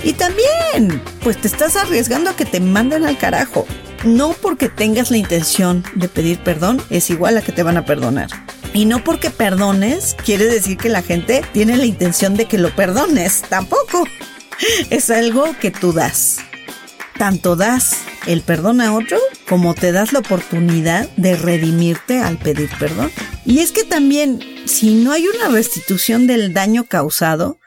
Y 0.04 0.14
también, 0.14 1.02
pues 1.22 1.40
te 1.40 1.48
estás 1.48 1.76
arriesgando 1.76 2.30
a 2.30 2.36
que 2.36 2.46
te 2.46 2.60
manden 2.60 3.06
al 3.06 3.18
carajo. 3.18 3.66
No 4.06 4.32
porque 4.32 4.70
tengas 4.70 5.12
la 5.12 5.18
intención 5.18 5.84
de 5.94 6.08
pedir 6.08 6.40
perdón 6.40 6.82
es 6.90 7.10
igual 7.10 7.38
a 7.38 7.42
que 7.42 7.52
te 7.52 7.64
van 7.64 7.78
a 7.78 7.86
perdonar. 7.86 8.30
Y 8.74 8.86
no 8.86 9.04
porque 9.04 9.30
perdones 9.30 10.16
quiere 10.24 10.46
decir 10.46 10.78
que 10.78 10.90
la 10.90 11.02
gente 11.02 11.44
tiene 11.52 11.76
la 11.76 11.86
intención 11.86 12.36
de 12.36 12.46
que 12.46 12.58
lo 12.58 12.74
perdones. 12.76 13.42
Tampoco. 13.50 14.06
Es 14.90 15.10
algo 15.10 15.46
que 15.60 15.72
tú 15.72 15.94
das. 15.94 16.38
Tanto 17.20 17.58
das 17.58 17.98
el 18.28 18.42
perdón 18.42 18.80
a 18.80 18.94
otro 18.94 19.18
como 19.50 19.76
te 19.76 19.92
das 19.92 20.14
la 20.14 20.20
oportunidad 20.20 21.10
de 21.18 21.36
redimirte 21.36 22.20
al 22.20 22.38
pedir 22.38 22.70
perdón. 22.80 23.12
Y 23.46 23.60
es 23.60 23.74
que 23.74 23.84
también, 23.84 24.40
si 24.66 24.96
no 24.96 25.12
hay 25.12 25.28
una 25.28 25.50
restitución 25.50 26.28
del 26.28 26.54
daño 26.54 26.86
causado, 26.86 27.58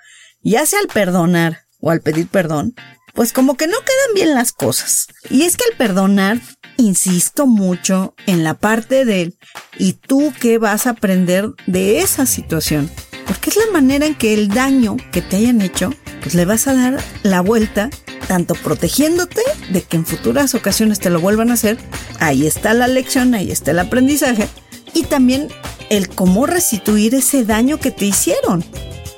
ya 0.42 0.64
sea 0.64 0.80
al 0.80 0.88
perdonar 0.88 1.64
o 1.80 1.90
al 1.90 2.00
pedir 2.00 2.28
perdón, 2.28 2.74
pues 3.12 3.34
como 3.34 3.58
que 3.58 3.66
no 3.66 3.76
quedan 3.80 4.14
bien 4.14 4.34
las 4.34 4.52
cosas. 4.52 5.08
Y 5.28 5.42
es 5.42 5.58
que 5.58 5.64
al 5.70 5.76
perdonar, 5.76 6.40
insisto 6.78 7.46
mucho 7.46 8.14
en 8.26 8.44
la 8.44 8.54
parte 8.54 9.04
de 9.04 9.34
¿y 9.76 9.92
tú 9.92 10.32
qué 10.40 10.56
vas 10.56 10.86
a 10.86 10.90
aprender 10.90 11.50
de 11.66 12.00
esa 12.00 12.24
situación? 12.24 12.90
Porque 13.26 13.50
es 13.50 13.56
la 13.56 13.70
manera 13.70 14.06
en 14.06 14.14
que 14.14 14.32
el 14.32 14.48
daño 14.48 14.96
que 15.12 15.20
te 15.20 15.36
hayan 15.36 15.60
hecho, 15.60 15.92
pues 16.22 16.34
le 16.34 16.46
vas 16.46 16.66
a 16.68 16.74
dar 16.74 17.04
la 17.22 17.42
vuelta 17.42 17.90
tanto 18.26 18.54
protegiéndote 18.54 19.42
de 19.70 19.82
que 19.82 19.96
en 19.96 20.06
futuras 20.06 20.54
ocasiones 20.54 20.98
te 20.98 21.10
lo 21.10 21.20
vuelvan 21.20 21.50
a 21.50 21.54
hacer, 21.54 21.78
ahí 22.20 22.46
está 22.46 22.74
la 22.74 22.88
lección, 22.88 23.34
ahí 23.34 23.50
está 23.50 23.72
el 23.72 23.78
aprendizaje, 23.78 24.48
y 24.94 25.04
también 25.04 25.48
el 25.90 26.08
cómo 26.08 26.46
restituir 26.46 27.14
ese 27.14 27.44
daño 27.44 27.78
que 27.78 27.90
te 27.90 28.06
hicieron. 28.06 28.64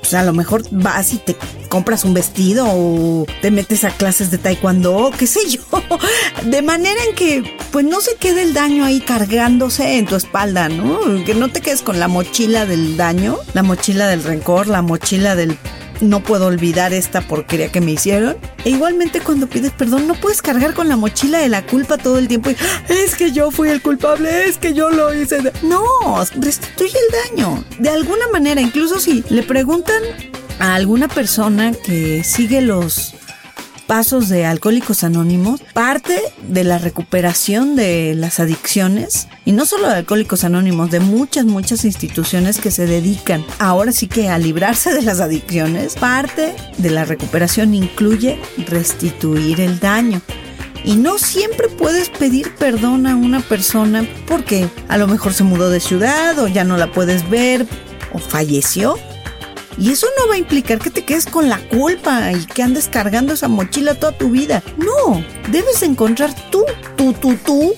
Sea, 0.03 0.21
a 0.21 0.25
lo 0.25 0.35
mejor 0.35 0.65
vas 0.71 1.15
y 1.15 1.17
te 1.17 1.35
compras 1.71 2.05
un 2.05 2.13
vestido 2.13 2.67
o 2.69 3.27
te 3.41 3.51
metes 3.51 3.85
a 3.85 3.91
clases 3.91 4.31
de 4.31 4.37
taekwondo, 4.37 5.11
qué 5.19 5.27
sé 5.27 5.41
yo. 5.49 5.61
De 6.45 6.61
manera 6.61 7.01
en 7.09 7.15
que 7.15 7.57
pues 7.73 7.87
no 7.87 8.01
se 8.03 8.17
quede 8.17 8.43
el 8.43 8.53
daño 8.53 8.85
ahí 8.85 9.01
cargándose 9.01 9.97
en 9.97 10.07
tu 10.07 10.15
espalda, 10.15 10.69
¿no? 10.69 11.25
Que 11.25 11.35
no 11.35 11.49
te 11.49 11.63
quedes 11.63 11.81
con 11.81 11.99
la 11.99 12.09
mochila 12.09 12.67
del 12.67 12.97
daño, 12.99 13.39
la 13.55 13.63
mochila 13.63 14.07
del 14.07 14.23
rencor, 14.23 14.67
la 14.67 14.83
mochila 14.83 15.37
del 15.37 15.59
no 16.01 16.23
puedo 16.23 16.47
olvidar 16.47 16.93
esta 16.93 17.21
porquería 17.21 17.71
que 17.71 17.81
me 17.81 17.93
hicieron. 17.93 18.37
E 18.65 18.71
igualmente 18.71 19.21
cuando 19.21 19.47
pides 19.47 19.73
perdón 19.73 20.07
no 20.07 20.15
puedes 20.15 20.43
cargar 20.43 20.75
con 20.75 20.89
la 20.89 20.97
mochila 20.97 21.39
de 21.39 21.49
la 21.49 21.65
culpa 21.65 21.99
todo 21.99 22.19
el 22.19 22.29
tiempo 22.29 22.51
y 22.51 22.57
es 22.89 23.15
que 23.15 23.33
yo 23.33 23.51
fui 23.51 23.69
el 23.69 23.83
culpable, 23.83 24.47
es 24.47 24.59
que 24.59 24.75
yo 24.75 24.91
lo 24.91 25.15
hice. 25.15 25.39
No, 25.63 25.85
restituye 26.37 26.97
el 26.99 27.37
daño. 27.37 27.65
De 27.79 27.91
alguna 27.91 28.27
manera, 28.33 28.61
incluso 28.61 29.01
si 29.01 29.25
le 29.29 29.43
preguntan 29.43 30.03
a 30.59 30.75
alguna 30.75 31.09
persona 31.09 31.73
que 31.73 32.23
sigue 32.25 32.61
los 32.61 33.14
pasos 33.87 34.29
de 34.29 34.47
Alcohólicos 34.47 35.05
Anónimos, 35.05 35.61
parte 35.73 36.21
de 36.49 36.65
la 36.65 36.79
recuperación 36.79 37.77
de 37.77 38.15
las 38.15 38.41
adicciones, 38.41 39.29
y 39.45 39.53
no 39.53 39.67
solo 39.67 39.89
de 39.89 39.95
Alcohólicos 39.95 40.45
Anónimos, 40.45 40.91
de 40.91 41.01
muchas, 41.01 41.45
muchas 41.45 41.85
instituciones 41.85 42.59
que 42.59 42.71
se 42.71 42.87
dedican 42.87 43.45
ahora 43.59 43.93
sí 43.93 44.07
que 44.07 44.29
a 44.29 44.39
librarse 44.39 44.93
de 44.93 45.03
las 45.03 45.21
adicciones, 45.21 45.95
parte 45.95 46.55
de 46.79 46.91
la 46.91 47.05
recuperación 47.05 47.75
incluye 47.75 48.39
restituir 48.67 49.61
el 49.61 49.81
daño. 49.81 50.21
Y 50.85 50.97
no 50.97 51.19
siempre 51.19 51.69
puedes 51.69 52.11
pedir 52.11 52.55
perdón 52.57 53.07
a 53.07 53.17
una 53.17 53.41
persona 53.41 54.07
porque 54.27 54.69
a 54.89 54.99
lo 54.99 55.07
mejor 55.07 55.33
se 55.33 55.45
mudó 55.45 55.71
de 55.71 55.81
ciudad 55.81 56.39
o 56.39 56.47
ya 56.47 56.65
no 56.65 56.77
la 56.77 56.93
puedes 56.93 57.29
ver 57.31 57.67
o 58.13 58.19
falleció. 58.19 58.99
Y 59.79 59.91
eso 59.91 60.07
no 60.19 60.29
va 60.29 60.35
a 60.35 60.39
implicar 60.39 60.79
que 60.79 60.91
te 60.91 61.05
quedes 61.05 61.27
con 61.27 61.49
la 61.49 61.59
culpa 61.69 62.33
y 62.33 62.45
que 62.47 62.63
andes 62.63 62.89
cargando 62.89 63.35
esa 63.35 63.49
mochila 63.49 63.95
toda 63.95 64.17
tu 64.17 64.31
vida. 64.31 64.63
No, 64.77 65.25
debes 65.51 65.83
encontrar 65.83 66.35
tú, 66.51 66.65
tú, 66.97 67.13
tú, 67.13 67.37
tú, 67.45 67.75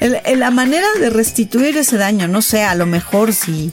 la 0.36 0.50
manera 0.50 0.86
de 1.00 1.10
restituir 1.10 1.76
ese 1.76 1.96
daño. 1.96 2.28
No 2.28 2.42
sé, 2.42 2.64
a 2.64 2.74
lo 2.74 2.86
mejor 2.86 3.32
si 3.32 3.70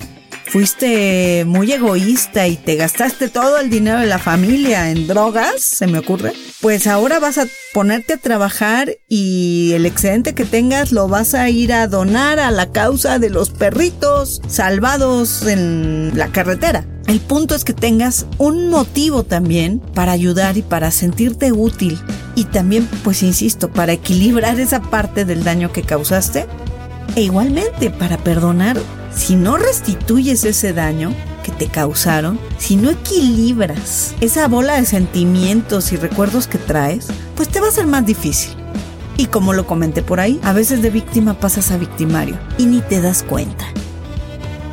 fuiste 0.49 1.45
muy 1.45 1.71
egoísta 1.71 2.47
y 2.47 2.55
te 2.55 2.75
gastaste 2.75 3.29
todo 3.29 3.59
el 3.59 3.69
dinero 3.69 3.99
de 3.99 4.07
la 4.07 4.17
familia 4.17 4.89
en 4.89 5.05
drogas, 5.05 5.61
se 5.61 5.85
me 5.85 5.99
ocurre, 5.99 6.33
pues 6.59 6.87
ahora 6.87 7.19
vas 7.19 7.37
a 7.37 7.45
ponerte 7.73 8.13
a 8.13 8.17
trabajar 8.17 8.97
y 9.07 9.73
el 9.73 9.85
excedente 9.85 10.33
que 10.33 10.45
tengas 10.45 10.91
lo 10.91 11.07
vas 11.07 11.35
a 11.35 11.49
ir 11.49 11.71
a 11.71 11.87
donar 11.87 12.39
a 12.39 12.49
la 12.49 12.71
causa 12.71 13.19
de 13.19 13.29
los 13.29 13.51
perritos 13.51 14.41
salvados 14.47 15.45
en 15.45 16.13
la 16.15 16.31
carretera. 16.31 16.85
El 17.05 17.19
punto 17.19 17.55
es 17.55 17.63
que 17.63 17.73
tengas 17.73 18.25
un 18.37 18.69
motivo 18.69 19.23
también 19.23 19.79
para 19.79 20.11
ayudar 20.11 20.57
y 20.57 20.61
para 20.61 20.91
sentirte 20.91 21.51
útil. 21.51 21.99
Y 22.35 22.43
también, 22.43 22.87
pues 23.03 23.23
insisto, 23.23 23.71
para 23.71 23.93
equilibrar 23.93 24.59
esa 24.59 24.79
parte 24.79 25.25
del 25.25 25.43
daño 25.43 25.71
que 25.71 25.81
causaste. 25.81 26.45
E 27.15 27.21
igualmente 27.21 27.89
para 27.89 28.19
perdonar 28.19 28.77
si 29.13 29.35
no 29.35 29.57
restituyes 29.57 30.43
ese 30.43 30.73
daño 30.73 31.13
que 31.43 31.51
te 31.51 31.67
causaron, 31.67 32.39
si 32.57 32.75
no 32.75 32.89
equilibras 32.89 34.13
esa 34.21 34.47
bola 34.47 34.75
de 34.75 34.85
sentimientos 34.85 35.91
y 35.91 35.97
recuerdos 35.97 36.47
que 36.47 36.57
traes, 36.57 37.07
pues 37.35 37.49
te 37.49 37.59
va 37.59 37.67
a 37.67 37.71
ser 37.71 37.87
más 37.87 38.05
difícil. 38.05 38.55
Y 39.17 39.25
como 39.25 39.53
lo 39.53 39.67
comenté 39.67 40.01
por 40.01 40.19
ahí, 40.19 40.39
a 40.43 40.53
veces 40.53 40.81
de 40.81 40.89
víctima 40.89 41.39
pasas 41.39 41.71
a 41.71 41.77
victimario 41.77 42.37
y 42.57 42.65
ni 42.65 42.81
te 42.81 43.01
das 43.01 43.23
cuenta. 43.23 43.65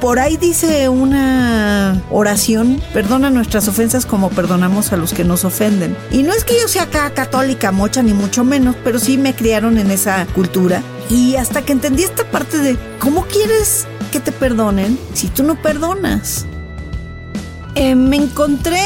Por 0.00 0.20
ahí 0.20 0.36
dice 0.36 0.88
una 0.88 2.02
oración, 2.10 2.80
perdona 2.92 3.30
nuestras 3.30 3.66
ofensas 3.66 4.06
como 4.06 4.28
perdonamos 4.30 4.92
a 4.92 4.96
los 4.96 5.12
que 5.12 5.24
nos 5.24 5.44
ofenden. 5.44 5.96
Y 6.12 6.22
no 6.22 6.32
es 6.32 6.44
que 6.44 6.60
yo 6.60 6.68
sea 6.68 6.82
acá 6.82 7.10
católica 7.10 7.72
mocha 7.72 8.02
ni 8.02 8.12
mucho 8.12 8.44
menos, 8.44 8.76
pero 8.84 8.98
sí 8.98 9.16
me 9.16 9.34
criaron 9.34 9.78
en 9.78 9.90
esa 9.90 10.26
cultura. 10.26 10.82
Y 11.08 11.36
hasta 11.36 11.62
que 11.62 11.72
entendí 11.72 12.02
esta 12.02 12.28
parte 12.30 12.58
de 12.58 12.76
cómo 12.98 13.26
quieres 13.26 13.86
que 14.10 14.20
te 14.20 14.32
perdonen 14.32 14.98
si 15.14 15.28
tú 15.28 15.42
no 15.42 15.60
perdonas. 15.60 16.46
Eh, 17.74 17.94
me 17.94 18.16
encontré 18.16 18.82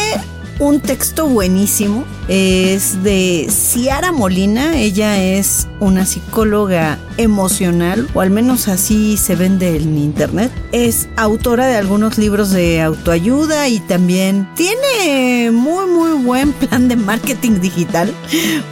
un 0.58 0.80
texto 0.80 1.26
buenísimo. 1.26 2.04
Es 2.32 3.02
de 3.02 3.48
Ciara 3.50 4.12
Molina. 4.12 4.78
Ella 4.78 5.20
es 5.20 5.66
una 5.80 6.06
psicóloga 6.06 6.96
emocional, 7.16 8.08
o 8.14 8.20
al 8.20 8.30
menos 8.30 8.68
así 8.68 9.16
se 9.16 9.34
vende 9.34 9.76
en 9.76 9.98
internet. 9.98 10.52
Es 10.70 11.08
autora 11.16 11.66
de 11.66 11.74
algunos 11.74 12.18
libros 12.18 12.50
de 12.50 12.82
autoayuda 12.82 13.66
y 13.66 13.80
también 13.80 14.48
tiene 14.54 15.50
muy, 15.50 15.86
muy 15.86 16.12
buen 16.22 16.52
plan 16.52 16.86
de 16.86 16.94
marketing 16.94 17.60
digital. 17.60 18.14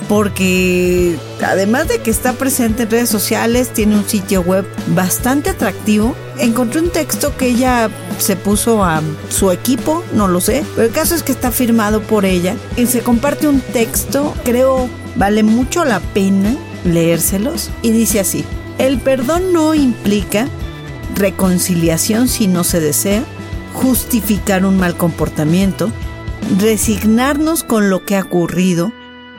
Porque 0.09 1.19
además 1.45 1.89
de 1.89 1.99
que 1.99 2.13
está 2.13 2.35
presente 2.35 2.85
en 2.85 2.91
redes 2.91 3.09
sociales, 3.09 3.73
tiene 3.73 3.97
un 3.97 4.09
sitio 4.09 4.41
web 4.43 4.65
bastante 4.95 5.51
atractivo 5.51 6.15
encontré 6.39 6.81
un 6.81 6.91
texto 6.91 7.37
que 7.37 7.49
ella 7.49 7.91
se 8.19 8.37
puso 8.37 8.85
a 8.85 9.03
su 9.29 9.51
equipo, 9.53 10.05
no 10.13 10.29
lo 10.29 10.41
sé, 10.41 10.65
pero 10.75 10.89
el 10.89 10.93
caso 10.93 11.15
es 11.15 11.23
que 11.23 11.33
está 11.33 11.51
firmado 11.51 12.01
por 12.01 12.25
ella 12.25 12.57
y 12.77 12.87
se 12.87 13.01
comparte 13.01 13.48
un 13.49 13.61
texto, 13.61 14.35
creo 14.45 14.89
vale 15.17 15.43
mucho 15.43 15.85
la 15.85 16.01
pena 16.01 16.55
leérselos 16.85 17.71
y 17.83 17.91
dice 17.91 18.21
así, 18.21 18.45
el 18.79 18.99
perdón 18.99 19.53
no 19.53 19.75
implica 19.75 20.47
reconciliación 21.15 22.29
si 22.29 22.47
no 22.47 22.65
se 22.65 22.81
desea, 22.81 23.25
justificar 23.75 24.65
un 24.65 24.79
mal 24.79 24.97
comportamiento, 24.97 25.91
resignarnos 26.61 27.65
con 27.65 27.91
lo 27.91 28.05
que 28.05 28.17
ha 28.17 28.23
ocurrido, 28.23 28.93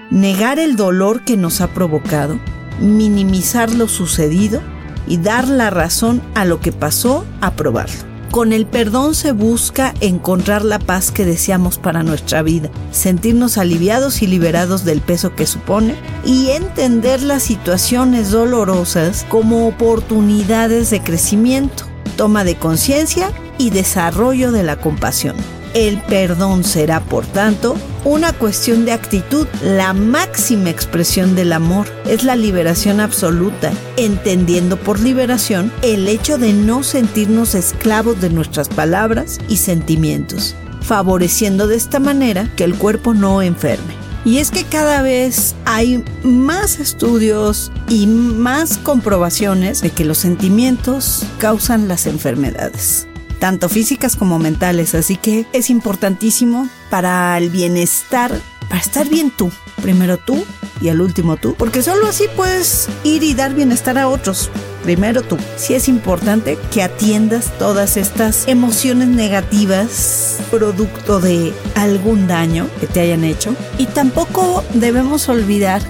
negar 0.09 0.59
el 0.59 0.75
dolor 0.75 1.21
que 1.23 1.37
nos 1.37 1.61
ha 1.61 1.67
provocado, 1.67 2.39
minimizar 2.79 3.73
lo 3.73 3.87
sucedido, 3.87 4.61
y 5.09 5.17
dar 5.17 5.47
la 5.47 5.69
razón 5.71 6.21
a 6.35 6.45
lo 6.45 6.61
que 6.61 6.71
pasó, 6.71 7.25
aprobarlo. 7.41 8.18
Con 8.31 8.53
el 8.53 8.67
perdón 8.67 9.15
se 9.15 9.31
busca 9.31 9.95
encontrar 10.01 10.63
la 10.63 10.77
paz 10.77 11.09
que 11.09 11.25
deseamos 11.25 11.79
para 11.79 12.03
nuestra 12.03 12.43
vida, 12.43 12.69
sentirnos 12.91 13.57
aliviados 13.57 14.21
y 14.21 14.27
liberados 14.27 14.85
del 14.85 15.01
peso 15.01 15.33
que 15.35 15.47
supone 15.47 15.95
y 16.23 16.51
entender 16.51 17.23
las 17.23 17.41
situaciones 17.41 18.29
dolorosas 18.29 19.25
como 19.29 19.67
oportunidades 19.67 20.91
de 20.91 21.01
crecimiento, 21.01 21.85
toma 22.17 22.43
de 22.43 22.55
conciencia 22.55 23.31
y 23.57 23.71
desarrollo 23.71 24.51
de 24.51 24.61
la 24.61 24.79
compasión. 24.79 25.35
El 25.73 26.01
perdón 26.01 26.63
será, 26.63 26.99
por 26.99 27.27
tanto, 27.27 27.75
una 28.03 28.33
cuestión 28.33 28.85
de 28.85 28.91
actitud. 28.91 29.45
La 29.61 29.93
máxima 29.93 30.71
expresión 30.71 31.35
del 31.35 31.53
amor 31.53 31.87
es 32.05 32.23
la 32.23 32.35
liberación 32.35 32.99
absoluta, 32.99 33.71
entendiendo 33.95 34.77
por 34.77 34.99
liberación 34.99 35.71
el 35.83 36.07
hecho 36.07 36.39
de 36.39 36.53
no 36.53 36.81
sentirnos 36.81 37.53
esclavos 37.53 38.19
de 38.19 38.31
nuestras 38.31 38.67
palabras 38.67 39.37
y 39.47 39.57
sentimientos, 39.57 40.55
favoreciendo 40.81 41.67
de 41.67 41.75
esta 41.75 41.99
manera 41.99 42.49
que 42.55 42.63
el 42.63 42.75
cuerpo 42.75 43.13
no 43.13 43.43
enferme. 43.43 43.93
Y 44.25 44.39
es 44.39 44.49
que 44.49 44.63
cada 44.63 45.01
vez 45.01 45.55
hay 45.65 46.03
más 46.23 46.79
estudios 46.79 47.71
y 47.87 48.07
más 48.07 48.77
comprobaciones 48.77 49.81
de 49.81 49.91
que 49.91 50.03
los 50.03 50.17
sentimientos 50.17 51.23
causan 51.37 51.87
las 51.87 52.05
enfermedades 52.05 53.08
tanto 53.39 53.69
físicas 53.69 54.15
como 54.15 54.39
mentales. 54.39 54.95
Así 54.95 55.15
que 55.15 55.45
es 55.53 55.69
importantísimo 55.69 56.69
para 56.89 57.37
el 57.37 57.49
bienestar, 57.49 58.39
para 58.67 58.81
estar 58.81 59.07
bien 59.07 59.31
tú. 59.31 59.51
Primero 59.81 60.17
tú 60.17 60.43
y 60.81 60.89
al 60.89 61.01
último 61.01 61.37
tú. 61.37 61.55
Porque 61.57 61.81
solo 61.81 62.07
así 62.07 62.25
puedes 62.35 62.87
ir 63.03 63.23
y 63.23 63.33
dar 63.33 63.53
bienestar 63.53 63.97
a 63.97 64.07
otros. 64.07 64.49
Primero 64.83 65.21
tú. 65.21 65.37
Sí 65.57 65.73
es 65.73 65.87
importante 65.87 66.57
que 66.71 66.83
atiendas 66.83 67.57
todas 67.57 67.97
estas 67.97 68.47
emociones 68.47 69.07
negativas 69.07 70.39
producto 70.51 71.19
de 71.19 71.53
algún 71.75 72.27
daño 72.27 72.67
que 72.79 72.87
te 72.87 73.01
hayan 73.01 73.23
hecho. 73.23 73.55
Y 73.77 73.85
tampoco 73.85 74.63
debemos 74.73 75.29
olvidar 75.29 75.81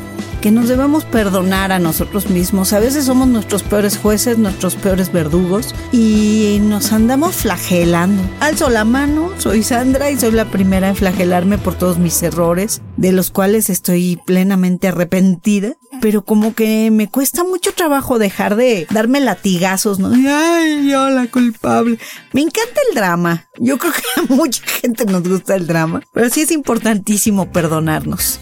que 0.42 0.52
nos 0.52 0.68
debemos 0.68 1.06
perdonar 1.06 1.72
a 1.72 1.80
nosotros 1.80 2.30
mismos. 2.30 2.74
A 2.74 2.80
veces 2.80 3.06
somos 3.06 3.28
nuestros 3.28 3.64
peores 3.64 3.98
jueces, 3.98 4.38
nuestros 4.38 4.76
peores 4.76 5.12
verdugos 5.12 5.76
y 5.92 6.60
nos 6.62 6.92
andamos 6.94 7.36
flagelando. 7.36 8.22
Alzo 8.40 8.70
la 8.70 8.86
mano, 8.86 9.32
soy 9.38 9.64
Sandra 9.64 10.12
y 10.12 10.18
soy 10.18 10.32
la 10.32 10.46
primera 10.46 10.90
en 10.90 10.96
flagelarme 10.96 11.58
por 11.58 11.76
todos 11.76 11.98
mis 11.98 12.22
errores, 12.24 12.82
de 12.98 13.12
los 13.12 13.32
cuales 13.32 13.70
estoy 13.70 14.20
plenamente 14.26 14.88
arrepentida. 14.88 15.74
Pero 16.02 16.24
como 16.24 16.54
que 16.54 16.92
me 16.92 17.10
cuesta 17.10 17.44
mucho 17.44 17.74
trabajo 17.74 18.20
dejar 18.20 18.56
de 18.56 18.88
darme 18.92 19.20
latigazos, 19.20 20.00
¿no? 20.00 20.12
Ay, 20.14 20.90
yo 20.90 21.10
la 21.10 21.28
culpable. 21.28 21.98
Me 22.32 22.42
encanta 22.42 22.80
el 22.90 22.96
drama. 22.96 23.48
Yo 23.58 23.78
creo 23.78 23.92
que 23.92 24.22
a 24.22 24.34
mucha 24.34 24.64
gente 24.66 25.06
nos 25.06 25.28
gusta 25.28 25.56
el 25.56 25.68
drama. 25.68 26.02
Pero 26.14 26.30
sí 26.30 26.42
es 26.42 26.52
importantísimo 26.52 27.52
perdonarnos. 27.52 28.40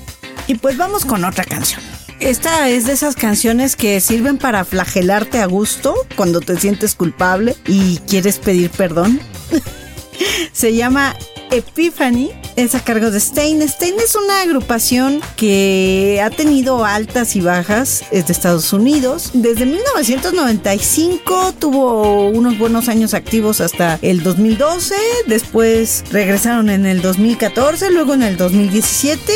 Y 0.48 0.56
pues 0.56 0.78
vamos 0.78 1.06
con 1.06 1.26
otra 1.26 1.44
canción. 1.44 1.82
Esta 2.20 2.68
es 2.70 2.88
de 2.88 2.94
esas 2.94 3.16
canciones 3.16 3.76
que 3.76 4.00
sirven 4.02 4.38
para 4.38 4.66
flagelarte 4.66 5.40
a 5.40 5.46
gusto 5.46 5.94
cuando 6.16 6.40
te 6.40 6.58
sientes 6.58 6.96
culpable 6.96 7.56
y 7.68 7.98
quieres 8.08 8.40
pedir 8.40 8.72
perdón. 8.72 9.20
Se 10.52 10.74
llama 10.74 11.16
Epiphany 11.52 12.32
es 12.58 12.74
a 12.74 12.84
cargo 12.84 13.12
de 13.12 13.20
Stein. 13.20 13.62
Stein 13.68 13.96
es 14.04 14.16
una 14.16 14.42
agrupación 14.42 15.22
que 15.36 16.20
ha 16.24 16.30
tenido 16.32 16.84
altas 16.84 17.36
y 17.36 17.42
bajas, 17.42 18.04
es 18.12 18.26
de 18.26 18.34
Estados 18.34 18.74
Unidos. 18.74 19.30
Desde 19.34 19.66
1995 19.66 21.54
tuvo 21.60 22.28
unos 22.30 22.58
buenos 22.58 22.90
años 22.90 23.14
activos 23.14 23.62
hasta 23.62 24.00
el 24.02 24.24
2012, 24.24 24.96
después 25.28 26.04
regresaron 26.12 26.70
en 26.70 26.88
el 26.88 27.02
2014, 27.02 27.92
luego 27.92 28.16
en 28.16 28.24
el 28.24 28.38
2017 28.38 29.34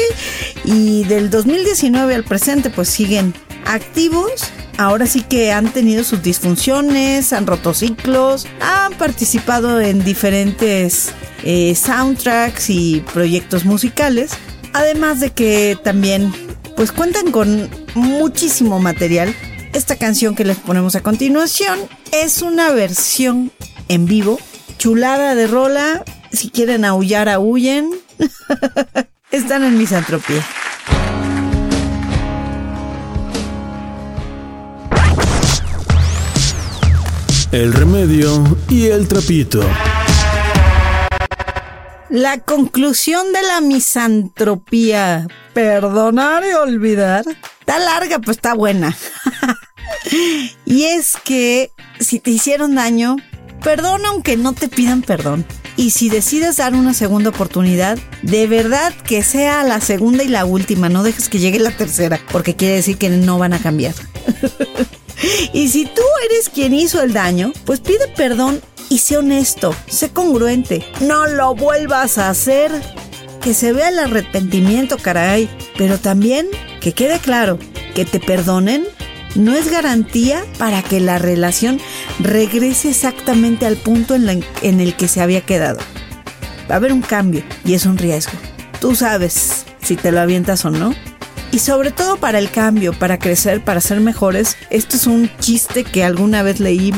y 0.65 1.03
del 1.03 1.29
2019 1.29 2.15
al 2.15 2.23
presente 2.23 2.71
pues 2.71 2.89
siguen 2.89 3.35
activos. 3.65 4.51
Ahora 4.77 5.05
sí 5.05 5.21
que 5.21 5.51
han 5.51 5.71
tenido 5.71 6.03
sus 6.03 6.23
disfunciones, 6.23 7.33
han 7.33 7.45
roto 7.45 7.73
ciclos, 7.73 8.47
han 8.61 8.93
participado 8.93 9.79
en 9.79 10.03
diferentes 10.03 11.11
eh, 11.43 11.75
soundtracks 11.75 12.69
y 12.69 13.03
proyectos 13.13 13.65
musicales. 13.65 14.31
Además 14.73 15.19
de 15.19 15.31
que 15.31 15.77
también 15.83 16.33
pues 16.75 16.91
cuentan 16.91 17.31
con 17.31 17.69
muchísimo 17.95 18.79
material. 18.79 19.35
Esta 19.73 19.95
canción 19.95 20.35
que 20.35 20.45
les 20.45 20.57
ponemos 20.57 20.95
a 20.95 21.01
continuación 21.01 21.79
es 22.11 22.41
una 22.41 22.71
versión 22.71 23.51
en 23.87 24.05
vivo, 24.05 24.39
chulada 24.77 25.35
de 25.35 25.47
rola. 25.47 26.03
Si 26.31 26.49
quieren 26.49 26.85
aullar, 26.85 27.29
aullen. 27.29 27.91
Están 29.31 29.63
en 29.63 29.77
misantropía. 29.77 30.45
El 37.51 37.73
remedio 37.73 38.57
y 38.69 38.87
el 38.87 39.07
trapito. 39.07 39.61
La 42.09 42.39
conclusión 42.39 43.33
de 43.33 43.41
la 43.43 43.61
misantropía, 43.61 45.27
perdonar 45.53 46.43
y 46.49 46.53
olvidar, 46.53 47.25
está 47.59 47.79
larga, 47.79 48.19
pues 48.19 48.37
está 48.37 48.53
buena. 48.53 48.95
y 50.65 50.83
es 50.83 51.17
que 51.23 51.71
si 51.99 52.19
te 52.19 52.31
hicieron 52.31 52.75
daño, 52.75 53.17
Perdona 53.63 54.09
aunque 54.09 54.37
no 54.37 54.53
te 54.53 54.67
pidan 54.67 55.01
perdón. 55.03 55.45
Y 55.77 55.91
si 55.91 56.09
decides 56.09 56.57
dar 56.57 56.73
una 56.73 56.93
segunda 56.93 57.29
oportunidad, 57.29 57.97
de 58.23 58.47
verdad 58.47 58.93
que 58.93 59.23
sea 59.23 59.63
la 59.63 59.79
segunda 59.81 60.23
y 60.23 60.27
la 60.27 60.45
última, 60.45 60.89
no 60.89 61.03
dejes 61.03 61.29
que 61.29 61.39
llegue 61.39 61.59
la 61.59 61.71
tercera, 61.71 62.19
porque 62.31 62.55
quiere 62.55 62.75
decir 62.75 62.97
que 62.97 63.09
no 63.09 63.37
van 63.37 63.53
a 63.53 63.59
cambiar. 63.59 63.93
y 65.53 65.67
si 65.69 65.85
tú 65.85 66.01
eres 66.29 66.49
quien 66.49 66.73
hizo 66.73 67.01
el 67.01 67.13
daño, 67.13 67.53
pues 67.65 67.79
pide 67.79 68.07
perdón 68.15 68.61
y 68.89 68.97
sé 68.97 69.17
honesto, 69.17 69.73
sé 69.87 70.09
congruente. 70.09 70.85
No 70.99 71.27
lo 71.27 71.55
vuelvas 71.55 72.17
a 72.17 72.29
hacer. 72.29 72.71
Que 73.41 73.53
se 73.55 73.73
vea 73.73 73.89
el 73.89 73.97
arrepentimiento, 73.97 74.97
caray. 74.97 75.49
Pero 75.77 75.97
también 75.97 76.47
que 76.79 76.93
quede 76.93 77.17
claro 77.19 77.57
que 77.95 78.05
te 78.05 78.19
perdonen 78.19 78.85
no 79.35 79.55
es 79.55 79.71
garantía 79.71 80.43
para 80.57 80.83
que 80.83 80.99
la 80.99 81.17
relación 81.17 81.79
regrese 82.19 82.89
exactamente 82.89 83.65
al 83.65 83.77
punto 83.77 84.15
en, 84.15 84.27
el 84.61 84.95
que 84.95 85.07
se 85.07 85.21
había 85.21 85.41
quedado. 85.41 85.79
Va 86.69 86.75
a 86.75 86.77
haber 86.77 86.91
un 86.91 87.01
cambio 87.01 87.43
y 87.63 87.73
es 87.73 87.85
un 87.85 87.97
riesgo. 87.97 88.33
Tú 88.79 88.95
sabes 88.95 89.65
si 89.81 89.95
te 89.95 90.11
lo 90.11 90.19
avientas 90.19 90.65
o 90.65 90.69
no. 90.69 90.93
Y 91.51 91.59
sobre 91.59 91.91
todo 91.91 92.17
para 92.17 92.39
el 92.39 92.49
cambio, 92.49 92.93
para 92.93 93.19
crecer, 93.19 93.63
para 93.63 93.81
ser 93.81 93.99
mejores, 93.99 94.55
esto 94.69 94.95
es 94.95 95.05
un 95.05 95.29
chiste 95.39 95.83
que 95.83 96.03
alguna 96.03 96.43
vez 96.43 96.59
leí. 96.61 96.93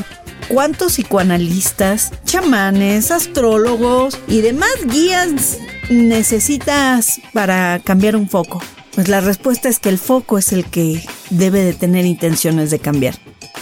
¿Cuántos 0.48 0.94
psicoanalistas, 0.94 2.12
chamanes, 2.26 3.10
astrólogos 3.10 4.20
y 4.28 4.42
demás 4.42 4.74
guías 4.86 5.58
necesitas 5.90 7.20
para 7.34 7.80
cambiar 7.84 8.16
un 8.16 8.30
foco? 8.30 8.62
Pues 8.94 9.08
la 9.08 9.22
respuesta 9.22 9.70
es 9.70 9.80
que 9.80 9.90
el 9.90 9.98
foco 9.98 10.38
es 10.38 10.54
el 10.54 10.66
que 10.66 11.04
debe 11.32 11.64
de 11.64 11.74
tener 11.74 12.06
intenciones 12.06 12.70
de 12.70 12.78
cambiar. 12.78 13.16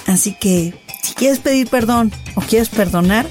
Así 0.08 0.34
que 0.34 0.74
si 1.02 1.14
quieres 1.14 1.40
pedir 1.40 1.70
perdón 1.70 2.12
o 2.36 2.42
quieres 2.42 2.68
perdonar, 2.68 3.28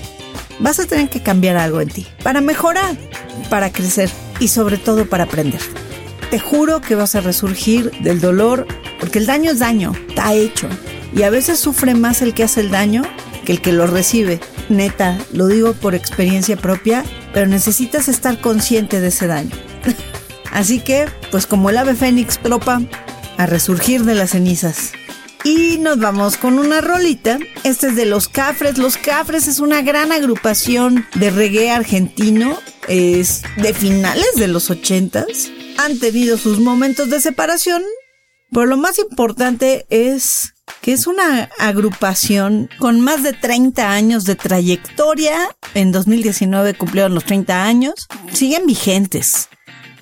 vas 0.61 0.79
a 0.81 0.87
tener 0.87 1.11
que 1.11 1.23
cambiar 1.23 1.59
algo 1.59 1.83
en 1.83 1.89
ti 1.89 2.07
para 2.23 2.41
mejorar, 2.41 2.97
para 3.51 3.71
crecer 3.71 4.11
y 4.39 4.49
sobre 4.49 4.79
todo 4.79 5.07
para 5.11 5.25
aprender. 5.25 5.61
Te 6.31 6.39
juro 6.39 6.81
que 6.81 6.95
vas 6.95 7.17
a 7.17 7.21
resurgir 7.21 7.91
del 8.03 8.21
dolor 8.21 8.67
porque 9.01 9.19
el 9.19 9.27
daño 9.27 9.51
es 9.51 9.59
daño, 9.59 9.93
está 10.09 10.33
hecho. 10.33 10.69
Y 11.15 11.23
a 11.23 11.31
veces 11.31 11.59
sufre 11.59 11.95
más 11.95 12.23
el 12.23 12.35
que 12.35 12.45
hace 12.45 12.61
el 12.61 12.71
daño 12.71 13.03
que 13.45 13.53
el 13.53 13.61
que 13.61 13.73
lo 13.73 13.87
recibe. 13.89 14.41
Neta, 14.69 15.19
lo 15.33 15.49
digo 15.49 15.73
por 15.73 15.97
experiencia 15.97 16.57
propia, 16.57 17.05
pero 17.33 17.47
necesitas 17.47 18.09
estar 18.09 18.41
consciente 18.41 19.01
de 19.01 19.09
ese 19.09 19.27
daño. 19.27 19.51
Así 20.53 20.81
que, 20.81 21.09
pues 21.33 21.47
como 21.47 21.71
el 21.71 21.79
ave 21.79 21.95
fénix 21.95 22.39
tropa, 22.39 22.81
a 23.37 23.47
resurgir 23.47 24.05
de 24.05 24.15
las 24.15 24.31
cenizas. 24.31 24.93
Y 25.43 25.79
nos 25.79 25.99
vamos 25.99 26.37
con 26.37 26.59
una 26.59 26.81
rolita. 26.81 27.39
Este 27.65 27.89
es 27.89 27.97
de 27.97 28.05
Los 28.05 28.29
Cafres. 28.29 28.77
Los 28.77 28.99
Cafres 28.99 29.49
es 29.49 29.59
una 29.59 29.81
gran 29.81 30.13
agrupación 30.13 31.07
de 31.15 31.31
reggae 31.31 31.71
argentino. 31.71 32.59
Es 32.89 33.43
de 33.57 33.73
finales 33.73 34.29
de 34.37 34.49
los 34.49 34.69
ochentas. 34.71 35.51
Han 35.83 35.99
tenido 35.99 36.37
sus 36.37 36.59
momentos 36.61 37.09
de 37.09 37.21
separación. 37.21 37.83
Pero 38.53 38.67
lo 38.67 38.77
más 38.77 38.99
importante 38.99 39.87
es 39.89 40.53
que 40.83 40.93
es 40.93 41.07
una 41.07 41.49
agrupación 41.59 42.69
con 42.79 43.01
más 43.01 43.23
de 43.23 43.33
30 43.33 43.91
años 43.91 44.25
de 44.25 44.35
trayectoria. 44.35 45.57
En 45.75 45.91
2019 45.91 46.75
cumplieron 46.75 47.15
los 47.15 47.25
30 47.25 47.65
años. 47.65 48.09
Siguen 48.31 48.67
vigentes. 48.67 49.49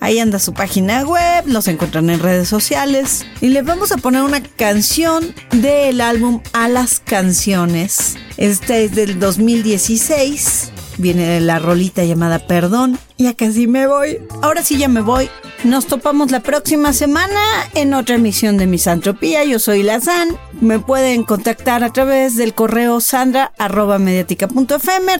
Ahí 0.00 0.18
anda 0.18 0.40
su 0.40 0.52
página 0.52 1.04
web, 1.04 1.44
los 1.46 1.68
encuentran 1.68 2.10
en 2.10 2.20
redes 2.20 2.48
sociales. 2.48 3.24
Y 3.40 3.48
les 3.48 3.64
vamos 3.64 3.92
a 3.92 3.98
poner 3.98 4.22
una 4.22 4.42
canción 4.42 5.32
del 5.52 6.00
álbum 6.00 6.40
A 6.54 6.68
las 6.68 6.98
canciones. 6.98 8.16
Este 8.36 8.84
es 8.84 8.96
del 8.96 9.20
2016. 9.20 10.72
Viene 10.98 11.40
la 11.40 11.60
rolita 11.60 12.02
llamada 12.04 12.46
Perdón. 12.46 12.98
Ya 13.18 13.34
casi 13.34 13.66
me 13.66 13.88
voy. 13.88 14.20
Ahora 14.42 14.62
sí 14.62 14.78
ya 14.78 14.86
me 14.86 15.00
voy. 15.00 15.28
Nos 15.64 15.86
topamos 15.86 16.30
la 16.30 16.38
próxima 16.38 16.92
semana 16.92 17.40
en 17.74 17.92
otra 17.92 18.14
emisión 18.14 18.58
de 18.58 18.68
Misantropía. 18.68 19.42
Yo 19.44 19.58
soy 19.58 19.82
Lazán. 19.82 20.38
Me 20.60 20.78
pueden 20.78 21.24
contactar 21.24 21.82
a 21.82 21.92
través 21.92 22.36
del 22.36 22.54
correo 22.54 23.00
sandra 23.00 23.52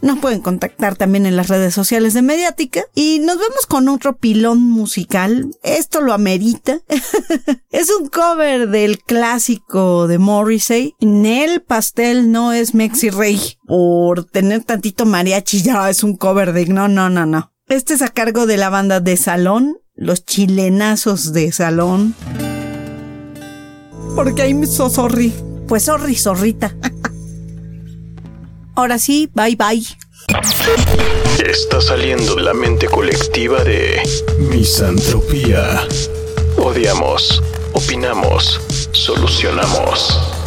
Nos 0.00 0.18
pueden 0.20 0.40
contactar 0.40 0.94
también 0.94 1.26
en 1.26 1.34
las 1.34 1.48
redes 1.48 1.74
sociales 1.74 2.14
de 2.14 2.22
Mediática. 2.22 2.82
Y 2.94 3.18
nos 3.18 3.36
vemos 3.36 3.66
con 3.66 3.88
otro 3.88 4.16
pilón 4.16 4.60
musical. 4.60 5.50
Esto 5.64 6.00
lo 6.00 6.12
amerita. 6.12 6.78
es 7.70 7.90
un 7.90 8.06
cover 8.08 8.68
del 8.68 9.00
clásico 9.00 10.06
de 10.06 10.18
Morrissey. 10.18 10.94
Nel 11.00 11.62
Pastel 11.62 12.30
no 12.30 12.52
es 12.52 12.74
Mexi 12.74 13.10
Rey. 13.10 13.58
Por 13.66 14.24
tener 14.24 14.62
tantito 14.62 15.04
mariachi 15.04 15.62
ya 15.62 15.90
es 15.90 16.04
un 16.04 16.16
cover 16.16 16.52
de... 16.52 16.66
No, 16.66 16.86
no, 16.86 17.10
no, 17.10 17.26
no. 17.26 17.57
Este 17.68 17.94
es 17.94 18.02
a 18.02 18.08
cargo 18.08 18.46
de 18.46 18.56
la 18.56 18.70
banda 18.70 19.00
de 19.00 19.16
Salón 19.16 19.78
los 19.98 20.24
chilenazos 20.24 21.32
de 21.32 21.50
salón. 21.50 22.14
Porque 24.14 24.42
ahí 24.42 24.54
me 24.54 24.66
sorry. 24.66 25.32
Pues 25.66 25.84
sorry, 25.84 26.14
zorrita. 26.14 26.74
Ahora 28.76 28.98
sí, 28.98 29.28
bye 29.34 29.56
bye. 29.56 29.84
Está 31.44 31.80
saliendo 31.80 32.38
la 32.38 32.54
mente 32.54 32.86
colectiva 32.86 33.62
de 33.64 34.00
misantropía. 34.50 35.82
Odiamos, 36.58 37.42
opinamos, 37.74 38.60
solucionamos. 38.92 40.37